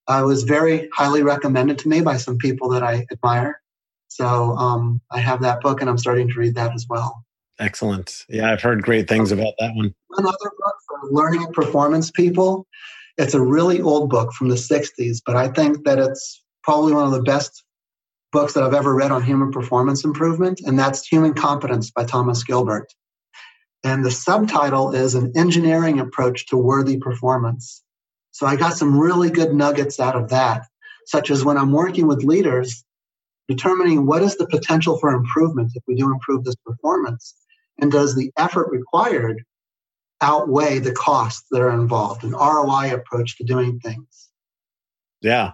I 0.07 0.23
was 0.23 0.43
very 0.43 0.89
highly 0.93 1.23
recommended 1.23 1.79
to 1.79 1.89
me 1.89 2.01
by 2.01 2.17
some 2.17 2.37
people 2.37 2.69
that 2.69 2.83
I 2.83 3.05
admire. 3.11 3.61
So 4.07 4.55
um, 4.57 5.01
I 5.09 5.19
have 5.19 5.41
that 5.41 5.61
book 5.61 5.81
and 5.81 5.89
I'm 5.89 5.97
starting 5.97 6.27
to 6.29 6.39
read 6.39 6.55
that 6.55 6.73
as 6.73 6.85
well. 6.89 7.23
Excellent. 7.61 8.25
Yeah, 8.27 8.51
I've 8.51 8.61
heard 8.61 8.81
great 8.81 9.07
things 9.07 9.31
about 9.31 9.53
that 9.59 9.75
one. 9.75 9.93
Another 10.17 10.51
book 10.57 10.75
for 10.87 11.11
learning 11.11 11.43
and 11.43 11.53
performance 11.53 12.09
people. 12.09 12.65
It's 13.19 13.35
a 13.35 13.41
really 13.41 13.79
old 13.81 14.09
book 14.09 14.33
from 14.33 14.49
the 14.49 14.55
60s, 14.55 15.21
but 15.23 15.35
I 15.35 15.47
think 15.47 15.85
that 15.85 15.99
it's 15.99 16.43
probably 16.63 16.93
one 16.93 17.05
of 17.05 17.11
the 17.11 17.21
best 17.21 17.63
books 18.31 18.53
that 18.53 18.63
I've 18.63 18.73
ever 18.73 18.95
read 18.95 19.11
on 19.11 19.21
human 19.21 19.51
performance 19.51 20.03
improvement, 20.03 20.61
and 20.65 20.79
that's 20.79 21.05
Human 21.05 21.35
Competence 21.35 21.91
by 21.91 22.03
Thomas 22.03 22.43
Gilbert. 22.43 22.91
And 23.83 24.03
the 24.03 24.11
subtitle 24.11 24.95
is 24.95 25.13
An 25.13 25.31
Engineering 25.35 25.99
Approach 25.99 26.47
to 26.47 26.57
Worthy 26.57 26.97
Performance. 26.97 27.83
So 28.31 28.47
I 28.47 28.55
got 28.55 28.73
some 28.73 28.97
really 28.97 29.29
good 29.29 29.53
nuggets 29.53 29.99
out 29.99 30.15
of 30.15 30.29
that, 30.29 30.65
such 31.05 31.29
as 31.29 31.45
when 31.45 31.57
I'm 31.57 31.73
working 31.73 32.07
with 32.07 32.23
leaders, 32.23 32.83
determining 33.47 34.07
what 34.07 34.23
is 34.23 34.37
the 34.37 34.47
potential 34.47 34.97
for 34.97 35.11
improvement 35.11 35.73
if 35.75 35.83
we 35.87 35.93
do 35.93 36.11
improve 36.11 36.43
this 36.43 36.55
performance 36.65 37.35
and 37.79 37.91
does 37.91 38.15
the 38.15 38.31
effort 38.37 38.69
required 38.71 39.43
outweigh 40.21 40.79
the 40.79 40.91
costs 40.91 41.45
that 41.51 41.61
are 41.61 41.71
involved 41.71 42.23
an 42.23 42.31
roi 42.31 42.93
approach 42.93 43.37
to 43.37 43.43
doing 43.43 43.79
things? 43.79 44.29
Yeah. 45.21 45.53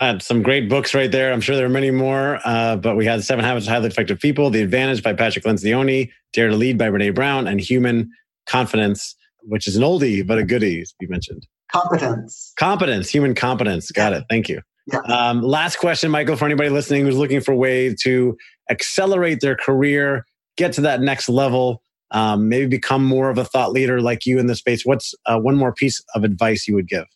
Uh, 0.00 0.18
some 0.18 0.42
great 0.42 0.68
books 0.68 0.92
right 0.92 1.10
there. 1.10 1.32
I'm 1.32 1.40
sure 1.40 1.56
there 1.56 1.66
are 1.66 1.70
many 1.70 1.90
more 1.90 2.40
uh, 2.44 2.76
but 2.76 2.96
we 2.96 3.06
had 3.06 3.22
seven 3.24 3.44
habits 3.44 3.66
of 3.66 3.72
highly 3.72 3.88
effective 3.88 4.20
people 4.20 4.50
the 4.50 4.62
advantage 4.62 5.02
by 5.02 5.12
patrick 5.12 5.44
lencioni 5.44 6.10
dare 6.32 6.48
to 6.48 6.56
lead 6.56 6.76
by 6.76 6.88
brene 6.88 7.14
brown 7.14 7.46
and 7.46 7.60
human 7.60 8.10
confidence 8.46 9.14
which 9.42 9.68
is 9.68 9.76
an 9.76 9.82
oldie 9.82 10.26
but 10.26 10.38
a 10.38 10.44
goodie 10.44 10.84
you 11.00 11.08
mentioned. 11.08 11.46
Competence. 11.72 12.52
Competence 12.56 13.08
human 13.10 13.34
competence. 13.34 13.90
Got 13.90 14.12
it. 14.12 14.24
Thank 14.30 14.48
you. 14.48 14.60
Yeah. 14.92 15.00
Um, 15.00 15.42
last 15.42 15.76
question, 15.76 16.10
Michael, 16.10 16.36
for 16.36 16.44
anybody 16.44 16.68
listening 16.68 17.04
who's 17.04 17.16
looking 17.16 17.40
for 17.40 17.52
a 17.52 17.56
way 17.56 17.94
to 18.02 18.36
accelerate 18.70 19.40
their 19.40 19.56
career, 19.56 20.26
get 20.56 20.72
to 20.74 20.80
that 20.82 21.00
next 21.00 21.28
level, 21.28 21.82
um, 22.10 22.48
maybe 22.48 22.66
become 22.66 23.04
more 23.04 23.30
of 23.30 23.38
a 23.38 23.44
thought 23.44 23.72
leader 23.72 24.00
like 24.00 24.26
you 24.26 24.38
in 24.38 24.46
the 24.46 24.54
space. 24.54 24.84
What's 24.84 25.14
uh, 25.26 25.38
one 25.38 25.56
more 25.56 25.72
piece 25.72 26.02
of 26.14 26.24
advice 26.24 26.68
you 26.68 26.74
would 26.74 26.88
give? 26.88 27.06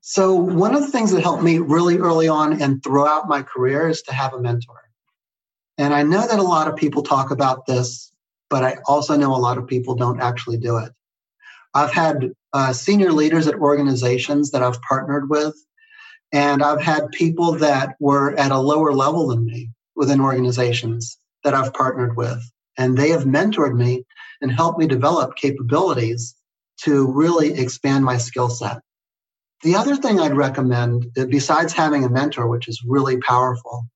So, 0.00 0.34
one 0.34 0.74
of 0.74 0.82
the 0.82 0.90
things 0.90 1.10
that 1.10 1.22
helped 1.22 1.42
me 1.42 1.58
really 1.58 1.98
early 1.98 2.28
on 2.28 2.60
and 2.62 2.82
throughout 2.82 3.28
my 3.28 3.42
career 3.42 3.88
is 3.88 4.02
to 4.02 4.14
have 4.14 4.32
a 4.32 4.40
mentor. 4.40 4.82
And 5.78 5.92
I 5.92 6.04
know 6.04 6.26
that 6.26 6.38
a 6.38 6.44
lot 6.44 6.68
of 6.68 6.76
people 6.76 7.02
talk 7.02 7.30
about 7.30 7.66
this, 7.66 8.12
but 8.48 8.62
I 8.62 8.78
also 8.86 9.16
know 9.16 9.34
a 9.34 9.36
lot 9.36 9.58
of 9.58 9.66
people 9.66 9.94
don't 9.94 10.20
actually 10.20 10.58
do 10.58 10.78
it. 10.78 10.92
I've 11.74 11.92
had 11.92 12.32
uh, 12.52 12.72
senior 12.72 13.12
leaders 13.12 13.46
at 13.46 13.56
organizations 13.56 14.52
that 14.52 14.62
I've 14.62 14.80
partnered 14.82 15.28
with 15.28 15.54
and 16.32 16.62
I've 16.62 16.80
had 16.80 17.10
people 17.12 17.52
that 17.52 17.96
were 18.00 18.38
at 18.38 18.50
a 18.50 18.58
lower 18.58 18.92
level 18.92 19.28
than 19.28 19.44
me 19.44 19.70
within 19.94 20.20
organizations 20.20 21.18
that 21.46 21.54
I've 21.54 21.72
partnered 21.72 22.16
with. 22.16 22.42
And 22.76 22.98
they 22.98 23.10
have 23.10 23.22
mentored 23.22 23.74
me 23.74 24.04
and 24.42 24.50
helped 24.50 24.80
me 24.80 24.86
develop 24.86 25.36
capabilities 25.36 26.34
to 26.82 27.06
really 27.06 27.54
expand 27.54 28.04
my 28.04 28.18
skill 28.18 28.50
set. 28.50 28.80
The 29.62 29.76
other 29.76 29.96
thing 29.96 30.20
I'd 30.20 30.36
recommend, 30.36 31.06
uh, 31.16 31.26
besides 31.26 31.72
having 31.72 32.04
a 32.04 32.10
mentor, 32.10 32.48
which 32.48 32.68
is 32.68 32.82
really 32.84 33.18
powerful, 33.18 33.86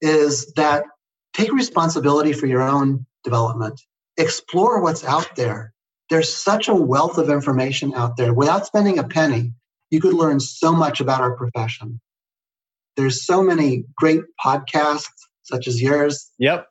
is 0.00 0.52
that 0.54 0.84
take 1.32 1.52
responsibility 1.52 2.32
for 2.32 2.46
your 2.46 2.62
own 2.62 3.06
development. 3.22 3.80
Explore 4.18 4.82
what's 4.82 5.04
out 5.04 5.36
there. 5.36 5.72
There's 6.10 6.34
such 6.34 6.66
a 6.66 6.74
wealth 6.74 7.18
of 7.18 7.30
information 7.30 7.94
out 7.94 8.16
there 8.16 8.34
without 8.34 8.66
spending 8.66 8.98
a 8.98 9.04
penny 9.04 9.54
you 9.90 10.00
could 10.00 10.14
learn 10.14 10.40
so 10.40 10.72
much 10.72 11.00
about 11.00 11.20
our 11.20 11.36
profession. 11.36 12.00
There's 12.96 13.24
so 13.24 13.42
many 13.42 13.84
great 13.96 14.22
podcasts, 14.44 15.06
such 15.44 15.66
as 15.66 15.80
yours. 15.80 16.30
Yep. 16.38 16.66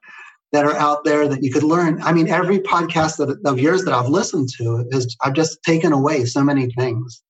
That 0.52 0.66
are 0.66 0.76
out 0.76 1.04
there 1.04 1.28
that 1.28 1.44
you 1.44 1.52
could 1.52 1.62
learn. 1.62 2.02
I 2.02 2.12
mean, 2.12 2.28
every 2.28 2.60
podcast 2.60 3.18
that, 3.18 3.38
of 3.46 3.60
yours 3.60 3.84
that 3.84 3.94
I've 3.94 4.10
listened 4.10 4.50
to 4.58 4.84
is 4.90 5.16
I've 5.24 5.36
just 5.36 5.62
taken 5.62 5.94
away 5.94 6.26
so 6.26 6.44
many 6.44 6.72
things. 6.72 7.22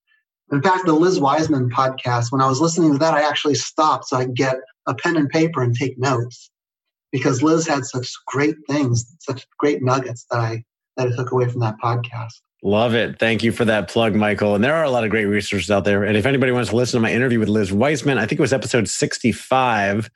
In 0.51 0.61
fact, 0.61 0.86
the 0.86 0.93
Liz 0.93 1.20
Wiseman 1.20 1.70
podcast, 1.70 2.32
when 2.32 2.41
I 2.41 2.47
was 2.47 2.61
listening 2.61 2.93
to 2.93 2.97
that, 2.99 3.13
I 3.13 3.28
actually 3.28 3.55
stopped 3.55 4.05
so 4.07 4.17
I 4.17 4.26
could 4.26 4.38
get 4.38 4.55
a 4.88 4.95
pen 4.95 5.17
and 5.17 5.30
paper 5.30 5.61
and 5.61 5.76
take 5.76 5.99
notes 5.99 6.49
because 7.11 7.43
Liz 7.43 7.67
had 7.67 7.86
such 7.86 8.11
great 8.28 8.55
things, 8.67 9.15
such 9.20 9.45
great 9.57 9.84
nuggets 9.84 10.26
that 10.32 10.39
I 10.39 10.63
that 10.97 11.07
I 11.07 11.15
took 11.15 11.32
away 11.32 11.47
from 11.47 11.61
that 11.61 11.76
podcast. 11.84 12.34
Love 12.61 12.93
it. 12.93 13.20
Thank 13.20 13.41
you 13.41 13.53
for 13.53 13.63
that 13.65 13.88
plug, 13.88 14.15
Michael. 14.15 14.53
And 14.53 14.63
there 14.63 14.76
are 14.76 14.84
a 14.84 14.89
lot 14.89 15.05
of 15.05 15.09
great 15.09 15.26
resources 15.26 15.72
out 15.72 15.86
there. 15.86 16.03
And 16.03 16.17
if 16.17 16.26
anybody 16.26 16.51
wants 16.51 16.72
to 16.72 16.76
listen 16.76 16.97
to 16.97 17.01
my 17.01 17.11
interview 17.11 17.39
with 17.39 17.47
Liz 17.47 17.72
Wiseman, 17.72 18.17
I 18.17 18.26
think 18.26 18.39
it 18.39 18.41
was 18.41 18.51
episode 18.51 18.89
65. 18.89 20.09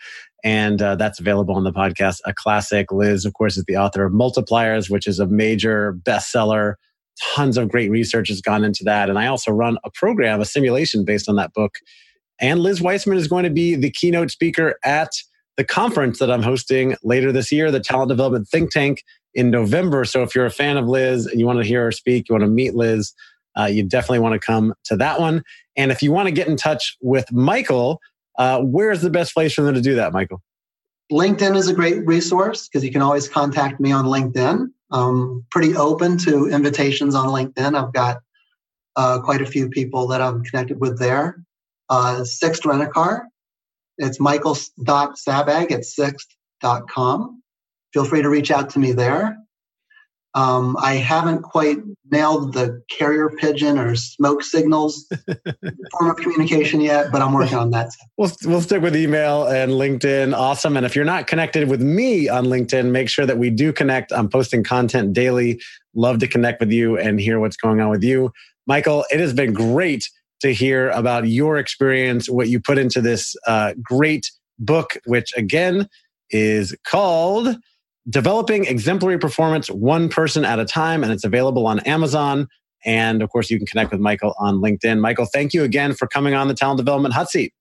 And 0.44 0.82
uh, 0.82 0.96
that's 0.96 1.20
available 1.20 1.56
on 1.56 1.64
the 1.64 1.72
podcast. 1.72 2.20
A 2.26 2.34
classic. 2.34 2.92
Liz, 2.92 3.26
of 3.26 3.34
course, 3.34 3.58
is 3.58 3.64
the 3.66 3.78
author 3.78 4.06
of 4.06 4.12
Multipliers, 4.12 4.90
which 4.90 5.08
is 5.08 5.20
a 5.20 5.28
major 5.28 5.94
bestseller. 6.04 6.76
Tons 7.36 7.58
of 7.58 7.70
great 7.70 7.90
research 7.90 8.28
has 8.28 8.42
gone 8.42 8.64
into 8.64 8.84
that. 8.84 9.10
And 9.10 9.18
I 9.18 9.28
also 9.28 9.52
run 9.52 9.78
a 9.86 9.90
program, 9.92 10.42
a 10.42 10.46
simulation 10.46 11.06
based 11.06 11.30
on 11.30 11.36
that 11.38 11.54
book. 11.54 11.76
And 12.42 12.60
Liz 12.60 12.82
Wiseman 12.82 13.18
is 13.18 13.28
going 13.28 13.44
to 13.44 13.50
be 13.50 13.76
the 13.76 13.92
keynote 13.92 14.32
speaker 14.32 14.76
at 14.84 15.12
the 15.56 15.64
conference 15.64 16.20
that 16.20 16.32
I'm 16.32 16.42
hosting 16.42 16.96
later 17.04 17.32
this 17.32 17.52
year, 17.52 17.72
the 17.72 17.80
Talent 17.80 18.10
Development 18.10 18.48
Think 18.48 18.72
Tank 18.72 19.04
in 19.34 19.50
November. 19.50 20.04
So 20.06 20.24
if 20.24 20.36
you're 20.36 20.46
a 20.46 20.52
fan 20.52 20.78
of 20.78 20.88
Liz 20.88 21.26
and 21.26 21.40
you 21.40 21.46
want 21.46 21.60
to 21.60 21.66
hear 21.66 21.84
her 21.84 21.92
speak, 21.92 22.28
you 22.28 22.34
want 22.34 22.44
to 22.44 22.50
meet 22.50 22.76
Liz, 22.76 23.14
uh, 23.58 23.66
you 23.66 23.84
definitely 23.84 24.20
want 24.20 24.34
to 24.34 24.40
come 24.40 24.74
to 24.86 24.98
that 24.98 25.20
one. 25.20 25.44
And 25.78 25.92
if 25.92 26.02
you 26.02 26.12
want 26.12 26.28
to 26.28 26.32
get 26.32 26.48
in 26.48 26.58
touch 26.58 26.98
with 27.02 27.32
Michael, 27.32 28.00
uh, 28.38 28.62
where's 28.62 29.02
the 29.02 29.10
best 29.10 29.34
place 29.34 29.54
for 29.54 29.62
them 29.62 29.76
to 29.76 29.82
do 29.82 29.96
that, 29.96 30.14
Michael? 30.14 30.42
LinkedIn 31.12 31.56
is 31.56 31.68
a 31.68 31.74
great 31.74 32.06
resource 32.06 32.68
because 32.68 32.84
you 32.84 32.92
can 32.92 33.02
always 33.02 33.28
contact 33.28 33.80
me 33.80 33.92
on 33.92 34.06
LinkedIn. 34.06 34.68
I'm 34.92 35.46
pretty 35.52 35.76
open 35.76 36.18
to 36.20 36.48
invitations 36.48 37.16
on 37.16 37.28
LinkedIn. 37.28 37.76
I've 37.76 37.94
got 37.94 38.18
uh, 38.96 39.20
quite 39.22 39.42
a 39.42 39.46
few 39.46 39.70
people 39.70 40.08
that 40.08 40.22
I'm 40.22 40.44
connected 40.44 40.80
with 40.80 41.00
there. 41.00 41.44
Uh, 41.90 42.24
Sixt 42.24 42.66
Rent 42.66 42.82
a 42.82 42.88
Car. 42.88 43.28
It's 43.98 44.20
michael.sabbag 44.20 45.72
at 45.72 45.86
sixt.com 45.86 47.44
feel 47.94 48.06
free 48.06 48.24
to 48.24 48.30
reach 48.30 48.52
out 48.52 48.70
to 48.72 48.80
me 48.80 48.92
there. 48.92 49.38
Um, 50.36 50.76
I 50.82 50.96
haven't 50.96 51.44
quite 51.44 51.78
nailed 52.10 52.54
the 52.54 52.82
carrier 52.90 53.30
pigeon 53.30 53.78
or 53.78 53.96
smoke 53.96 54.44
signals 54.44 55.08
form 55.92 56.10
of 56.10 56.18
communication 56.18 56.82
yet, 56.82 57.12
but 57.12 57.22
I'm 57.22 57.34
working 57.34 57.58
on 57.58 57.70
that. 57.72 57.92
We'll, 58.18 58.32
we'll 58.44 58.62
stick 58.62 58.82
with 58.82 58.96
email 58.96 59.46
and 59.46 59.74
LinkedIn. 59.74 60.36
Awesome. 60.36 60.76
And 60.76 60.86
if 60.86 60.96
you're 60.96 61.06
not 61.06 61.28
connected 61.28 61.70
with 61.70 61.82
me 61.82 62.30
on 62.30 62.46
LinkedIn, 62.46 62.90
make 62.92 63.10
sure 63.10 63.28
that 63.28 63.38
we 63.38 63.52
do 63.52 63.72
connect. 63.72 64.12
I'm 64.12 64.28
posting 64.28 64.64
content 64.64 65.14
daily. 65.14 65.62
Love 65.94 66.18
to 66.20 66.28
connect 66.28 66.60
with 66.60 66.72
you 66.72 66.98
and 66.98 67.20
hear 67.20 67.40
what's 67.40 67.58
going 67.58 67.80
on 67.80 67.90
with 67.90 68.04
you. 68.04 68.32
Michael, 68.66 69.06
it 69.12 69.20
has 69.20 69.34
been 69.34 69.54
great 69.54 70.10
to 70.42 70.54
hear 70.54 70.90
about 70.90 71.28
your 71.28 71.58
experience, 71.58 72.30
what 72.30 72.50
you 72.50 72.60
put 72.60 72.78
into 72.78 73.02
this 73.02 73.36
uh, 73.46 73.74
great 73.82 74.32
book, 74.58 74.98
which 75.06 75.32
again 75.38 75.88
is 76.32 76.76
called 76.86 77.56
developing 78.10 78.66
exemplary 78.66 79.18
performance 79.18 79.70
one 79.70 80.10
person 80.10 80.46
at 80.46 80.60
a 80.60 80.66
time, 80.66 81.04
and 81.04 81.12
it's 81.12 81.24
available 81.24 81.68
on 81.68 81.80
Amazon. 81.82 82.48
And 82.86 83.22
of 83.22 83.30
course, 83.30 83.50
you 83.50 83.58
can 83.58 83.66
connect 83.66 83.92
with 83.92 84.02
Michael 84.02 84.34
on 84.40 84.56
LinkedIn. 84.56 85.00
Michael, 85.00 85.26
thank 85.26 85.54
you 85.54 85.64
again 85.64 85.94
for 85.94 86.08
coming 86.08 86.34
on 86.34 86.48
the 86.48 86.54
Talent 86.54 86.78
Development 86.78 87.14
Hot 87.14 87.30
Seat. 87.30 87.54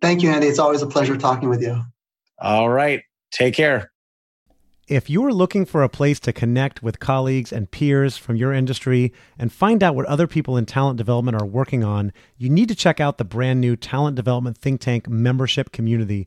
Thank 0.00 0.22
you, 0.22 0.30
Andy. 0.30 0.46
It's 0.46 0.60
always 0.60 0.82
a 0.82 0.86
pleasure 0.86 1.16
talking 1.16 1.48
with 1.48 1.62
you. 1.62 1.82
All 2.38 2.68
right. 2.68 3.02
Take 3.32 3.54
care. 3.54 3.90
If 4.86 5.10
you're 5.10 5.34
looking 5.34 5.66
for 5.66 5.82
a 5.82 5.88
place 5.88 6.18
to 6.20 6.32
connect 6.32 6.82
with 6.82 6.98
colleagues 6.98 7.52
and 7.52 7.70
peers 7.70 8.16
from 8.16 8.36
your 8.36 8.54
industry 8.54 9.12
and 9.38 9.52
find 9.52 9.82
out 9.82 9.94
what 9.94 10.06
other 10.06 10.26
people 10.26 10.56
in 10.56 10.64
talent 10.64 10.96
development 10.96 11.38
are 11.38 11.46
working 11.46 11.84
on, 11.84 12.10
you 12.38 12.48
need 12.48 12.70
to 12.70 12.74
check 12.74 12.98
out 12.98 13.18
the 13.18 13.24
brand 13.24 13.60
new 13.60 13.76
Talent 13.76 14.16
Development 14.16 14.56
Think 14.56 14.80
Tank 14.80 15.06
membership 15.06 15.72
community. 15.72 16.26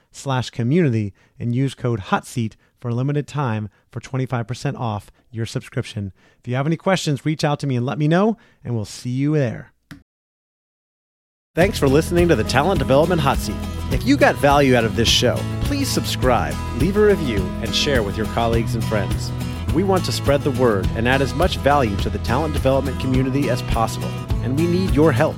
slash 0.11 0.49
community 0.49 1.13
and 1.39 1.55
use 1.55 1.73
code 1.73 1.99
HOTSEAT 1.99 2.55
for 2.79 2.89
a 2.89 2.95
limited 2.95 3.27
time 3.27 3.69
for 3.91 3.99
25% 3.99 4.77
off 4.77 5.11
your 5.29 5.45
subscription. 5.45 6.11
If 6.39 6.47
you 6.47 6.55
have 6.55 6.67
any 6.67 6.77
questions, 6.77 7.25
reach 7.25 7.43
out 7.43 7.59
to 7.59 7.67
me 7.67 7.75
and 7.75 7.85
let 7.85 7.97
me 7.97 8.07
know, 8.07 8.37
and 8.63 8.75
we'll 8.75 8.85
see 8.85 9.09
you 9.09 9.33
there. 9.35 9.71
Thanks 11.53 11.77
for 11.77 11.89
listening 11.89 12.29
to 12.29 12.35
the 12.35 12.45
Talent 12.45 12.79
Development 12.79 13.19
Hot 13.19 13.37
Seat. 13.37 13.57
If 13.91 14.05
you 14.05 14.15
got 14.15 14.35
value 14.35 14.75
out 14.75 14.85
of 14.85 14.95
this 14.95 15.09
show, 15.09 15.35
please 15.63 15.89
subscribe, 15.89 16.55
leave 16.79 16.95
a 16.95 17.05
review, 17.05 17.39
and 17.61 17.75
share 17.75 18.03
with 18.03 18.15
your 18.15 18.25
colleagues 18.27 18.73
and 18.73 18.83
friends. 18.85 19.31
We 19.73 19.83
want 19.83 20.05
to 20.05 20.13
spread 20.13 20.41
the 20.41 20.51
word 20.51 20.87
and 20.95 21.07
add 21.07 21.21
as 21.21 21.33
much 21.33 21.57
value 21.57 21.97
to 21.97 22.09
the 22.09 22.19
talent 22.19 22.53
development 22.53 22.99
community 23.01 23.49
as 23.49 23.61
possible, 23.63 24.07
and 24.43 24.57
we 24.57 24.65
need 24.65 24.95
your 24.95 25.11
help. 25.11 25.35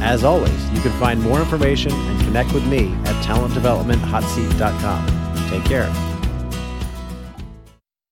As 0.00 0.24
always, 0.24 0.70
you 0.70 0.80
can 0.80 0.92
find 0.92 1.20
more 1.22 1.40
information 1.40 1.92
and 1.92 2.20
connect 2.20 2.52
with 2.52 2.66
me 2.66 2.94
at 3.04 3.24
talentdevelopmenthotseat.com. 3.24 5.50
Take 5.50 5.64
care. 5.64 6.17